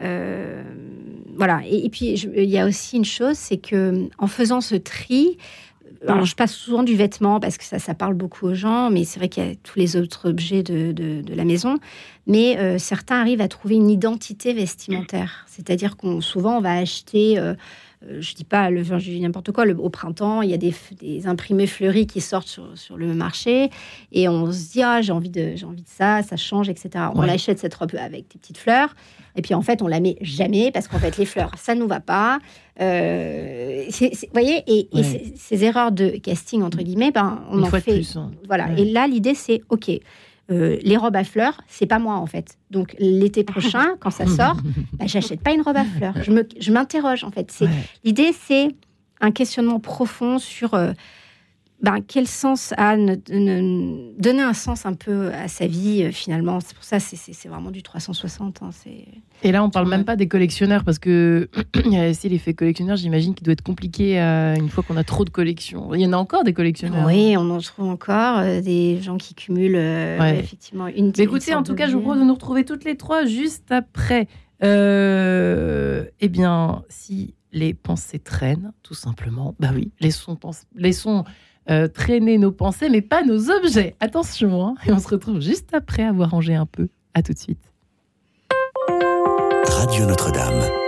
Euh, 0.00 0.62
voilà. 1.36 1.60
Et, 1.66 1.88
puis, 1.88 2.12
il 2.14 2.48
y 2.48 2.58
a 2.58 2.66
aussi 2.66 2.96
une 2.96 3.04
chose, 3.04 3.36
c'est 3.36 3.58
que 3.58 4.08
en 4.18 4.26
faisant 4.26 4.60
ce 4.60 4.74
tri, 4.74 5.38
alors, 6.06 6.24
je 6.24 6.34
passe 6.34 6.54
souvent 6.54 6.82
du 6.82 6.94
vêtement 6.94 7.40
parce 7.40 7.58
que 7.58 7.64
ça, 7.64 7.78
ça 7.78 7.94
parle 7.94 8.14
beaucoup 8.14 8.46
aux 8.46 8.54
gens, 8.54 8.90
mais 8.90 9.04
c'est 9.04 9.18
vrai 9.18 9.28
qu'il 9.28 9.44
y 9.44 9.50
a 9.50 9.54
tous 9.62 9.78
les 9.78 9.96
autres 9.96 10.28
objets 10.28 10.62
de, 10.62 10.92
de, 10.92 11.34
la 11.34 11.44
maison. 11.44 11.78
Mais 12.26 12.58
euh, 12.58 12.78
certains 12.78 13.20
arrivent 13.20 13.40
à 13.40 13.48
trouver 13.48 13.76
une 13.76 13.90
identité 13.90 14.52
vestimentaire. 14.52 15.44
C'est-à-dire 15.46 15.96
qu'on 15.96 16.20
souvent 16.20 16.58
on 16.58 16.60
va 16.60 16.74
acheter 16.74 17.38
euh, 17.38 17.54
euh, 18.04 18.20
je 18.20 18.34
dis 18.34 18.44
pas 18.44 18.70
le 18.70 18.84
je 18.84 18.96
dis 18.96 19.20
n'importe 19.20 19.52
quoi, 19.52 19.64
le, 19.64 19.74
au 19.78 19.88
printemps, 19.88 20.42
il 20.42 20.50
y 20.50 20.54
a 20.54 20.58
des, 20.58 20.74
des, 21.00 21.26
imprimés 21.26 21.66
fleuris 21.66 22.06
qui 22.06 22.20
sortent 22.20 22.48
sur, 22.48 22.76
sur, 22.76 22.98
le 22.98 23.14
marché 23.14 23.70
et 24.12 24.28
on 24.28 24.52
se 24.52 24.72
dit 24.72 24.82
ah 24.82 25.00
j'ai 25.00 25.12
envie 25.12 25.30
de 25.30 25.52
j'ai 25.56 25.64
envie 25.64 25.82
de 25.82 25.88
ça, 25.88 26.22
ça 26.22 26.36
change 26.36 26.68
etc. 26.68 26.90
On 27.14 27.22
l'achète 27.22 27.58
cette 27.58 27.74
robe 27.74 27.94
avec 27.94 28.28
des 28.28 28.38
petites 28.38 28.58
fleurs 28.58 28.94
et 29.34 29.42
puis 29.42 29.54
en 29.54 29.62
fait 29.62 29.80
on 29.80 29.86
la 29.86 30.00
met 30.00 30.16
jamais 30.20 30.70
parce 30.70 30.88
qu'en 30.88 30.98
fait 30.98 31.16
les 31.16 31.26
fleurs 31.26 31.52
ça 31.56 31.74
nous 31.74 31.88
va 31.88 32.00
pas. 32.00 32.38
Euh, 32.80 33.84
vous 33.88 34.28
voyez 34.32 34.62
et, 34.66 34.88
ces 35.36 35.64
erreurs 35.64 35.90
de 35.90 36.10
casting 36.10 36.62
entre 36.62 36.78
guillemets, 36.78 37.12
ben 37.12 37.42
on 37.50 37.62
en 37.62 37.70
fait. 37.70 38.02
Hein. 38.16 38.30
Voilà 38.46 38.68
et 38.76 38.84
là 38.84 39.06
l'idée 39.06 39.34
c'est 39.34 39.62
ok 39.70 39.90
euh, 40.50 40.76
les 40.82 40.96
robes 40.96 41.16
à 41.16 41.24
fleurs, 41.24 41.60
c'est 41.66 41.86
pas 41.86 41.98
moi 41.98 42.14
en 42.14 42.26
fait. 42.26 42.56
Donc 42.70 42.94
l'été 42.98 43.42
prochain, 43.42 43.96
quand 44.00 44.10
ça 44.10 44.26
sort, 44.26 44.56
bah, 44.92 45.06
j'achète 45.06 45.40
pas 45.40 45.52
une 45.52 45.62
robe 45.62 45.76
à 45.76 45.84
fleurs. 45.84 46.14
Je 46.22 46.72
m'interroge 46.72 47.24
en 47.24 47.30
fait. 47.30 47.52
L'idée, 48.04 48.32
c'est 48.32 48.68
un 49.20 49.30
questionnement 49.30 49.80
profond 49.80 50.38
sur 50.38 50.74
euh, 50.74 50.92
ben, 51.82 52.00
quel 52.00 52.26
sens 52.26 52.72
a 52.78 52.96
donner 52.96 54.42
un 54.42 54.54
sens 54.54 54.86
un 54.86 54.94
peu 54.94 55.30
à 55.34 55.46
sa 55.46 55.66
vie 55.66 56.04
euh, 56.04 56.10
finalement? 56.10 56.58
C'est 56.60 56.74
pour 56.74 56.84
ça, 56.84 56.98
c'est 57.00 57.48
vraiment 57.48 57.70
du 57.70 57.82
360. 57.82 58.62
Hein, 58.62 58.70
et 59.42 59.52
là, 59.52 59.62
on 59.62 59.68
parle 59.68 59.86
même 59.88 60.04
pas 60.04 60.16
des 60.16 60.26
collectionneurs 60.26 60.84
parce 60.84 60.98
que 60.98 61.50
aussi 62.10 62.28
l'effet 62.30 62.54
collectionneur. 62.54 62.96
J'imagine 62.96 63.34
qu'il 63.34 63.44
doit 63.44 63.52
être 63.52 63.62
compliqué 63.62 64.20
euh, 64.20 64.54
une 64.54 64.70
fois 64.70 64.84
qu'on 64.84 64.96
a 64.96 65.04
trop 65.04 65.26
de 65.26 65.30
collections. 65.30 65.92
Il 65.94 66.00
y 66.00 66.06
en 66.06 66.14
a 66.14 66.16
encore 66.16 66.44
des 66.44 66.54
collectionneurs. 66.54 67.06
Oui, 67.06 67.36
on 67.36 67.50
en 67.50 67.58
trouve 67.58 67.90
encore 67.90 68.38
euh, 68.38 68.62
des 68.62 69.02
gens 69.02 69.18
qui 69.18 69.34
cumulent 69.34 69.76
effectivement 69.76 70.86
une. 70.86 71.12
Mais 71.18 71.24
écoutez, 71.24 71.54
en 71.54 71.62
tout 71.62 71.74
cas, 71.74 71.88
je 71.88 71.92
vous 71.92 72.00
propose 72.00 72.20
de 72.20 72.24
nous 72.24 72.34
retrouver 72.34 72.64
toutes 72.64 72.84
les 72.84 72.96
trois 72.96 73.26
juste 73.26 73.70
après. 73.70 74.28
eh 74.62 76.28
bien, 76.30 76.84
si 76.88 77.34
les 77.52 77.74
pensées 77.74 78.18
traînent, 78.18 78.72
tout 78.82 78.94
simplement, 78.94 79.54
bah 79.60 79.70
oui, 79.74 79.90
laissons, 80.00 80.38
laissons 80.74 81.24
euh, 81.70 81.88
traîner 81.88 82.38
nos 82.38 82.52
pensées, 82.52 82.88
mais 82.88 83.02
pas 83.02 83.22
nos 83.22 83.50
objets. 83.50 83.96
Attention, 84.00 84.64
hein. 84.66 84.74
et 84.86 84.92
on 84.92 84.98
se 84.98 85.08
retrouve 85.08 85.40
juste 85.40 85.70
après 85.72 86.04
avoir 86.04 86.30
rangé 86.30 86.54
un 86.54 86.66
peu. 86.66 86.88
À 87.14 87.22
tout 87.22 87.32
de 87.32 87.38
suite. 87.38 87.72
Radio 89.68 90.06
Notre-Dame. 90.06 90.85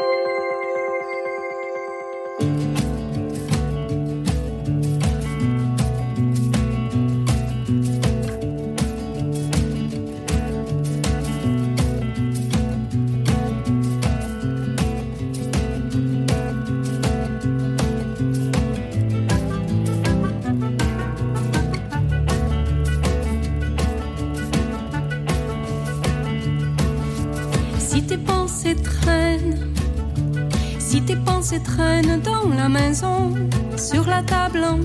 La 34.19 34.25
table 34.25 34.65
en 34.65 34.79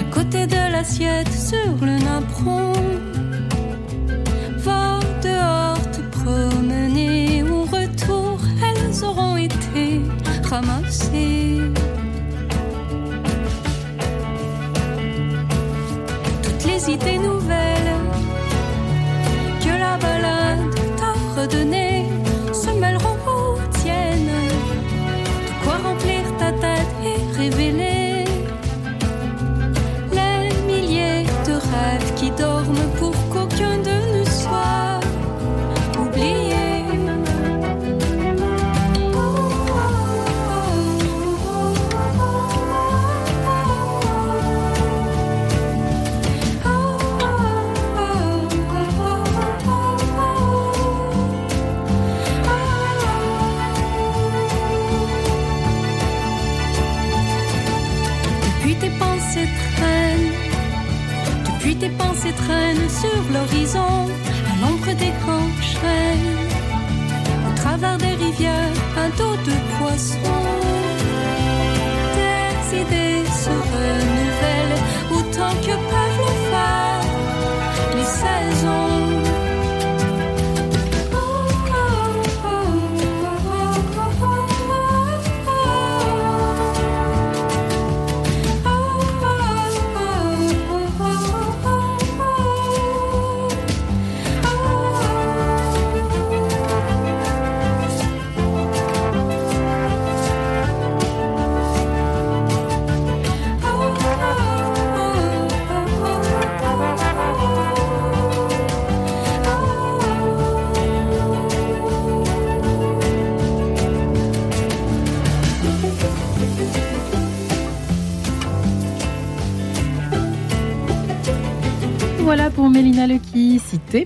à 0.00 0.14
côté 0.14 0.46
de 0.46 0.72
l'assiette, 0.72 1.32
sur 1.32 1.74
le 1.88 1.96
napperon. 2.06 2.72
Va 4.66 5.00
dehors 5.22 5.84
te 5.94 6.02
promener, 6.18 7.42
au 7.42 7.62
retour, 7.62 8.38
elles 8.66 9.04
auront 9.04 9.36
été 9.36 10.02
ramassées. 10.50 11.60
Toutes 16.42 16.64
les 16.70 16.90
idées 16.94 17.18
nouvelles 17.18 17.94
que 19.62 19.72
la 19.84 19.94
balade 20.04 20.74
t'a 20.98 21.40
redonnées 21.40 21.79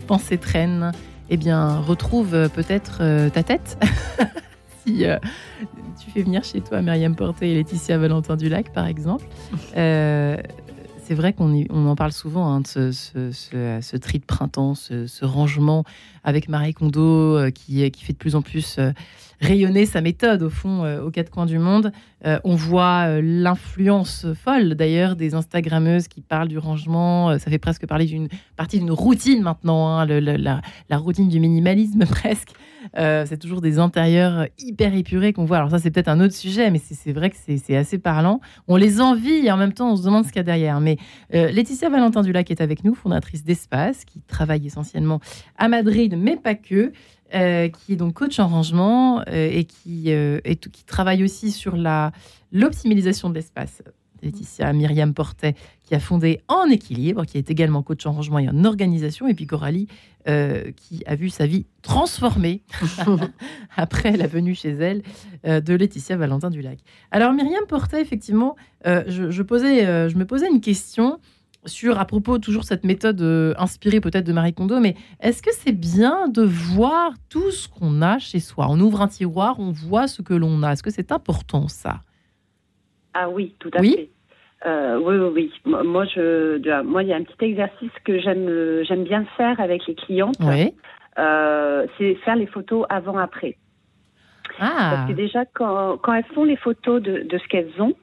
Pensées 0.07 0.39
traînent, 0.39 0.93
eh 1.31 1.37
bien, 1.37 1.79
retrouve 1.81 2.35
euh, 2.35 2.49
peut-être 2.49 2.99
euh, 3.01 3.29
ta 3.29 3.43
tête. 3.43 3.79
si 4.87 5.05
euh, 5.05 5.19
tu 6.03 6.11
fais 6.11 6.23
venir 6.23 6.43
chez 6.43 6.61
toi 6.63 6.81
Myriam 6.83 7.15
Porté 7.15 7.51
et 7.53 7.55
Laetitia 7.55 7.99
Valentin 7.99 8.37
du 8.37 8.49
Lac, 8.49 8.73
par 8.73 8.87
exemple. 8.87 9.25
Euh, 9.77 10.37
c'est 11.07 11.15
vrai 11.15 11.35
qu'on 11.35 11.53
on 11.69 11.87
en 11.87 11.97
parle 11.97 12.13
souvent, 12.13 12.47
hein, 12.51 12.61
de 12.63 12.67
ce, 12.67 12.91
ce- 12.93 13.31
ce- 13.31 13.79
ce 13.83 13.97
tri 13.99 14.21
de 14.21 14.25
printemps, 14.25 14.75
ce, 14.75 15.07
rangement 15.25 15.85
avec 16.23 16.49
Marie 16.49 16.73
Kondo 16.73 17.37
euh, 17.37 17.51
qui, 17.51 17.91
qui 17.91 18.05
fait 18.05 18.15
de 18.15 18.19
plus 18.19 18.37
en 18.37 18.41
plus 18.43 18.77
rayonner 19.45 19.87
sa 19.87 20.01
méthode, 20.01 20.43
au 20.43 20.51
fond, 20.51 20.85
euh, 20.85 21.03
aux 21.03 21.11
quatre 21.11 21.31
coins 21.31 21.47
du 21.47 21.59
monde. 21.59 21.93
Euh, 22.27 22.39
on 22.45 22.55
voit 22.55 23.07
euh, 23.07 23.21
l'influence 23.23 24.27
folle, 24.35 24.75
d'ailleurs, 24.75 25.15
des 25.15 25.35
Instagrammeuses 25.35 26.09
qui 26.09 26.23
parlent 26.23 26.49
du 26.49 26.59
rangement. 26.59 27.39
Ça 27.39 27.51
fait 27.51 27.59
presque 27.59 27.87
parler 27.87 28.07
d'une 28.07 28.29
partie 28.57 28.79
d'une 28.79 28.91
routine 28.91 29.43
maintenant, 29.43 29.99
hein, 29.99 30.07
la, 30.07 30.61
la 30.89 30.99
routine 30.99 31.29
du 31.29 31.41
minimalisme 31.41 32.05
presque. 32.07 32.51
C'est 32.97 33.39
toujours 33.39 33.61
des 33.61 33.79
intérieurs 33.79 34.47
hyper 34.59 34.95
épurés 34.95 35.33
qu'on 35.33 35.47
voit. 35.47 35.57
Alors 35.57 35.71
ça, 35.71 35.79
c'est 35.79 35.91
peut-être 35.91 36.09
un 36.09 36.21
autre 36.21 36.35
sujet, 36.35 36.71
mais 36.71 36.79
c'est 36.79 37.13
vrai 37.13 37.31
que 37.31 37.37
c'est 37.37 37.77
assez 37.77 37.99
parlant. 37.99 38.41
On 38.69 38.77
les 38.77 39.01
envie 39.01 39.47
et 39.47 39.51
en 39.51 39.57
même 39.57 39.73
temps, 39.73 39.93
on 39.93 39.97
se 39.97 40.05
demande 40.05 40.25
ce 40.25 40.29
qu'il 40.29 40.37
y 40.37 40.41
a 40.41 40.45
derrière. 40.45 40.81
Mais 40.81 40.99
Laetitia 41.31 41.89
Valentin 41.89 42.23
Dulac 42.23 42.51
est 42.51 42.61
avec 42.61 42.85
nous, 42.85 42.95
fondatrice 42.95 43.43
d'Espace, 43.43 44.05
qui 44.05 44.21
travaille 44.21 44.67
essentiellement 44.67 45.19
à 45.57 45.69
Madrid, 45.69 46.15
mais 46.17 46.37
pas 46.37 46.55
que. 46.55 46.93
Euh, 47.35 47.69
qui 47.69 47.93
est 47.95 47.97
donc 47.97 48.15
coach 48.15 48.39
en 48.39 48.49
rangement 48.49 49.21
euh, 49.29 49.49
et 49.51 49.65
qui, 49.65 50.13
euh, 50.13 50.41
et 50.45 50.57
tout- 50.57 50.71
qui 50.71 50.85
travaille 50.85 51.25
aussi 51.25 51.51
sur 51.51 51.77
la 51.77 52.13
l'optimisation 52.53 53.31
de 53.31 53.35
l'espace. 53.35 53.83
Laetitia 54.23 54.73
Myriam 54.73 55.13
Portet, 55.13 55.55
qui 55.85 55.95
a 55.95 56.01
fondé 56.01 56.41
En 56.49 56.71
Équilibre, 56.71 57.27
qui 57.27 57.37
est 57.37 57.51
également 57.51 57.83
coach 57.83 58.07
en 58.07 58.13
rangement 58.13 58.39
et 58.39 58.49
en 58.49 58.65
organisation, 58.65 59.29
et 59.29 59.35
puis 59.35 59.47
Coralie, 59.47 59.87
qui 60.25 61.03
a 61.05 61.15
vu 61.15 61.29
sa 61.29 61.47
vie 61.47 61.67
transformée 61.83 62.63
après 63.77 64.17
la 64.17 64.27
venue 64.27 64.55
chez 64.55 64.71
elle 64.71 65.03
de 65.45 65.75
Laetitia 65.75 66.17
Valentin 66.17 66.49
Dulac. 66.49 66.79
Alors 67.11 67.35
Myriam 67.35 67.67
Portet, 67.69 68.01
effectivement, 68.01 68.57
je, 68.87 69.31
je 69.31 69.43
posais, 69.43 70.09
je 70.09 70.17
me 70.17 70.25
posais 70.25 70.49
une 70.49 70.63
question 70.63 71.19
sur, 71.67 71.99
à 71.99 72.05
propos 72.05 72.39
toujours 72.39 72.65
cette 72.65 72.85
méthode 72.85 73.21
euh, 73.23 73.55
inspirée 73.59 74.01
peut-être 74.01 74.27
de 74.27 74.33
Marie 74.33 74.53
Kondo, 74.55 74.81
mais 74.81 74.95
est-ce 75.21 75.43
que 75.43 75.51
c'est 75.53 75.73
bien 75.73 76.29
de 76.29 76.43
voir 76.43 77.13
tout 77.31 77.51
ce 77.51 77.69
qu'on 77.69 78.03
a 78.03 78.19
chez 78.19 78.41
soi? 78.41 78.67
On 78.71 78.79
ouvre 78.81 79.01
un 79.01 79.09
tiroir, 79.09 79.57
on 79.59 79.71
voit 79.71 80.07
ce 80.09 80.23
que 80.23 80.35
l'on 80.35 80.63
a. 80.63 80.73
Est-ce 80.73 80.83
que 80.83 80.91
c'est 80.91 81.13
important 81.13 81.69
ça? 81.69 82.01
Ah 83.15 83.29
oui, 83.31 83.55
tout 83.59 83.71
à 83.75 83.81
Oui? 83.81 83.95
fait. 83.97 84.11
Euh, 84.67 84.99
oui, 84.99 85.17
oui, 85.17 85.51
oui. 85.67 85.83
Moi, 85.85 86.07
je, 86.07 86.83
moi, 86.83 87.03
il 87.03 87.09
y 87.11 87.13
a 87.13 87.17
un 87.17 87.23
petit 87.23 87.45
exercice 87.45 87.91
que 88.05 88.19
j'aime, 88.19 88.49
euh, 88.49 88.83
j'aime 88.85 89.05
bien 89.05 89.25
faire 89.37 89.61
avec 89.61 89.87
les 89.87 89.95
clientes. 89.95 90.37
Oui. 90.41 90.73
Euh, 91.19 91.87
c'est 91.99 92.15
faire 92.25 92.37
les 92.37 92.47
photos 92.47 92.87
avant-après. 92.89 93.57
Ah, 94.59 94.91
Parce 94.97 95.09
que 95.11 95.15
déjà, 95.15 95.45
quand, 95.45 95.99
quand 96.03 96.13
elles 96.15 96.25
font 96.35 96.45
les 96.45 96.57
photos 96.57 97.03
de, 97.03 97.23
de 97.23 97.39
ce 97.39 97.47
qu'elles 97.49 97.73
ont, 97.81 97.95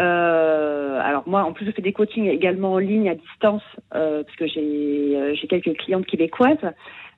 euh, 0.00 1.00
alors 1.00 1.24
moi, 1.26 1.42
en 1.44 1.52
plus, 1.52 1.66
je 1.66 1.70
fais 1.70 1.82
des 1.82 1.92
coachings 1.92 2.26
également 2.28 2.72
en 2.74 2.78
ligne 2.78 3.08
à 3.08 3.14
distance, 3.14 3.62
euh, 3.94 4.22
parce 4.24 4.36
que 4.36 4.46
j'ai 4.46 5.16
euh, 5.16 5.34
j'ai 5.34 5.46
quelques 5.46 5.76
clientes 5.78 6.06
québécoises. 6.06 6.72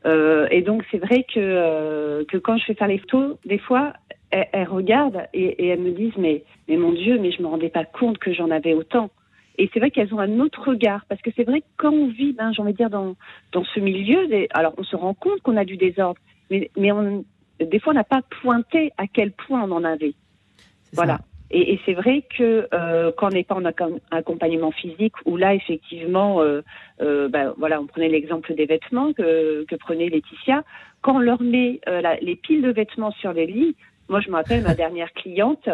Euh, 0.06 0.46
et 0.50 0.62
donc, 0.62 0.84
c'est 0.90 0.98
vrai 0.98 1.24
que, 1.24 1.40
euh, 1.40 2.24
que 2.26 2.36
quand 2.36 2.56
je 2.56 2.64
fais 2.66 2.74
faire 2.74 2.86
les 2.86 2.98
photos, 2.98 3.36
des 3.44 3.58
fois, 3.58 3.92
elles, 4.30 4.46
elles 4.52 4.68
regardent 4.68 5.26
et, 5.34 5.44
et 5.64 5.68
elles 5.68 5.80
me 5.80 5.90
disent 5.90 6.16
mais, 6.16 6.44
mais 6.68 6.76
mon 6.76 6.92
Dieu, 6.92 7.18
mais 7.18 7.32
je 7.32 7.42
me 7.42 7.48
rendais 7.48 7.68
pas 7.68 7.84
compte 7.84 8.18
que 8.18 8.32
j'en 8.32 8.50
avais 8.50 8.74
autant. 8.74 9.10
Et 9.60 9.68
c'est 9.74 9.80
vrai 9.80 9.90
qu'elles 9.90 10.14
ont 10.14 10.20
un 10.20 10.38
autre 10.38 10.68
regard, 10.68 11.04
parce 11.08 11.20
que 11.20 11.30
c'est 11.34 11.42
vrai 11.42 11.62
que 11.62 11.66
quand 11.78 11.92
on 11.92 12.06
vit, 12.06 12.32
ben, 12.32 12.52
j'ai 12.52 12.62
envie 12.62 12.72
de 12.72 12.76
dire, 12.76 12.90
dans, 12.90 13.16
dans 13.50 13.64
ce 13.64 13.80
milieu, 13.80 14.28
des- 14.28 14.46
alors 14.50 14.72
on 14.78 14.84
se 14.84 14.94
rend 14.94 15.14
compte 15.14 15.40
qu'on 15.40 15.56
a 15.56 15.64
du 15.64 15.76
désordre, 15.76 16.20
mais, 16.48 16.70
mais 16.76 16.92
on, 16.92 17.24
des 17.60 17.80
fois 17.80 17.92
on 17.92 17.96
n'a 17.96 18.04
pas 18.04 18.22
pointé 18.40 18.92
à 18.98 19.08
quel 19.08 19.32
point 19.32 19.64
on 19.64 19.72
en 19.72 19.82
avait. 19.82 20.14
ça. 21.06 21.18
Et, 21.50 21.74
et 21.74 21.80
c'est 21.86 21.94
vrai 21.94 22.24
que 22.36 22.68
euh, 22.74 23.12
quand 23.16 23.28
on 23.28 23.30
n'est 23.30 23.44
pas 23.44 23.54
en 23.54 23.62
accom- 23.62 24.00
accompagnement 24.10 24.70
physique, 24.70 25.14
où 25.24 25.36
là 25.36 25.54
effectivement, 25.54 26.42
euh, 26.42 26.62
euh, 27.00 27.28
ben, 27.28 27.54
voilà, 27.58 27.80
on 27.80 27.86
prenait 27.86 28.08
l'exemple 28.08 28.54
des 28.54 28.66
vêtements 28.66 29.12
que, 29.12 29.64
que 29.64 29.76
prenait 29.76 30.08
Laetitia, 30.08 30.64
quand 31.02 31.16
on 31.16 31.20
leur 31.20 31.42
met 31.42 31.80
euh, 31.88 32.00
la- 32.00 32.16
les 32.20 32.36
piles 32.36 32.62
de 32.62 32.70
vêtements 32.70 33.12
sur 33.12 33.32
les 33.32 33.46
lits, 33.46 33.76
moi 34.08 34.20
je 34.20 34.30
me 34.30 34.36
rappelle 34.36 34.62
ma 34.62 34.74
dernière 34.74 35.12
cliente 35.12 35.68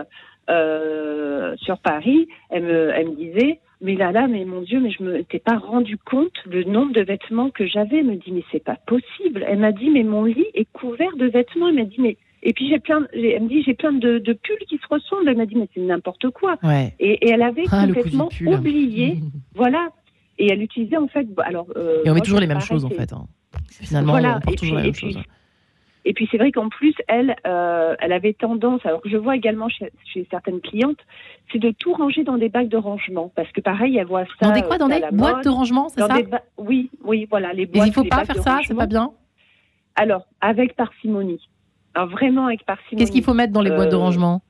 euh, 0.50 1.56
sur 1.56 1.78
Paris, 1.78 2.28
elle 2.50 2.64
me, 2.64 2.90
elle 2.90 3.08
me 3.10 3.16
disait, 3.16 3.60
mais 3.80 3.96
là 3.96 4.12
là, 4.12 4.28
mais 4.28 4.44
mon 4.44 4.62
Dieu, 4.62 4.80
mais 4.80 4.90
je 4.90 5.02
me 5.02 5.24
t'ai 5.24 5.38
pas 5.38 5.58
rendu 5.58 5.98
compte 5.98 6.32
le 6.46 6.64
nombre 6.64 6.92
de 6.92 7.02
vêtements 7.02 7.50
que 7.50 7.66
j'avais? 7.66 7.98
Elle 7.98 8.06
me 8.06 8.16
dit, 8.16 8.32
mais 8.32 8.44
c'est 8.52 8.62
pas 8.64 8.78
possible. 8.86 9.44
Elle 9.46 9.58
m'a 9.58 9.72
dit, 9.72 9.90
mais 9.90 10.04
mon 10.04 10.24
lit 10.24 10.46
est 10.54 10.70
couvert 10.72 11.16
de 11.16 11.26
vêtements. 11.26 11.68
Elle 11.68 11.74
m'a 11.74 11.84
dit, 11.84 12.00
mais 12.00 12.16
et 12.44 12.52
puis 12.52 12.68
j'ai 12.68 12.78
plein, 12.78 13.06
elle 13.12 13.42
me 13.42 13.48
dit, 13.48 13.62
j'ai 13.64 13.74
plein 13.74 13.92
de, 13.92 14.18
de 14.18 14.32
pulls 14.34 14.64
qui 14.68 14.76
se 14.78 14.86
ressemblent. 14.88 15.28
Elle 15.28 15.36
m'a 15.36 15.46
dit, 15.46 15.56
mais 15.56 15.68
c'est 15.74 15.80
n'importe 15.80 16.28
quoi. 16.30 16.56
Ouais. 16.62 16.94
Et, 17.00 17.26
et 17.26 17.30
elle 17.30 17.42
avait 17.42 17.64
Ah, 17.72 17.86
complètement 17.86 18.28
oublié, 18.46 19.16
voilà. 19.54 19.88
Et 20.38 20.48
elle 20.52 20.62
utilisait 20.62 20.96
en 20.96 21.08
fait, 21.08 21.26
alors. 21.38 21.66
euh, 21.76 22.02
Et 22.04 22.10
on 22.10 22.14
met 22.14 22.20
toujours 22.20 22.40
les 22.40 22.46
mêmes 22.46 22.60
choses 22.60 22.84
en 22.84 22.90
fait. 22.90 23.12
hein. 23.12 23.26
Finalement, 23.70 24.12
Voilà. 24.12 24.40
on 24.46 24.50
Et 24.50 24.54
toujours 24.56 24.60
puis- 24.60 24.72
la 24.76 24.80
et 24.80 24.84
même 24.84 24.92
puis- 24.92 25.12
chose. 25.14 25.22
Et 26.06 26.12
puis 26.12 26.28
c'est 26.30 26.36
vrai 26.36 26.52
qu'en 26.52 26.68
plus, 26.68 26.92
elle, 27.08 27.34
euh, 27.46 27.94
elle 27.98 28.12
avait 28.12 28.34
tendance, 28.34 28.84
alors 28.84 29.00
que 29.00 29.08
je 29.08 29.16
vois 29.16 29.36
également 29.36 29.70
chez, 29.70 29.90
chez 30.12 30.26
certaines 30.30 30.60
clientes, 30.60 30.98
c'est 31.50 31.58
de 31.58 31.70
tout 31.70 31.94
ranger 31.94 32.24
dans 32.24 32.36
des 32.36 32.50
bacs 32.50 32.68
de 32.68 32.76
rangement. 32.76 33.32
Parce 33.34 33.50
que 33.52 33.62
pareil, 33.62 33.96
elle 33.96 34.06
voit 34.06 34.26
ça. 34.38 34.48
Dans 34.48 34.52
des 34.52 34.60
quoi 34.60 34.74
euh, 34.74 34.78
Dans 34.80 34.88
des 34.88 35.00
boîtes 35.12 35.36
mode. 35.36 35.44
de 35.44 35.48
rangement, 35.48 35.88
c'est 35.88 36.00
ça 36.02 36.18
Oui, 36.58 36.90
oui, 37.04 37.26
voilà, 37.30 37.54
les 37.54 37.64
boîtes. 37.64 37.86
il 37.88 37.92
faut 37.94 38.02
les 38.02 38.10
pas 38.10 38.26
faire 38.26 38.36
ça, 38.42 38.58
c'est 38.66 38.74
pas 38.74 38.84
bien. 38.86 39.12
Alors, 39.94 40.26
avec 40.42 40.76
parcimonie. 40.76 41.40
Alors, 41.94 42.08
vraiment 42.08 42.46
avec 42.46 42.64
parcimonie. 42.64 42.98
Qu'est-ce 42.98 43.12
qu'il 43.12 43.24
faut 43.24 43.34
mettre 43.34 43.52
dans 43.52 43.62
les 43.62 43.70
boîtes 43.70 43.90
de 43.90 43.96
Euh, 43.96 43.98
rangement? 43.98 44.42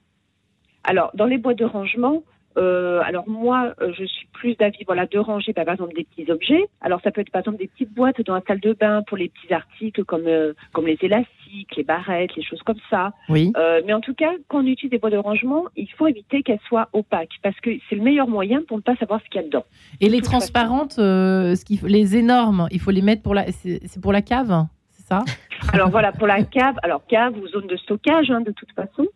Alors, 0.85 1.11
dans 1.15 1.27
les 1.27 1.39
boîtes 1.39 1.59
de 1.59 1.65
rangement, 1.65 2.23
euh, 2.57 3.01
alors 3.05 3.29
moi, 3.29 3.75
euh, 3.81 3.93
je 3.99 4.05
suis 4.05 4.27
plus 4.33 4.55
d'avis, 4.57 4.85
voilà, 4.87 5.07
de 5.07 5.19
ranger, 5.19 5.53
bah, 5.55 5.65
par 5.65 5.75
exemple, 5.75 5.95
des 5.95 6.05
petits 6.05 6.31
objets. 6.31 6.65
Alors, 6.83 7.01
ça 7.03 7.11
peut 7.11 7.21
être, 7.21 7.31
par 7.31 7.41
exemple, 7.41 7.57
des 7.59 7.67
petites 7.69 7.93
boîtes 7.93 8.21
dans 8.23 8.35
la 8.35 8.43
salle 8.47 8.61
de 8.61 8.73
bain 8.75 9.03
pour 9.07 9.17
les 9.17 9.29
petits 9.31 9.53
articles 9.53 10.05
comme, 10.05 10.27
euh, 10.27 10.53
comme 10.73 10.87
les 10.87 10.99
élastiques, 11.01 11.75
les 11.77 11.85
barrettes, 11.85 12.37
les 12.37 12.43
choses 12.43 12.63
comme 12.63 12.79
ça. 12.91 13.13
Oui. 13.29 13.53
Mais 13.87 13.93
en 13.93 14.01
tout 14.01 14.15
cas, 14.15 14.31
quand 14.49 14.59
on 14.61 14.67
utilise 14.67 14.91
des 14.91 14.99
boîtes 14.99 15.13
de 15.15 15.19
rangement, 15.19 15.65
il 15.77 15.89
faut 15.91 16.07
éviter 16.07 16.43
qu'elles 16.43 16.61
soient 16.69 16.89
opaques 16.93 17.37
parce 17.43 17.59
que 17.61 17.71
c'est 17.89 17.97
le 17.97 18.03
meilleur 18.03 18.29
moyen 18.29 18.61
pour 18.67 18.77
ne 18.77 18.83
pas 18.83 18.97
savoir 18.97 19.21
ce 19.25 19.29
qu'il 19.31 19.41
y 19.41 19.45
a 19.45 19.47
dedans. 19.47 19.65
Et 20.01 20.09
les 20.09 20.21
transparentes, 20.21 20.93
ce 20.93 21.65
qu'il 21.65 21.79
faut- 21.79 21.87
les 21.87 22.17
énormes, 22.17 22.69
il 22.71 22.81
faut 22.81 22.91
les 22.91 23.03
mettre 23.03 23.23
pour 23.23 23.35
la. 23.35 23.51
C'est 23.53 24.01
pour 24.03 24.13
la 24.13 24.23
cave, 24.23 24.67
c'est 25.05 25.15
ça 25.15 25.25
Alors 25.73 25.91
voilà, 25.91 26.13
pour 26.13 26.27
la 26.27 26.43
cave, 26.43 26.77
alors 26.83 27.07
cave 27.07 27.37
ou 27.39 27.47
zone 27.49 27.67
de 27.67 27.77
stockage, 27.77 28.31
hein, 28.31 28.41
de 28.41 28.53
toute 28.53 28.73
façon. 28.73 29.07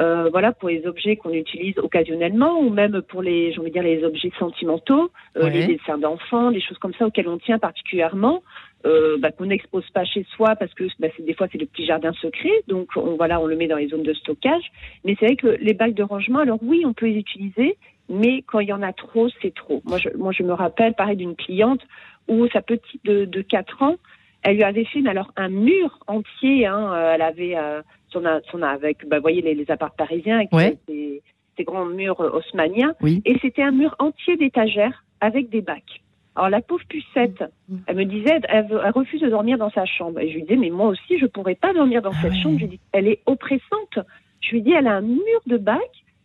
Euh, 0.00 0.28
voilà, 0.32 0.50
pour 0.50 0.70
les 0.70 0.84
objets 0.88 1.14
qu'on 1.14 1.32
utilise 1.32 1.78
occasionnellement 1.78 2.58
ou 2.58 2.68
même 2.68 3.00
pour 3.02 3.22
les, 3.22 3.52
j'ai 3.52 3.60
envie 3.60 3.68
de 3.70 3.74
dire, 3.74 3.82
les 3.84 4.02
objets 4.02 4.32
sentimentaux, 4.40 5.12
euh, 5.36 5.44
Ouais. 5.44 5.50
les 5.50 5.66
dessins 5.66 5.98
d'enfants, 5.98 6.50
des 6.50 6.60
choses 6.60 6.78
comme 6.78 6.94
ça 6.94 7.06
auxquelles 7.06 7.28
on 7.28 7.38
tient 7.38 7.60
particulièrement, 7.60 8.42
euh, 8.86 9.16
bah, 9.20 9.30
qu'on 9.30 9.46
n'expose 9.46 9.88
pas 9.90 10.04
chez 10.04 10.26
soi 10.34 10.56
parce 10.56 10.74
que 10.74 10.84
bah, 10.98 11.06
des 11.20 11.34
fois 11.34 11.46
c'est 11.52 11.58
le 11.58 11.66
petit 11.66 11.86
jardin 11.86 12.12
secret, 12.14 12.50
donc 12.66 12.88
on, 12.96 13.14
voilà, 13.14 13.40
on 13.40 13.46
le 13.46 13.54
met 13.54 13.68
dans 13.68 13.76
les 13.76 13.86
zones 13.86 14.02
de 14.02 14.14
stockage. 14.14 14.64
Mais 15.04 15.14
c'est 15.20 15.26
vrai 15.26 15.36
que 15.36 15.46
les 15.60 15.74
bacs 15.74 15.94
de 15.94 16.02
rangement, 16.02 16.40
alors 16.40 16.58
oui, 16.62 16.82
on 16.84 16.92
peut 16.92 17.06
les 17.06 17.16
utiliser, 17.18 17.78
mais 18.08 18.42
quand 18.42 18.58
il 18.58 18.68
y 18.68 18.72
en 18.72 18.82
a 18.82 18.92
trop, 18.92 19.28
c'est 19.42 19.54
trop. 19.54 19.80
Moi 19.84 19.98
je, 19.98 20.08
moi, 20.16 20.32
je 20.32 20.42
me 20.42 20.52
rappelle, 20.54 20.94
pareil, 20.94 21.16
d'une 21.16 21.36
cliente 21.36 21.80
où 22.26 22.48
sa 22.48 22.62
petite 22.62 23.04
de, 23.04 23.26
de 23.26 23.42
4 23.42 23.82
ans, 23.82 23.96
elle 24.44 24.56
lui 24.56 24.62
avait 24.64 24.84
fait 24.84 25.00
mais 25.00 25.10
alors 25.10 25.32
un 25.36 25.48
mur 25.48 25.98
entier. 26.06 26.66
Hein, 26.66 26.92
euh, 26.94 27.12
elle 27.14 27.22
avait 27.22 27.56
euh, 27.56 27.82
son, 28.10 28.24
a- 28.24 28.40
son 28.50 28.62
avec, 28.62 29.06
bah, 29.08 29.16
vous 29.16 29.22
voyez 29.22 29.42
les, 29.42 29.54
les 29.54 29.70
apparts 29.70 29.94
parisiens 29.94 30.36
avec 30.36 30.52
Ouais. 30.52 30.76
ces, 30.88 31.22
ces 31.56 31.64
grands 31.64 31.86
murs 31.86 32.20
euh, 32.20 32.30
haussmanniens. 32.30 32.94
Oui. 33.00 33.22
Et 33.24 33.36
c'était 33.40 33.62
un 33.62 33.70
mur 33.72 33.94
entier 33.98 34.36
d'étagères 34.36 35.04
avec 35.20 35.48
des 35.50 35.60
bacs. 35.62 36.02
Alors 36.36 36.50
la 36.50 36.60
pauvre 36.60 36.84
pucette, 36.88 37.44
Mmh. 37.68 37.76
elle 37.86 37.96
me 37.96 38.04
disait, 38.04 38.40
elle, 38.48 38.66
elle 38.70 38.90
refuse 38.90 39.20
de 39.22 39.28
dormir 39.30 39.56
dans 39.56 39.70
sa 39.70 39.86
chambre. 39.86 40.20
Et 40.20 40.28
je 40.28 40.34
lui 40.34 40.42
disais, 40.42 40.56
mais 40.56 40.68
moi 40.70 40.88
aussi, 40.88 41.18
je 41.18 41.26
pourrais 41.26 41.54
pas 41.54 41.72
dormir 41.72 42.02
dans 42.02 42.10
Ah 42.10 42.22
cette 42.22 42.32
ouais. 42.32 42.38
chambre. 42.42 42.56
Je 42.58 42.64
lui 42.64 42.70
dis, 42.72 42.80
elle 42.92 43.08
est 43.08 43.20
oppressante. 43.26 43.98
Je 44.40 44.50
lui 44.50 44.60
dis, 44.62 44.72
elle 44.72 44.86
a 44.88 44.96
un 44.96 45.00
mur 45.00 45.40
de 45.46 45.56
bacs. 45.56 45.78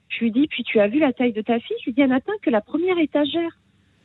Je 0.09 0.19
lui 0.21 0.31
dis, 0.31 0.47
puis 0.47 0.63
tu 0.63 0.79
as 0.79 0.87
vu 0.87 0.99
la 0.99 1.13
taille 1.13 1.31
de 1.33 1.41
ta 1.41 1.59
fille? 1.59 1.77
Je 1.81 1.85
lui 1.85 1.93
dis, 1.93 2.01
elle 2.01 2.09
n'atteint 2.09 2.33
que 2.41 2.49
la 2.49 2.59
première 2.61 2.97
étagère. 2.97 3.51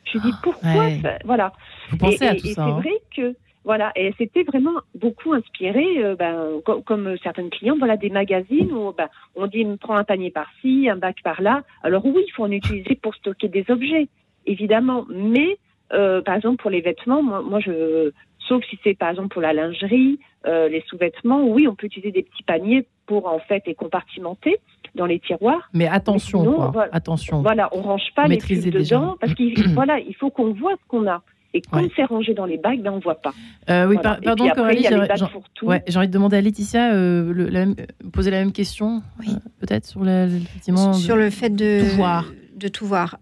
Je 0.05 0.13
lui 0.19 0.21
dis, 0.21 0.33
pourquoi 0.43 0.69
Ah, 0.73 0.79
Ouais. 0.79 1.01
ça- 1.03 1.19
Voilà. 1.25 1.53
Vous 1.91 1.97
pensez 1.97 2.23
et, 2.25 2.29
à 2.29 2.35
et- 2.35 2.37
tout 2.37 2.47
et 2.49 2.53
ça. 2.53 2.65
c'est 2.67 2.71
hein? 2.71 2.81
vrai 2.81 2.93
que 3.17 3.35
voilà, 3.65 3.93
et 3.97 4.13
c'était 4.19 4.43
vraiment 4.43 4.75
beaucoup 4.95 5.33
inspiré, 5.33 5.85
euh, 6.05 6.17
ben, 6.17 6.61
co- 6.65 6.83
comme 6.83 7.17
certaines 7.23 7.51
clients, 7.51 7.77
voilà, 7.79 7.97
des 7.97 8.11
magazines 8.11 8.71
où 8.73 8.93
ben, 8.93 9.09
on 9.37 9.47
dit 9.47 9.67
prends 9.81 9.97
un 9.97 10.05
panier 10.05 10.31
par-ci, 10.31 10.89
un 10.91 10.97
bac 10.97 11.17
par-là. 11.25 11.63
Alors 11.83 12.05
oui, 12.05 12.25
il 12.27 12.31
faut 12.33 12.45
en 12.45 12.51
utiliser 12.51 12.95
pour 12.97 13.15
stocker 13.15 13.49
des 13.49 13.65
objets, 13.71 14.09
évidemment, 14.47 15.07
mais 15.09 15.59
euh, 15.93 16.21
par 16.23 16.35
exemple 16.37 16.61
pour 16.61 16.71
les 16.71 16.81
vêtements, 16.81 17.23
moi, 17.23 17.41
moi 17.43 17.61
je, 17.61 18.11
sauf 18.49 18.63
si 18.69 18.79
c'est 18.85 18.95
par 18.95 19.11
exemple 19.11 19.29
pour 19.29 19.43
la 19.43 19.53
lingerie, 19.53 20.19
euh, 20.47 20.69
les 20.69 20.83
sous-vêtements, 20.89 21.45
oui, 21.47 21.67
on 21.67 21.75
peut 21.75 21.87
utiliser 21.87 22.13
des 22.13 22.23
petits 22.23 22.43
paniers 22.43 22.87
pour 23.07 23.27
en 23.27 23.39
fait 23.39 23.63
les 23.67 23.75
compartimenter 23.75 24.59
dans 24.95 25.07
les 25.07 25.19
tiroirs. 25.21 25.69
Mais 25.73 25.89
attention, 25.89 26.41
sinon, 26.41 26.55
quoi. 26.57 26.71
voilà. 26.73 26.91
Attention. 26.95 27.41
Voilà, 27.43 27.69
on 27.73 27.81
range 27.83 28.13
pas 28.15 28.29
Maîtriser 28.29 28.71
les 28.71 28.79
déjà. 28.81 28.97
dedans 28.99 29.17
parce 29.21 29.35
qu'il 29.35 29.55
voilà, 29.75 29.99
il 30.01 30.15
faut 30.15 30.31
qu'on 30.31 30.53
voit 30.53 30.73
ce 30.75 30.87
qu'on 30.89 31.07
a. 31.07 31.23
Et 31.55 31.63
quand 31.63 31.87
c'est 31.95 32.05
rangé 32.05 32.35
dans 32.35 32.47
les 32.47 32.59
bacs, 32.59 32.81
ben, 32.83 32.93
on 32.93 32.97
ne 32.97 33.01
voit 33.01 33.21
pas. 33.21 33.33
Euh, 33.71 33.87
oui, 33.87 33.97
pardon, 34.03 34.49
Coralie, 34.51 34.85
j'ai 34.85 35.97
envie 35.97 36.09
de 36.09 36.13
demander 36.13 36.37
à 36.37 36.41
Laetitia 36.41 36.93
euh, 36.93 37.33
le, 37.33 37.75
poser 38.11 38.33
la 38.33 38.39
même 38.39 38.53
question, 38.53 39.03
peut-être 39.61 39.87
sur, 39.87 40.05
sur 40.95 41.17
le 41.17 41.31
fait 41.31 41.51
de 41.51 41.81
tout 41.89 41.97
voir 41.97 42.27
de 42.57 42.69
tout 42.69 42.87
voir. 42.87 43.19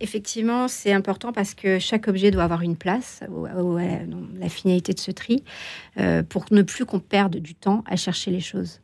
effectivement, 0.00 0.68
c'est 0.68 0.92
important 0.92 1.32
parce 1.32 1.54
que 1.54 1.80
chaque 1.80 2.06
objet 2.06 2.30
doit 2.30 2.44
avoir 2.44 2.62
une 2.62 2.76
place, 2.76 3.22
la 4.38 4.48
finalité 4.48 4.92
de 4.92 5.00
ce 5.00 5.10
tri, 5.10 5.42
pour 6.28 6.44
ne 6.52 6.62
plus 6.62 6.84
qu'on 6.84 7.00
perde 7.00 7.36
du 7.36 7.54
temps 7.54 7.82
à 7.86 7.96
chercher 7.96 8.30
les 8.30 8.40
choses. 8.40 8.80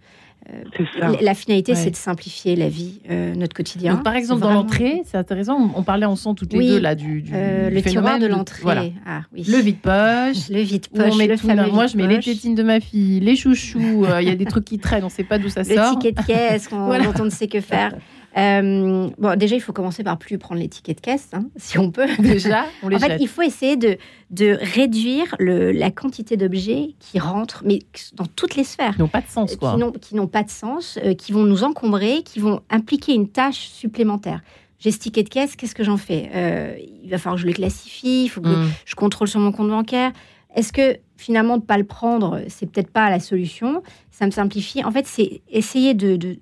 Euh, 0.53 1.15
la 1.23 1.35
finalité, 1.35 1.75
c'est 1.75 1.91
de 1.91 1.97
simplifier 1.97 2.55
la 2.55 2.69
vie, 2.69 3.01
euh, 3.11 3.35
notre 3.35 3.55
quotidien. 3.55 3.97
par 3.97 4.15
exemple, 4.15 4.43
dans 4.43 4.53
l'entrée, 4.53 5.03
c'est 5.07 5.17
intéressant. 5.17 5.71
On 5.75 5.83
parlait 5.83 6.05
ensemble 6.05 6.39
toutes 6.39 6.53
les 6.53 6.69
deux 6.69 6.81
là 6.81 6.95
du, 6.95 7.23
du 7.23 7.33
euh, 7.35 7.71
le 7.71 7.83
tiroir 7.83 8.19
de 8.19 8.27
l'entrée. 8.27 8.93
Ah, 9.07 9.23
le 9.33 9.59
vide-poche. 9.61 10.51
Le 10.51 10.61
vide-poche. 10.61 11.17
Le 11.17 11.73
moi, 11.73 11.87
je 11.87 11.97
mets 11.97 12.07
les 12.07 12.21
tétines 12.21 12.55
de 12.55 12.63
ma 12.63 12.81
fille, 12.81 13.21
les 13.21 13.37
chouchous. 13.37 14.07
Il 14.21 14.29
y 14.29 14.31
a 14.31 14.35
des 14.35 14.45
trucs 14.45 14.65
qui 14.65 14.79
traînent, 14.79 15.05
on 15.05 15.07
ne 15.07 15.13
sait 15.13 15.25
pas 15.25 15.39
d'où 15.39 15.49
ça 15.49 15.65
sort. 15.65 15.95
Le 15.95 15.99
ticket 15.99 16.13
de 16.13 16.27
caisse, 16.27 16.69
dont 16.71 17.21
on 17.21 17.25
ne 17.25 17.31
sait 17.31 17.49
que 17.49 17.61
faire. 17.61 17.95
Euh, 18.37 19.09
bon, 19.17 19.39
déjà, 19.39 19.55
il 19.55 19.61
faut 19.61 19.73
commencer 19.73 20.03
par 20.03 20.19
plus 20.19 20.39
prendre 20.39 20.61
les 20.61 20.69
tickets 20.69 20.97
de 20.97 21.01
caisse, 21.01 21.29
hein, 21.33 21.47
si 21.57 21.79
on 21.79 21.91
peut. 21.91 22.09
Déjà, 22.19 22.67
on 22.83 22.89
les 22.89 22.97
En 22.97 22.99
fait, 22.99 23.19
il 23.21 23.29
faut 23.29 23.43
essayer 23.43 23.77
de, 23.77 23.97
de 24.31 24.59
réduire 24.61 25.37
le, 25.39 25.71
la 25.73 25.91
quantité 25.91 26.37
d'objets 26.37 26.95
qui 26.99 27.19
rentrent, 27.19 27.63
mais 27.65 27.81
dans 28.15 28.27
toutes 28.27 28.57
les 28.57 28.65
sphères. 28.65 28.95
Qui 28.95 29.01
n'ont 29.03 29.09
pas 29.09 29.21
de 29.21 29.29
sens, 29.29 29.57
quoi. 29.57 29.77
Qui 30.01 30.17
n'ont 30.17 30.27
pas 30.27 30.43
de 30.43 30.51
sens, 30.51 30.99
euh, 31.05 31.15
qui 31.15 31.33
vont 31.33 31.45
nous 31.45 31.65
encombrer, 31.65 32.23
qui 32.23 32.41
vont 32.41 32.61
impliquer 32.71 33.15
une 33.15 33.29
tâche 33.29 33.69
supplémentaire. 33.69 34.41
J'ai 34.79 34.91
ce 34.91 34.99
ticket 34.99 35.23
de 35.23 35.29
caisse, 35.29 35.57
qu'est-ce 35.57 35.75
que 35.75 35.85
j'en 35.85 35.97
fais? 35.97 36.31
Euh, 36.35 36.77
Il 37.03 37.11
va 37.11 37.19
falloir 37.19 37.37
que 37.37 37.43
je 37.43 37.47
le 37.47 37.53
classifie, 37.53 38.25
il 38.25 38.29
faut 38.29 38.41
que 38.41 38.49
mm. 38.49 38.71
je 38.85 38.95
contrôle 38.95 39.29
sur 39.29 39.41
mon 39.41 39.53
compte 39.53 39.69
bancaire. 39.69 40.13
Est-ce 40.55 40.73
que 40.73 40.99
finalement, 41.17 41.57
de 41.57 41.63
ne 41.63 41.67
pas 41.67 41.79
le 41.79 41.85
prendre, 41.85 42.41
c'est 42.49 42.67
peut-être 42.67 42.91
pas 42.91 43.09
la 43.11 43.21
solution? 43.21 43.83
Ça 44.11 44.27
me 44.27 44.31
simplifie. 44.31 44.85
En 44.85 44.91
fait, 44.91 45.07
c'est 45.07 45.41
essayer 45.51 45.95
de, 45.95 46.17
de 46.17 46.39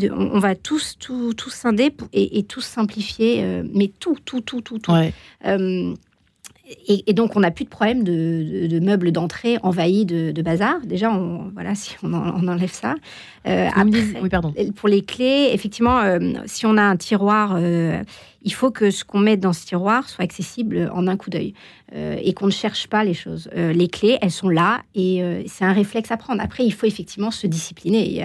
on, 0.00 0.38
va 0.38 0.54
tous, 0.54 0.96
tout, 0.98 1.34
tout 1.34 1.50
scinder 1.50 1.94
et, 2.12 2.38
et, 2.38 2.42
tous 2.44 2.62
simplifier, 2.62 3.42
euh, 3.42 3.62
mais 3.72 3.88
tout, 3.88 4.16
tout, 4.24 4.40
tout, 4.40 4.60
tout, 4.60 4.78
tout. 4.78 4.92
Euh, 5.44 5.94
et, 6.88 7.12
donc, 7.12 7.36
on 7.36 7.40
n'a 7.40 7.50
plus 7.50 7.64
de 7.64 7.68
problème 7.68 8.02
de, 8.02 8.80
meubles 8.80 9.12
d'entrée 9.12 9.58
envahis 9.62 10.06
de, 10.06 10.42
bazar. 10.42 10.80
Déjà, 10.84 11.10
on, 11.10 11.50
voilà, 11.52 11.74
si 11.74 11.94
on, 12.02 12.14
enlève 12.14 12.72
ça. 12.72 12.94
Euh, 13.46 13.68
oui, 14.22 14.28
pardon. 14.30 14.54
Pour 14.76 14.88
les 14.88 15.02
clés, 15.02 15.50
effectivement, 15.52 16.00
si 16.46 16.64
on 16.64 16.78
a 16.78 16.82
un 16.82 16.96
tiroir, 16.96 17.58
il 17.60 18.54
faut 18.54 18.70
que 18.70 18.90
ce 18.90 19.04
qu'on 19.04 19.18
met 19.18 19.36
dans 19.36 19.52
ce 19.52 19.66
tiroir 19.66 20.08
soit 20.08 20.24
accessible 20.24 20.90
en 20.94 21.06
un 21.08 21.16
coup 21.16 21.28
d'œil 21.28 21.52
et 21.94 22.32
qu'on 22.32 22.46
ne 22.46 22.52
cherche 22.52 22.86
pas 22.86 23.04
les 23.04 23.14
choses. 23.14 23.50
les 23.54 23.88
clés, 23.88 24.16
elles 24.22 24.30
sont 24.30 24.48
là 24.48 24.80
et 24.94 25.44
c'est 25.48 25.64
un 25.64 25.74
réflexe 25.74 26.10
à 26.10 26.16
prendre. 26.16 26.40
Après, 26.40 26.64
il 26.64 26.72
faut 26.72 26.86
effectivement 26.86 27.32
se 27.32 27.46
discipliner. 27.46 28.24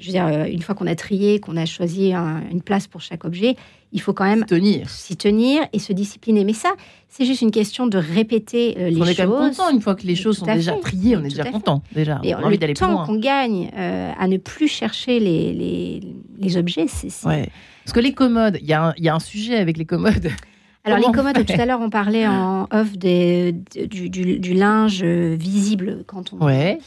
Je 0.00 0.06
veux 0.06 0.12
dire, 0.12 0.26
euh, 0.26 0.44
une 0.44 0.62
fois 0.62 0.74
qu'on 0.74 0.86
a 0.86 0.94
trié, 0.94 1.40
qu'on 1.40 1.56
a 1.56 1.66
choisi 1.66 2.12
une 2.12 2.62
place 2.62 2.86
pour 2.86 3.00
chaque 3.00 3.24
objet, 3.24 3.56
il 3.92 4.00
faut 4.00 4.12
quand 4.12 4.24
même 4.24 4.44
s'y 4.86 5.16
tenir 5.16 5.62
et 5.72 5.78
se 5.78 5.92
discipliner. 5.92 6.44
Mais 6.44 6.52
ça, 6.52 6.70
c'est 7.08 7.24
juste 7.24 7.42
une 7.42 7.50
question 7.50 7.86
de 7.86 7.98
répéter 7.98 8.76
euh, 8.78 8.88
les 8.88 8.96
choses. 8.96 9.02
On 9.02 9.06
est 9.06 9.14
quand 9.14 9.28
même 9.28 9.50
content 9.50 9.70
une 9.70 9.80
fois 9.80 9.94
que 9.94 10.06
les 10.06 10.14
choses 10.14 10.38
sont 10.38 10.46
déjà 10.46 10.72
triées, 10.72 11.16
on 11.16 11.20
est 11.20 11.28
déjà 11.28 11.44
content 11.44 11.82
déjà. 11.92 12.20
Et 12.22 12.34
on 12.34 12.38
a 12.38 12.44
envie 12.44 12.58
d'aller 12.58 12.74
plus 12.74 12.84
loin. 12.84 12.92
Le 12.92 12.96
temps 12.98 13.06
qu'on 13.06 13.18
gagne 13.18 13.70
euh, 13.76 14.12
à 14.18 14.26
ne 14.28 14.36
plus 14.36 14.68
chercher 14.68 15.20
les, 15.20 15.52
les, 15.52 16.00
les 16.38 16.56
objets, 16.56 16.86
c'est. 16.86 17.08
Ouais. 17.26 17.48
Parce 17.84 17.92
que 17.92 18.00
les 18.00 18.12
commodes, 18.12 18.58
il 18.60 18.66
y, 18.66 19.02
y, 19.02 19.08
a 19.08 19.14
un 19.14 19.20
sujet 19.20 19.56
avec 19.56 19.76
les 19.76 19.86
commodes. 19.86 20.30
Alors 20.84 20.98
les 20.98 21.12
commodes, 21.12 21.44
tout 21.44 21.60
à 21.60 21.66
l'heure 21.66 21.80
on 21.80 21.90
parlait 21.90 22.26
en 22.26 22.66
off 22.70 22.96
des, 22.96 23.52
du, 23.52 24.08
du, 24.08 24.38
du, 24.38 24.54
linge 24.54 25.02
visible 25.02 26.04
quand 26.06 26.32
on. 26.32 26.44
Ouais 26.44 26.78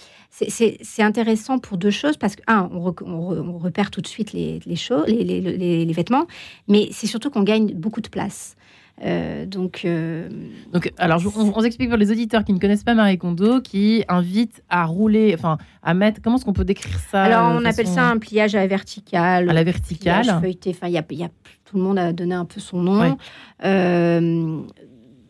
c'est 0.49 1.03
intéressant 1.03 1.59
pour 1.59 1.77
deux 1.77 1.91
choses 1.91 2.17
parce 2.17 2.35
que, 2.35 2.41
un, 2.47 2.69
on, 2.73 3.57
repère 3.57 3.91
tout 3.91 4.01
de 4.01 4.07
suite 4.07 4.33
les, 4.33 4.59
choses, 4.75 5.05
les, 5.07 5.93
vêtements, 5.93 6.25
mais 6.67 6.89
c'est 6.91 7.07
surtout 7.07 7.29
qu'on 7.29 7.43
gagne 7.43 7.73
beaucoup 7.73 8.01
de 8.01 8.09
place. 8.09 8.55
Euh, 9.01 9.45
donc, 9.45 9.81
euh, 9.85 10.29
donc, 10.71 10.93
alors, 10.97 11.21
on, 11.35 11.51
on, 11.55 11.63
explique 11.63 11.89
pour 11.89 11.97
les 11.97 12.11
auditeurs 12.11 12.43
qui 12.43 12.53
ne 12.53 12.59
connaissent 12.59 12.83
pas 12.83 12.93
Marie 12.93 13.17
Kondo, 13.17 13.59
qui 13.59 14.05
invite 14.07 14.63
à 14.69 14.85
rouler, 14.85 15.33
enfin, 15.37 15.57
à 15.81 15.93
mettre. 15.93 16.21
Comment 16.21 16.37
est-ce 16.37 16.45
qu'on 16.45 16.53
peut 16.53 16.63
décrire 16.63 16.97
ça 17.11 17.23
Alors, 17.23 17.59
on 17.59 17.65
appelle 17.65 17.87
ça 17.87 18.07
un 18.07 18.17
pliage 18.17 18.55
à 18.55 18.59
la 18.59 18.67
verticale. 18.67 19.49
À 19.49 19.53
la 19.53 19.63
verticale. 19.63 20.25
Feuilleté. 20.39 20.69
Enfin, 20.69 20.87
il 20.87 20.93
y 20.93 20.97
a, 20.97 21.29
tout 21.65 21.77
le 21.77 21.81
monde 21.81 21.97
a 21.97 22.13
donné 22.13 22.35
un 22.35 22.45
peu 22.45 22.59
son 22.59 22.81
nom. 22.81 23.17
Euh, 23.65 24.61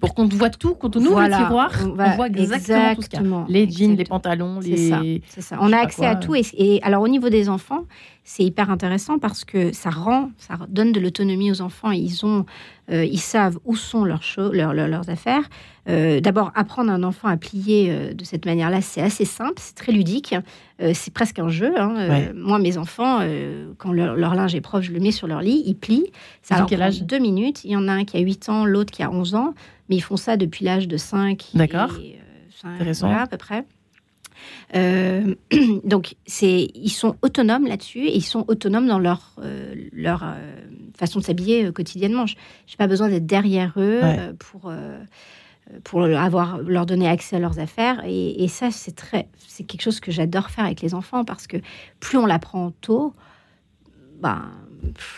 pour 0.03 0.15
qu'on 0.15 0.25
voit 0.25 0.49
tout, 0.49 0.75
quand 0.75 0.97
on 0.97 0.99
ouvre 0.99 1.21
le 1.21 1.29
tiroir, 1.29 1.71
on, 1.81 2.15
voit 2.15 2.27
exactement, 2.27 2.95
tout 2.95 3.03
ce 3.03 3.09
qu'il 3.09 3.21
y 3.21 3.33
a. 3.33 3.45
Les 3.47 3.69
jeans, 3.69 3.95
les 3.95 4.03
pantalons, 4.03 4.59
les. 4.59 5.21
C'est 5.29 5.39
ça. 5.41 5.57
On 5.61 5.71
a 5.71 5.77
accès 5.77 6.05
à 6.05 6.17
tout. 6.17 6.35
Et, 6.35 6.81
alors, 6.83 7.01
au 7.01 7.07
niveau 7.07 7.29
des 7.29 7.47
enfants, 7.47 7.85
c'est 8.23 8.43
hyper 8.43 8.69
intéressant 8.69 9.19
parce 9.19 9.43
que 9.43 9.73
ça 9.73 9.89
rend, 9.89 10.31
ça 10.37 10.57
donne 10.69 10.91
de 10.91 10.99
l'autonomie 10.99 11.51
aux 11.51 11.61
enfants. 11.61 11.91
Ils 11.91 12.25
ont, 12.25 12.45
euh, 12.89 13.03
ils 13.03 13.19
savent 13.19 13.59
où 13.65 13.75
sont 13.75 14.05
leurs, 14.05 14.23
leurs 14.53 15.09
affaires. 15.09 15.43
Euh, 15.89 16.21
d'abord, 16.21 16.51
apprendre 16.55 16.89
un 16.91 17.03
enfant 17.03 17.27
à 17.27 17.35
plier 17.35 17.91
euh, 17.91 18.13
de 18.13 18.23
cette 18.23 18.45
manière-là, 18.45 18.81
c'est 18.81 19.01
assez 19.01 19.25
simple, 19.25 19.55
c'est 19.57 19.75
très 19.75 19.91
ludique. 19.91 20.35
c'est 20.93 21.13
presque 21.13 21.39
un 21.39 21.49
jeu. 21.49 21.73
Hein. 21.77 22.31
Moi, 22.35 22.59
mes 22.59 22.77
enfants, 22.77 23.19
quand 23.77 23.91
leur, 23.91 24.15
linge 24.15 24.55
est 24.55 24.61
propre, 24.61 24.83
je 24.83 24.91
le 24.91 24.99
mets 24.99 25.11
sur 25.11 25.27
leur 25.27 25.41
lit, 25.41 25.63
ils 25.65 25.75
plient. 25.75 26.11
Ça 26.41 26.57
leur 26.57 26.67
quel 26.67 26.81
âge? 26.81 27.03
deux 27.03 27.19
minutes. 27.19 27.63
Il 27.63 27.71
y 27.71 27.75
en 27.75 27.87
a 27.87 27.93
un 27.93 28.05
qui 28.05 28.17
a 28.17 28.19
8 28.19 28.49
ans, 28.49 28.65
l'autre 28.65 28.91
qui 28.91 29.03
a 29.03 29.11
11 29.11 29.35
ans 29.35 29.53
mais 29.89 29.97
ils 29.97 30.01
font 30.01 30.17
ça 30.17 30.37
depuis 30.37 30.65
l'âge 30.65 30.87
de 30.87 30.97
5 30.97 31.49
D'accord. 31.53 31.91
Intéressant. 32.63 33.07
Voilà, 33.07 33.23
à 33.23 33.27
peu 33.27 33.37
près. 33.37 33.65
Euh, 34.75 35.35
donc, 35.83 36.15
c'est, 36.25 36.69
ils 36.73 36.89
sont 36.89 37.15
autonomes 37.21 37.67
là-dessus 37.67 38.05
et 38.05 38.15
ils 38.15 38.23
sont 38.23 38.45
autonomes 38.47 38.87
dans 38.87 38.99
leur, 38.99 39.35
euh, 39.39 39.73
leur 39.91 40.23
euh, 40.23 40.35
façon 40.97 41.19
de 41.19 41.23
s'habiller 41.23 41.71
quotidiennement. 41.71 42.25
Je 42.25 42.35
n'ai 42.35 42.77
pas 42.77 42.87
besoin 42.87 43.09
d'être 43.09 43.25
derrière 43.25 43.73
eux 43.77 44.01
pour, 44.39 44.73
pour 45.83 46.03
avoir, 46.03 46.59
leur 46.59 46.85
donner 46.85 47.07
accès 47.07 47.35
à 47.35 47.39
leurs 47.39 47.59
affaires. 47.59 48.03
Et, 48.05 48.43
et 48.43 48.47
ça, 48.47 48.71
c'est, 48.71 48.95
très, 48.95 49.27
c'est 49.47 49.63
quelque 49.63 49.81
chose 49.81 49.99
que 49.99 50.11
j'adore 50.11 50.49
faire 50.49 50.65
avec 50.65 50.81
les 50.81 50.93
enfants 50.93 51.25
parce 51.25 51.47
que 51.47 51.57
plus 51.99 52.17
on 52.17 52.25
l'apprend 52.25 52.71
tôt, 52.81 53.13
ben, 54.21 54.51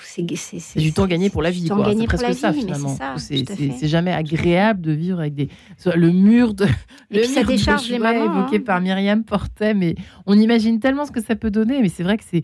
c'est 0.04 0.80
du 0.80 0.94
temps 0.94 1.08
gagné 1.08 1.30
pour 1.30 1.42
la 1.42 1.52
vie. 1.52 1.68
C'est 1.68 2.06
presque 2.06 2.34
ça 2.34 2.54
finalement. 2.54 2.96
C'est 3.18 3.88
jamais 3.88 4.14
agréable 4.14 4.82
de 4.82 4.92
vivre 4.92 5.20
avec 5.20 5.36
des 5.36 5.50
le 5.96 6.12
mur 6.12 6.54
de 6.54 6.66
le 7.12 7.24
ça 7.24 7.44
décharge 7.44 7.90
les 7.90 8.00
mamans, 8.00 8.26
évoqué 8.26 8.58
hein. 8.58 8.64
par 8.66 8.82
Myriam 8.82 9.24
Portet, 9.24 9.74
mais 9.74 9.96
on 10.26 10.38
imagine 10.38 10.80
tellement 10.80 11.06
ce 11.06 11.12
que 11.12 11.22
ça 11.22 11.36
peut 11.36 11.52
donner. 11.52 11.82
Mais 11.82 11.90
c'est 11.90 12.04
vrai 12.04 12.18
que 12.18 12.24
c'est 12.24 12.44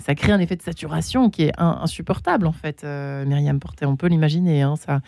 ça 0.00 0.14
crée 0.14 0.32
un 0.32 0.40
effet 0.40 0.56
de 0.56 0.62
saturation 0.62 1.28
qui 1.30 1.42
est 1.42 1.52
insupportable 1.58 2.46
en 2.46 2.52
fait. 2.52 2.82
Euh, 2.84 3.24
Myriam 3.26 3.58
Portet, 3.60 3.84
on 3.84 3.96
peut 3.96 4.06
l'imaginer. 4.06 4.62
Hein, 4.62 4.76
ça. 4.76 5.00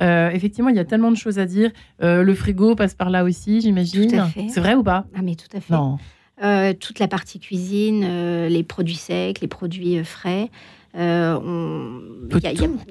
Euh, 0.00 0.30
effectivement, 0.30 0.70
il 0.70 0.76
y 0.76 0.80
a 0.80 0.84
tellement 0.84 1.10
de 1.10 1.16
choses 1.16 1.38
à 1.38 1.46
dire. 1.46 1.70
Euh, 2.02 2.22
le 2.22 2.34
frigo 2.34 2.74
passe 2.74 2.94
par 2.94 3.10
là 3.10 3.24
aussi, 3.24 3.60
j'imagine. 3.60 4.24
C'est 4.48 4.60
vrai 4.60 4.74
ou 4.74 4.82
pas? 4.82 5.06
Ah 5.14 5.22
mais 5.22 5.36
tout 5.36 5.54
à 5.56 5.60
fait. 5.60 5.72
Non. 5.72 5.98
Euh, 6.42 6.74
toute 6.74 6.98
la 6.98 7.08
partie 7.08 7.40
cuisine, 7.40 8.04
euh, 8.04 8.48
les 8.50 8.62
produits 8.62 8.96
secs, 8.96 9.40
les 9.40 9.48
produits 9.48 9.98
euh, 9.98 10.04
frais. 10.04 10.50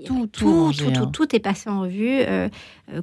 tout, 0.04 0.28
tout, 0.28 0.72
tout, 1.14 1.36
est 1.36 1.40
passé 1.40 1.70
en 1.70 1.82
revue. 1.82 2.22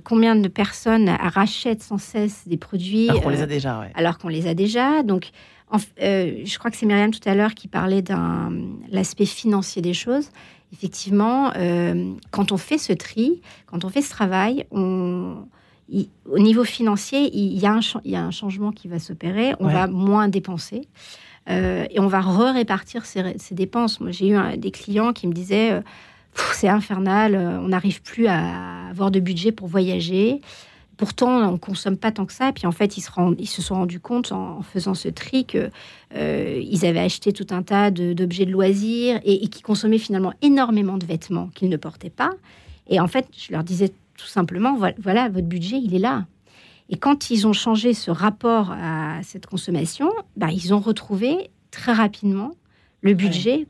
combien 0.03 0.35
de 0.35 0.49
personnes 0.49 1.09
rachètent 1.09 1.83
sans 1.83 1.99
cesse 1.99 2.43
des 2.47 2.57
produits 2.57 3.09
alors 3.09 3.23
qu'on 3.23 3.31
les 3.31 3.43
a 3.43 3.47
déjà 3.47 3.87
Alors 3.95 4.19
qu'on 4.19 4.29
les 4.29 4.47
a 4.47 4.55
déjà. 4.55 5.03
Donc, 5.03 5.31
je 5.73 6.59
crois 6.59 6.71
que 6.71 6.77
c'est 6.77 6.87
Myriam 6.87 7.11
tout 7.13 7.29
à 7.29 7.35
l'heure 7.35 7.55
qui 7.55 7.69
parlait 7.69 8.03
d'un 8.03 8.53
l'aspect 8.91 9.27
financier 9.27 9.83
des 9.83 9.95
choses. 9.95 10.31
Effectivement, 10.73 11.53
quand 12.31 12.53
on 12.53 12.57
fait 12.57 12.79
ce 12.79 12.93
tri, 12.93 13.43
quand 13.67 13.85
on 13.85 13.89
fait 13.89 14.03
ce 14.03 14.11
travail, 14.11 14.67
on 14.71 15.47
au 16.31 16.39
niveau 16.39 16.65
financier, 16.65 17.31
il 17.35 17.59
y, 17.59 17.67
a 17.67 17.73
un, 17.73 17.81
il 18.05 18.15
un 18.15 18.31
changement 18.31 18.73
qui 18.73 18.89
va 18.89 18.99
s'opérer. 18.99 19.55
On 19.61 19.69
va 19.69 19.87
moins 19.87 20.29
dépenser. 20.29 20.89
Euh, 21.51 21.87
et 21.91 22.01
on 22.01 22.07
va 22.07 22.21
re-répartir 22.21 23.05
ces, 23.05 23.37
dépenses. 23.53 24.01
Moi, 24.01 24.11
j'ai 24.11 24.29
eu 24.29 24.57
des 24.57 24.71
clients 24.71 25.13
qui 25.13 25.27
me 25.27 25.33
disaient 25.33 25.73
euh, 25.73 25.81
c'est 26.53 26.69
infernal, 26.69 27.35
euh, 27.35 27.59
on 27.59 27.69
n'arrive 27.69 28.03
plus 28.03 28.27
à 28.27 28.89
avoir 28.91 29.11
de 29.11 29.21
budget 29.21 29.53
pour 29.53 29.67
voyager. 29.67 30.41
Pourtant, 30.97 31.49
on 31.49 31.53
ne 31.53 31.57
consomme 31.57 31.97
pas 31.97 32.13
tant 32.13 32.27
que 32.27 32.33
ça. 32.33 32.51
Et 32.51 32.53
puis 32.53 32.67
en 32.67 32.73
fait, 32.73 32.97
ils 32.97 33.01
se, 33.01 33.11
ils 33.39 33.49
se 33.49 33.61
sont 33.61 33.75
rendus 33.75 33.99
compte 33.99 34.31
en, 34.31 34.63
faisant 34.63 34.95
ce 34.95 35.09
tri 35.09 35.45
qu'ils 35.45 36.87
avaient 36.87 37.01
acheté 37.01 37.33
tout 37.33 37.47
un 37.51 37.63
tas 37.63 37.91
d'objets 37.91 38.47
de, 38.47 38.53
loisirs 38.53 39.21
et, 39.25 39.45
et 39.45 39.49
qui 39.49 39.63
consommaient 39.63 39.99
finalement 39.99 40.33
énormément 40.43 40.99
de 40.99 41.07
vêtements 41.07 41.49
qu'ils 41.55 41.71
ne 41.71 41.77
portaient 41.77 42.11
pas. 42.11 42.31
Et 42.89 43.01
en 43.01 43.09
fait, 43.09 43.27
je 43.37 43.53
leur 43.53 43.65
disais 43.65 43.93
tout 44.17 44.27
simplement, 44.27 44.77
voilà, 44.99 45.29
votre 45.29 45.47
budget, 45.47 45.79
il 45.79 45.95
est 45.95 45.99
là. 45.99 46.27
Et 46.89 46.97
quand 46.97 47.31
ils 47.31 47.47
ont 47.47 47.53
changé 47.53 47.95
ce 47.95 48.11
rapport 48.11 48.73
à 48.73 49.23
cette 49.23 49.47
consommation, 49.47 50.11
bah, 50.37 50.49
ils 50.53 50.75
ont 50.75 50.81
retrouvé 50.81 51.51
très 51.71 51.93
rapidement 51.93 52.53
le 53.01 53.15
budget 53.15 53.67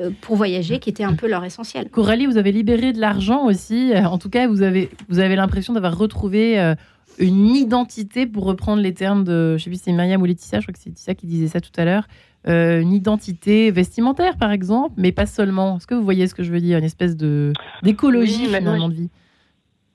euh, 0.00 0.10
pour 0.22 0.36
voyager, 0.36 0.78
qui 0.78 0.88
était 0.88 1.04
un 1.04 1.14
peu 1.14 1.28
leur 1.28 1.44
essentiel. 1.44 1.90
Coralie, 1.90 2.26
vous 2.26 2.38
avez 2.38 2.52
libéré 2.52 2.92
de 2.92 3.00
l'argent 3.00 3.44
aussi. 3.44 3.92
Euh, 3.92 4.04
En 4.04 4.18
tout 4.18 4.30
cas, 4.30 4.48
vous 4.48 4.62
avez, 4.62 4.90
vous 5.08 5.18
avez 5.18 5.36
l'impression 5.36 5.74
d'avoir 5.74 5.96
retrouvé 5.96 6.58
euh, 6.58 6.74
une 7.18 7.54
identité, 7.54 8.26
pour 8.26 8.44
reprendre 8.44 8.82
les 8.82 8.94
termes 8.94 9.24
de, 9.24 9.56
je 9.58 9.64
sais 9.64 9.70
plus 9.70 9.76
si 9.76 9.84
c'est 9.84 9.92
Myriam 9.92 10.20
ou 10.22 10.24
Laetitia, 10.24 10.60
je 10.60 10.64
crois 10.64 10.72
que 10.72 10.80
c'est 10.80 10.88
Laetitia 10.88 11.14
qui 11.14 11.26
disait 11.26 11.48
ça 11.48 11.60
tout 11.60 11.70
à 11.76 11.84
l'heure, 11.84 12.06
euh, 12.48 12.80
une 12.80 12.92
identité 12.92 13.70
vestimentaire, 13.70 14.36
par 14.36 14.50
exemple, 14.50 14.94
mais 14.96 15.12
pas 15.12 15.26
seulement. 15.26 15.76
Est-ce 15.76 15.86
que 15.86 15.94
vous 15.94 16.04
voyez 16.04 16.26
ce 16.26 16.34
que 16.34 16.42
je 16.42 16.50
veux 16.50 16.60
dire? 16.60 16.78
Une 16.78 16.84
espèce 16.84 17.16
de 17.16 17.52
d'écologie, 17.82 18.38
Oui, 18.40 18.46
finalement, 18.46 18.76
moi, 18.76 18.88
de 18.88 18.94
vie. 18.94 19.10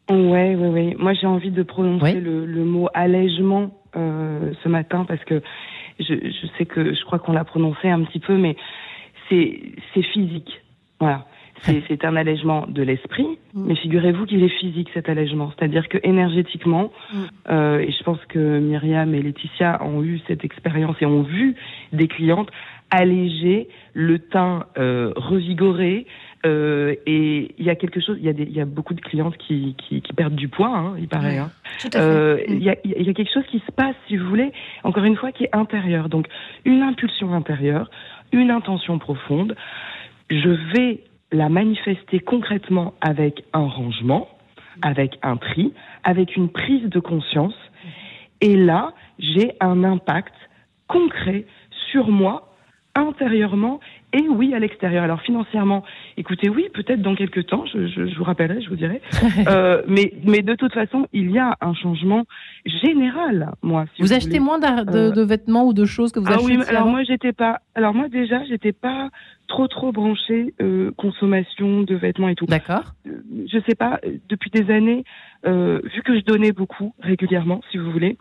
Ouais, 0.09 0.55
ouais, 0.55 0.67
ouais. 0.69 0.95
Moi, 0.97 1.13
j'ai 1.13 1.27
envie 1.27 1.51
de 1.51 1.63
prononcer 1.63 2.03
Ouais. 2.15 2.19
le, 2.19 2.45
le 2.45 2.63
mot 2.63 2.87
allègement 2.93 3.71
euh, 3.95 4.51
ce 4.63 4.69
matin 4.69 5.05
parce 5.07 5.23
que 5.25 5.41
je, 5.99 6.13
je 6.13 6.47
sais 6.57 6.65
que 6.65 6.93
je 6.93 7.03
crois 7.05 7.19
qu'on 7.19 7.33
l'a 7.33 7.43
prononcé 7.43 7.89
un 7.89 8.03
petit 8.03 8.19
peu, 8.19 8.35
mais 8.37 8.55
c'est 9.29 9.59
c'est 9.93 10.01
physique. 10.03 10.61
Voilà. 10.99 11.25
C'est 11.63 11.83
c'est 11.89 12.05
un 12.05 12.15
allègement 12.15 12.65
de 12.67 12.81
l'esprit, 12.83 13.27
Mm. 13.53 13.65
mais 13.67 13.75
figurez-vous 13.75 14.25
qu'il 14.25 14.43
est 14.43 14.57
physique 14.59 14.89
cet 14.93 15.09
allègement. 15.09 15.51
C'est-à-dire 15.57 15.89
que 15.89 15.97
énergétiquement, 16.03 16.91
Mm. 17.13 17.17
euh, 17.49 17.79
et 17.79 17.91
je 17.91 18.03
pense 18.03 18.23
que 18.29 18.59
Myriam 18.59 19.13
et 19.13 19.21
Laetitia 19.21 19.83
ont 19.83 20.01
eu 20.03 20.21
cette 20.27 20.45
expérience 20.45 20.95
et 21.01 21.05
ont 21.05 21.23
vu 21.23 21.55
des 21.91 22.07
clientes 22.07 22.49
alléger 22.91 23.67
le 23.93 24.19
teint 24.19 24.65
euh, 24.77 25.11
revigoré, 25.15 26.05
euh, 26.45 26.95
et 27.05 27.53
il 27.57 27.65
y 27.65 27.69
a 27.69 27.75
quelque 27.75 27.99
chose, 27.99 28.17
il 28.19 28.25
y 28.25 28.29
a, 28.29 28.33
des, 28.33 28.43
il 28.43 28.53
y 28.53 28.61
a 28.61 28.65
beaucoup 28.65 28.93
de 28.93 29.01
clientes 29.01 29.37
qui, 29.37 29.75
qui, 29.77 30.01
qui 30.01 30.13
perdent 30.13 30.35
du 30.35 30.47
poids, 30.47 30.75
hein, 30.75 30.95
il 30.97 31.07
paraît. 31.07 31.37
Hein. 31.37 31.51
Tout 31.79 31.89
à 31.93 31.99
fait. 31.99 32.05
Euh, 32.05 32.29
Mm. 32.47 32.53
Il 32.53 32.63
y, 32.63 32.69
a, 32.69 32.75
il 32.83 33.07
y 33.07 33.09
a 33.09 33.13
quelque 33.13 33.33
chose 33.33 33.45
qui 33.47 33.59
se 33.59 33.71
passe, 33.71 33.95
si 34.07 34.17
vous 34.17 34.27
voulez, 34.27 34.51
encore 34.83 35.03
une 35.03 35.15
fois, 35.15 35.31
qui 35.31 35.45
est 35.45 35.55
intérieur. 35.55 36.09
Donc, 36.09 36.27
une 36.65 36.81
impulsion 36.81 37.33
intérieure, 37.33 37.89
une 38.31 38.51
intention 38.51 38.99
profonde. 38.99 39.55
Je 40.29 40.49
vais 40.73 41.03
la 41.31 41.49
manifester 41.49 42.19
concrètement 42.19 42.93
avec 43.01 43.43
un 43.53 43.67
rangement, 43.67 44.27
avec 44.81 45.17
un 45.21 45.37
tri, 45.37 45.73
avec 46.03 46.35
une 46.35 46.49
prise 46.49 46.89
de 46.89 46.99
conscience. 46.99 47.55
Et 48.41 48.55
là, 48.55 48.93
j'ai 49.19 49.53
un 49.59 49.83
impact 49.83 50.33
concret 50.87 51.45
sur 51.91 52.09
moi, 52.09 52.53
intérieurement 52.95 53.79
et 54.13 54.27
oui 54.27 54.53
à 54.53 54.59
l'extérieur. 54.59 55.03
Alors 55.03 55.21
financièrement, 55.21 55.83
écoutez, 56.17 56.49
oui, 56.49 56.67
peut-être 56.73 57.01
dans 57.01 57.15
quelques 57.15 57.45
temps, 57.47 57.65
je, 57.65 57.87
je, 57.87 58.07
je 58.07 58.15
vous 58.17 58.23
rappellerai, 58.23 58.61
je 58.61 58.69
vous 58.69 58.75
dirai. 58.75 59.01
Euh, 59.47 59.81
mais, 59.87 60.13
mais 60.25 60.41
de 60.41 60.53
toute 60.55 60.73
façon, 60.73 61.07
il 61.13 61.31
y 61.31 61.39
a 61.39 61.55
un 61.61 61.73
changement 61.73 62.25
général, 62.65 63.51
moi. 63.61 63.85
Si 63.95 64.01
Vous, 64.01 64.07
vous, 64.07 64.13
achetez 64.13 64.27
voulez. 64.29 64.39
moins 64.39 64.59
de, 64.59 64.65
Euh, 64.97 65.11
de 65.11 65.21
vêtements 65.21 65.65
ou 65.65 65.73
de 65.73 65.85
choses 65.85 66.11
que 66.11 66.19
vous 66.19 66.25
Ah 66.29 66.35
achetez 66.35 66.57
oui, 66.57 66.63
alors 66.67 66.87
moi 66.87 67.03
j'étais 67.03 67.33
pas. 67.33 67.59
Alors 67.75 67.93
moi 67.93 68.07
déjà 68.09 68.43
j'étais 68.45 68.71
pas 68.73 69.09
trop 69.47 69.67
trop 69.67 69.91
branchée 69.91 70.53
euh, 70.61 70.91
consommation 70.97 71.81
de 71.81 71.95
vêtements 71.95 72.29
et 72.29 72.35
tout. 72.35 72.45
D'accord. 72.45 72.93
Euh, 73.07 73.11
Je 73.51 73.59
sais 73.67 73.75
pas. 73.75 73.99
euh, 74.05 74.17
Depuis 74.29 74.49
des 74.51 74.71
années, 74.71 75.03
euh, 75.45 75.79
vu 75.93 76.01
que 76.03 76.15
je 76.19 76.23
donnais 76.23 76.51
beaucoup 76.51 76.93
régulièrement, 76.99 77.61
si 77.71 77.77
vous 77.77 77.91
voulez, 77.91 78.17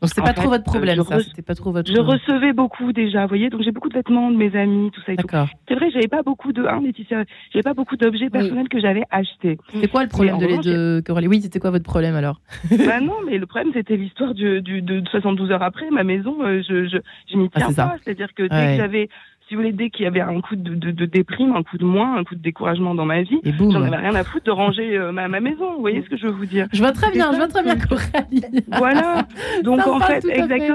Donc, 0.00 0.10
c'est 0.14 0.20
En 0.20 0.24
pas 0.24 0.32
trop 0.32 0.48
votre 0.48 0.62
euh, 0.68 0.72
problème, 0.72 1.02
ça. 1.02 1.18
C'était 1.20 1.42
pas 1.42 1.56
trop 1.56 1.72
votre. 1.72 1.90
je 1.92 1.98
recevais 2.00 2.52
beaucoup 2.52 2.92
déjà. 2.92 3.22
Vous 3.22 3.28
voyez, 3.28 3.50
donc 3.50 3.62
j'ai 3.62 3.72
beaucoup 3.72 3.88
de 3.88 3.94
vêtements 3.94 4.30
de 4.30 4.36
mes 4.36 4.54
amis, 4.56 4.90
tout 4.92 5.00
ça 5.04 5.12
et 5.12 5.16
tout. 5.16 5.26
D'accord. 5.26 5.48
C'est 5.66 5.74
vrai, 5.74 5.90
j'avais 5.90 6.06
pas 6.06 6.22
beaucoup 6.22 6.52
de. 6.52 6.64
Hein, 6.64 6.80
Laetitia, 6.84 7.24
j'avais 7.52 7.64
pas 7.64 7.74
beaucoup 7.74 7.96
d'objets 7.96 8.30
personnels 8.30 8.68
que 8.68 8.80
j'avais 8.80 9.02
achetés. 9.10 9.58
C'était 9.72 9.88
quoi 9.88 10.04
le 10.04 10.08
problème 10.08 10.38
de, 10.38 10.44
les 10.46 10.50
revanche, 10.52 10.66
de 10.66 11.02
Coralie? 11.04 11.26
Oui, 11.26 11.40
c'était 11.42 11.58
quoi 11.58 11.70
votre 11.70 11.84
problème 11.84 12.14
alors? 12.14 12.40
Bah 12.86 13.00
non, 13.00 13.16
mais 13.26 13.38
le 13.38 13.46
problème 13.46 13.72
c'était 13.74 13.96
l'histoire 13.96 14.34
du, 14.34 14.60
du, 14.62 14.82
de 14.82 15.02
72 15.10 15.50
heures 15.50 15.62
après. 15.64 15.90
Ma 15.90 16.04
maison, 16.04 16.42
euh, 16.42 16.62
je, 16.68 16.84
je, 16.86 16.98
je 17.30 17.36
n'y 17.36 17.48
Ah, 17.54 17.58
tiens 17.58 17.68
c'est 17.70 17.76
pas. 17.76 17.96
C'est-à-dire 18.02 18.32
que 18.34 18.44
dès 18.44 18.54
Ouais. 18.54 18.76
que 18.76 18.82
j'avais, 18.82 19.08
si 19.48 19.54
vous 19.54 19.62
voulez, 19.62 19.72
dès 19.72 19.88
qu'il 19.88 20.04
y 20.04 20.06
avait 20.06 20.20
un 20.20 20.40
coup 20.40 20.56
de, 20.56 20.74
de, 20.74 20.90
de 20.90 21.06
déprime, 21.06 21.56
un 21.56 21.62
coup 21.62 21.78
de 21.78 21.84
moins, 21.84 22.16
un 22.18 22.24
coup 22.24 22.34
de 22.34 22.42
découragement 22.42 22.94
dans 22.94 23.06
ma 23.06 23.22
vie, 23.22 23.40
j'en 23.58 23.82
avais 23.82 23.96
rien 23.96 24.14
à 24.14 24.22
foutre 24.22 24.44
de 24.44 24.50
ranger 24.50 24.96
euh, 24.96 25.10
ma, 25.10 25.26
ma 25.28 25.40
maison. 25.40 25.74
Vous 25.74 25.80
voyez 25.80 26.02
ce 26.02 26.10
que 26.10 26.16
je 26.18 26.26
veux 26.26 26.32
vous 26.32 26.46
dire 26.46 26.68
Je 26.72 26.78
vois 26.78 26.92
très 26.92 27.10
bien, 27.10 27.32
je 27.32 27.38
vois 27.38 27.48
très 27.48 27.62
bien 27.62 27.76
Coralie. 27.76 28.44
Voilà. 28.68 29.26
Donc 29.64 29.86
en 29.86 30.00
fait, 30.00 30.20
fait. 30.20 30.68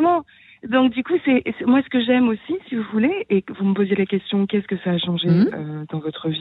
Donc 0.69 0.93
du 0.93 1.03
coup, 1.03 1.13
c'est 1.25 1.43
moi 1.65 1.81
ce 1.83 1.89
que 1.89 2.01
j'aime 2.01 2.29
aussi, 2.29 2.55
si 2.69 2.75
vous 2.75 2.85
voulez, 2.93 3.25
et 3.29 3.41
que 3.41 3.51
vous 3.53 3.65
me 3.65 3.73
posiez 3.73 3.95
la 3.95 4.05
question, 4.05 4.45
qu'est-ce 4.47 4.67
que 4.67 4.77
ça 4.77 4.91
a 4.91 4.97
changé 4.97 5.27
Mhm. 5.27 5.49
euh, 5.53 5.85
dans 5.91 5.99
votre 5.99 6.29
vie? 6.29 6.39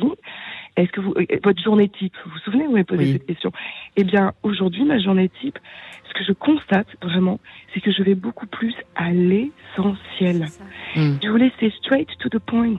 Est-ce 0.77 0.91
que 0.93 1.01
vous 1.01 1.13
euh, 1.17 1.27
votre 1.43 1.61
journée 1.63 1.89
type 1.89 2.15
Vous 2.25 2.31
vous 2.31 2.39
souvenez 2.39 2.65
Vous 2.67 2.73
m'avez 2.73 2.85
posé 2.85 3.03
Oui. 3.05 3.13
cette 3.13 3.27
question? 3.27 3.51
Eh 3.97 4.05
bien, 4.05 4.33
aujourd'hui, 4.45 4.85
ma 4.85 4.99
journée 4.99 5.29
type, 5.41 5.59
ce 6.09 6.15
que 6.15 6.25
je 6.25 6.33
constate 6.33 6.87
vraiment, 7.03 7.41
c'est 7.75 7.81
que 7.81 7.91
je 7.91 8.03
vais 8.03 8.15
beaucoup 8.15 8.47
plus 8.47 8.75
à 8.95 9.11
l'essentiel. 9.11 10.47
Hmm. 10.95 11.17
Je 11.23 11.29
voulais 11.29 11.51
c'est 11.59 11.73
straight 11.75 12.09
to 12.21 12.29
the 12.29 12.39
point. 12.39 12.77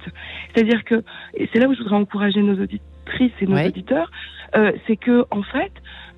C'est-à-dire 0.54 0.84
que, 0.86 1.04
et 1.36 1.50
c'est 1.52 1.60
là 1.60 1.68
où 1.68 1.74
je 1.74 1.80
voudrais 1.80 1.96
encourager 1.98 2.42
nos 2.42 2.60
auditrices 3.04 3.32
et 3.42 3.46
nos 3.48 3.56
Ouais. 3.56 3.68
auditeurs, 3.68 4.10
euh, 4.56 4.72
c'est 4.88 4.98
que 4.98 5.26
en 5.32 5.44
fait, 5.44 5.72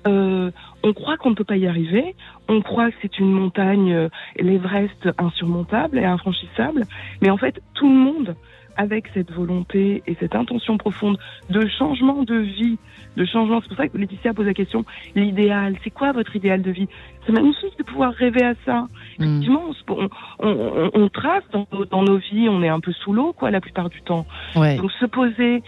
euh, 0.06 0.50
on 0.82 0.92
croit 0.92 1.16
qu'on 1.16 1.30
ne 1.30 1.34
peut 1.34 1.44
pas 1.44 1.56
y 1.56 1.66
arriver, 1.66 2.14
on 2.48 2.60
croit 2.62 2.90
que 2.90 2.96
c'est 3.02 3.18
une 3.18 3.32
montagne, 3.32 3.92
euh, 3.92 4.08
l'Everest 4.38 5.08
insurmontable 5.18 5.98
et 5.98 6.04
infranchissable, 6.04 6.82
mais 7.22 7.30
en 7.30 7.36
fait, 7.36 7.60
tout 7.74 7.88
le 7.88 7.94
monde, 7.96 8.36
avec 8.78 9.06
cette 9.14 9.32
volonté 9.32 10.02
et 10.06 10.14
cette 10.20 10.34
intention 10.34 10.76
profonde 10.76 11.18
de 11.48 11.66
changement 11.66 12.22
de 12.24 12.36
vie, 12.36 12.78
de 13.16 13.24
changement, 13.24 13.60
c'est 13.62 13.68
pour 13.68 13.76
ça 13.78 13.88
que 13.88 13.96
Laetitia 13.96 14.34
pose 14.34 14.44
la 14.44 14.52
question, 14.52 14.84
l'idéal, 15.14 15.76
c'est 15.82 15.88
quoi 15.90 16.12
votre 16.12 16.36
idéal 16.36 16.60
de 16.60 16.70
vie? 16.70 16.86
C'est 17.24 17.32
magnifique 17.32 17.72
de 17.78 17.82
pouvoir 17.84 18.12
rêver 18.12 18.44
à 18.44 18.52
ça. 18.66 18.86
Hmm. 19.18 19.22
Effectivement, 19.24 19.62
on, 19.68 19.72
se- 19.72 19.82
on, 19.88 20.08
on- 20.40 20.90
on 20.92 21.08
trace 21.08 21.42
dans, 21.52 21.66
nos- 21.72 21.86
dans 21.86 22.02
nos 22.02 22.18
vies, 22.18 22.48
on 22.50 22.62
est 22.62 22.68
un 22.68 22.80
peu 22.80 22.92
sous 22.92 23.14
l'eau, 23.14 23.32
quoi, 23.32 23.50
la 23.50 23.62
plupart 23.62 23.88
du 23.88 24.02
temps. 24.02 24.26
Ouais. 24.54 24.76
Donc 24.76 24.92
se 24.92 25.06
poser, 25.06 25.62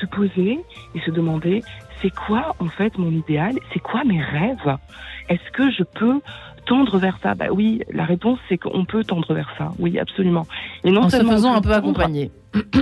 se 0.00 0.06
poser 0.06 0.60
et 0.94 1.00
se 1.00 1.10
demander, 1.10 1.62
c'est 2.00 2.14
quoi 2.14 2.54
en 2.58 2.68
fait 2.68 2.96
mon 2.98 3.10
idéal? 3.10 3.54
C'est 3.72 3.80
quoi 3.80 4.04
mes 4.04 4.22
rêves? 4.22 4.76
Est-ce 5.28 5.50
que 5.52 5.70
je 5.70 5.82
peux 5.82 6.20
tendre 6.66 6.98
vers 6.98 7.18
ça? 7.22 7.34
Bah 7.34 7.46
oui, 7.52 7.82
la 7.92 8.04
réponse 8.04 8.38
c'est 8.48 8.58
qu'on 8.58 8.84
peut 8.84 9.04
tendre 9.04 9.34
vers 9.34 9.50
ça. 9.58 9.72
Oui, 9.78 9.98
absolument. 9.98 10.46
Et 10.84 10.90
non 10.90 11.02
en 11.02 11.10
se 11.10 11.16
seulement 11.16 11.32
faisant 11.32 11.52
on 11.52 11.56
un 11.56 11.60
peu 11.60 11.72
accompagner. 11.72 12.30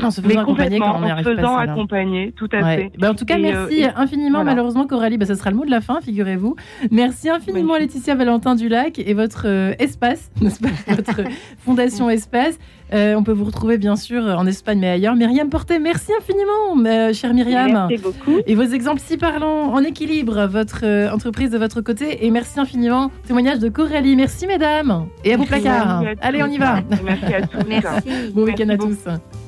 En 0.02 0.10
se 0.10 0.20
faisant 0.20 0.40
accompagner 0.40 0.78
quand 0.78 0.96
on 0.96 1.00
n'y 1.00 1.06
en 1.06 1.10
arrive 1.10 1.24
se 1.26 1.30
pas. 1.30 1.36
faisant 1.36 1.58
c'est 1.60 1.66
là. 1.66 1.72
accompagner, 1.72 2.32
tout 2.36 2.48
à 2.52 2.62
Ouais. 2.62 2.76
fait. 2.76 2.92
Ben, 2.98 3.10
en 3.10 3.14
tout 3.14 3.24
cas, 3.24 3.36
Et, 3.38 3.42
merci 3.42 3.84
euh, 3.84 3.88
et- 3.88 3.92
infiniment. 3.96 4.38
voilà. 4.38 4.52
Malheureusement, 4.52 4.86
Coralie, 4.86 5.18
ben, 5.18 5.26
ce 5.26 5.34
sera 5.34 5.50
le 5.50 5.56
mot 5.56 5.64
de 5.66 5.70
la 5.70 5.80
fin, 5.80 6.00
figurez-vous. 6.00 6.56
Merci 6.90 7.28
infiniment, 7.28 7.74
Merci. 7.74 7.82
Laetitia 7.96 8.14
Valentin 8.14 8.54
Dulac 8.54 8.98
et 8.98 9.12
votre 9.14 9.42
euh, 9.46 9.72
espace, 9.78 10.30
n'est-ce 10.40 10.60
pas 10.60 10.68
Votre 10.88 11.22
fondation 11.64 12.08
Espace. 12.08 12.58
Euh, 12.94 13.14
on 13.16 13.22
peut 13.22 13.32
vous 13.32 13.44
retrouver, 13.44 13.76
bien 13.76 13.96
sûr, 13.96 14.22
en 14.22 14.46
Espagne, 14.46 14.78
mais 14.80 14.88
ailleurs. 14.88 15.14
Myriam 15.14 15.50
Portet, 15.50 15.78
merci 15.78 16.10
infiniment, 16.18 16.88
euh, 16.88 17.12
chère 17.12 17.34
Myriam. 17.34 17.70
Merci 17.90 17.98
beaucoup. 18.02 18.38
Et 18.46 18.54
vos 18.54 18.62
exemples 18.62 19.02
si 19.04 19.18
parlants, 19.18 19.74
en 19.74 19.80
équilibre, 19.82 20.46
votre 20.46 20.80
euh, 20.84 21.10
entreprise 21.12 21.50
de 21.50 21.58
votre 21.58 21.82
côté. 21.82 22.24
Et 22.24 22.30
merci 22.30 22.58
infiniment, 22.58 23.10
témoignage 23.26 23.58
de 23.58 23.68
Coralie. 23.68 24.16
Merci, 24.16 24.46
mesdames. 24.46 25.06
Et 25.22 25.34
à 25.34 25.36
vos 25.36 25.44
placards. 25.44 26.02
Allez, 26.22 26.42
on 26.42 26.46
y 26.46 26.56
va. 26.56 26.80
Merci 27.04 27.34
à 27.34 27.42
tous. 27.46 27.58
Merci. 27.68 28.08
Bon 28.34 28.44
week-end 28.44 28.68
à 28.70 28.76
beaucoup. 28.76 28.94
tous. 28.94 29.47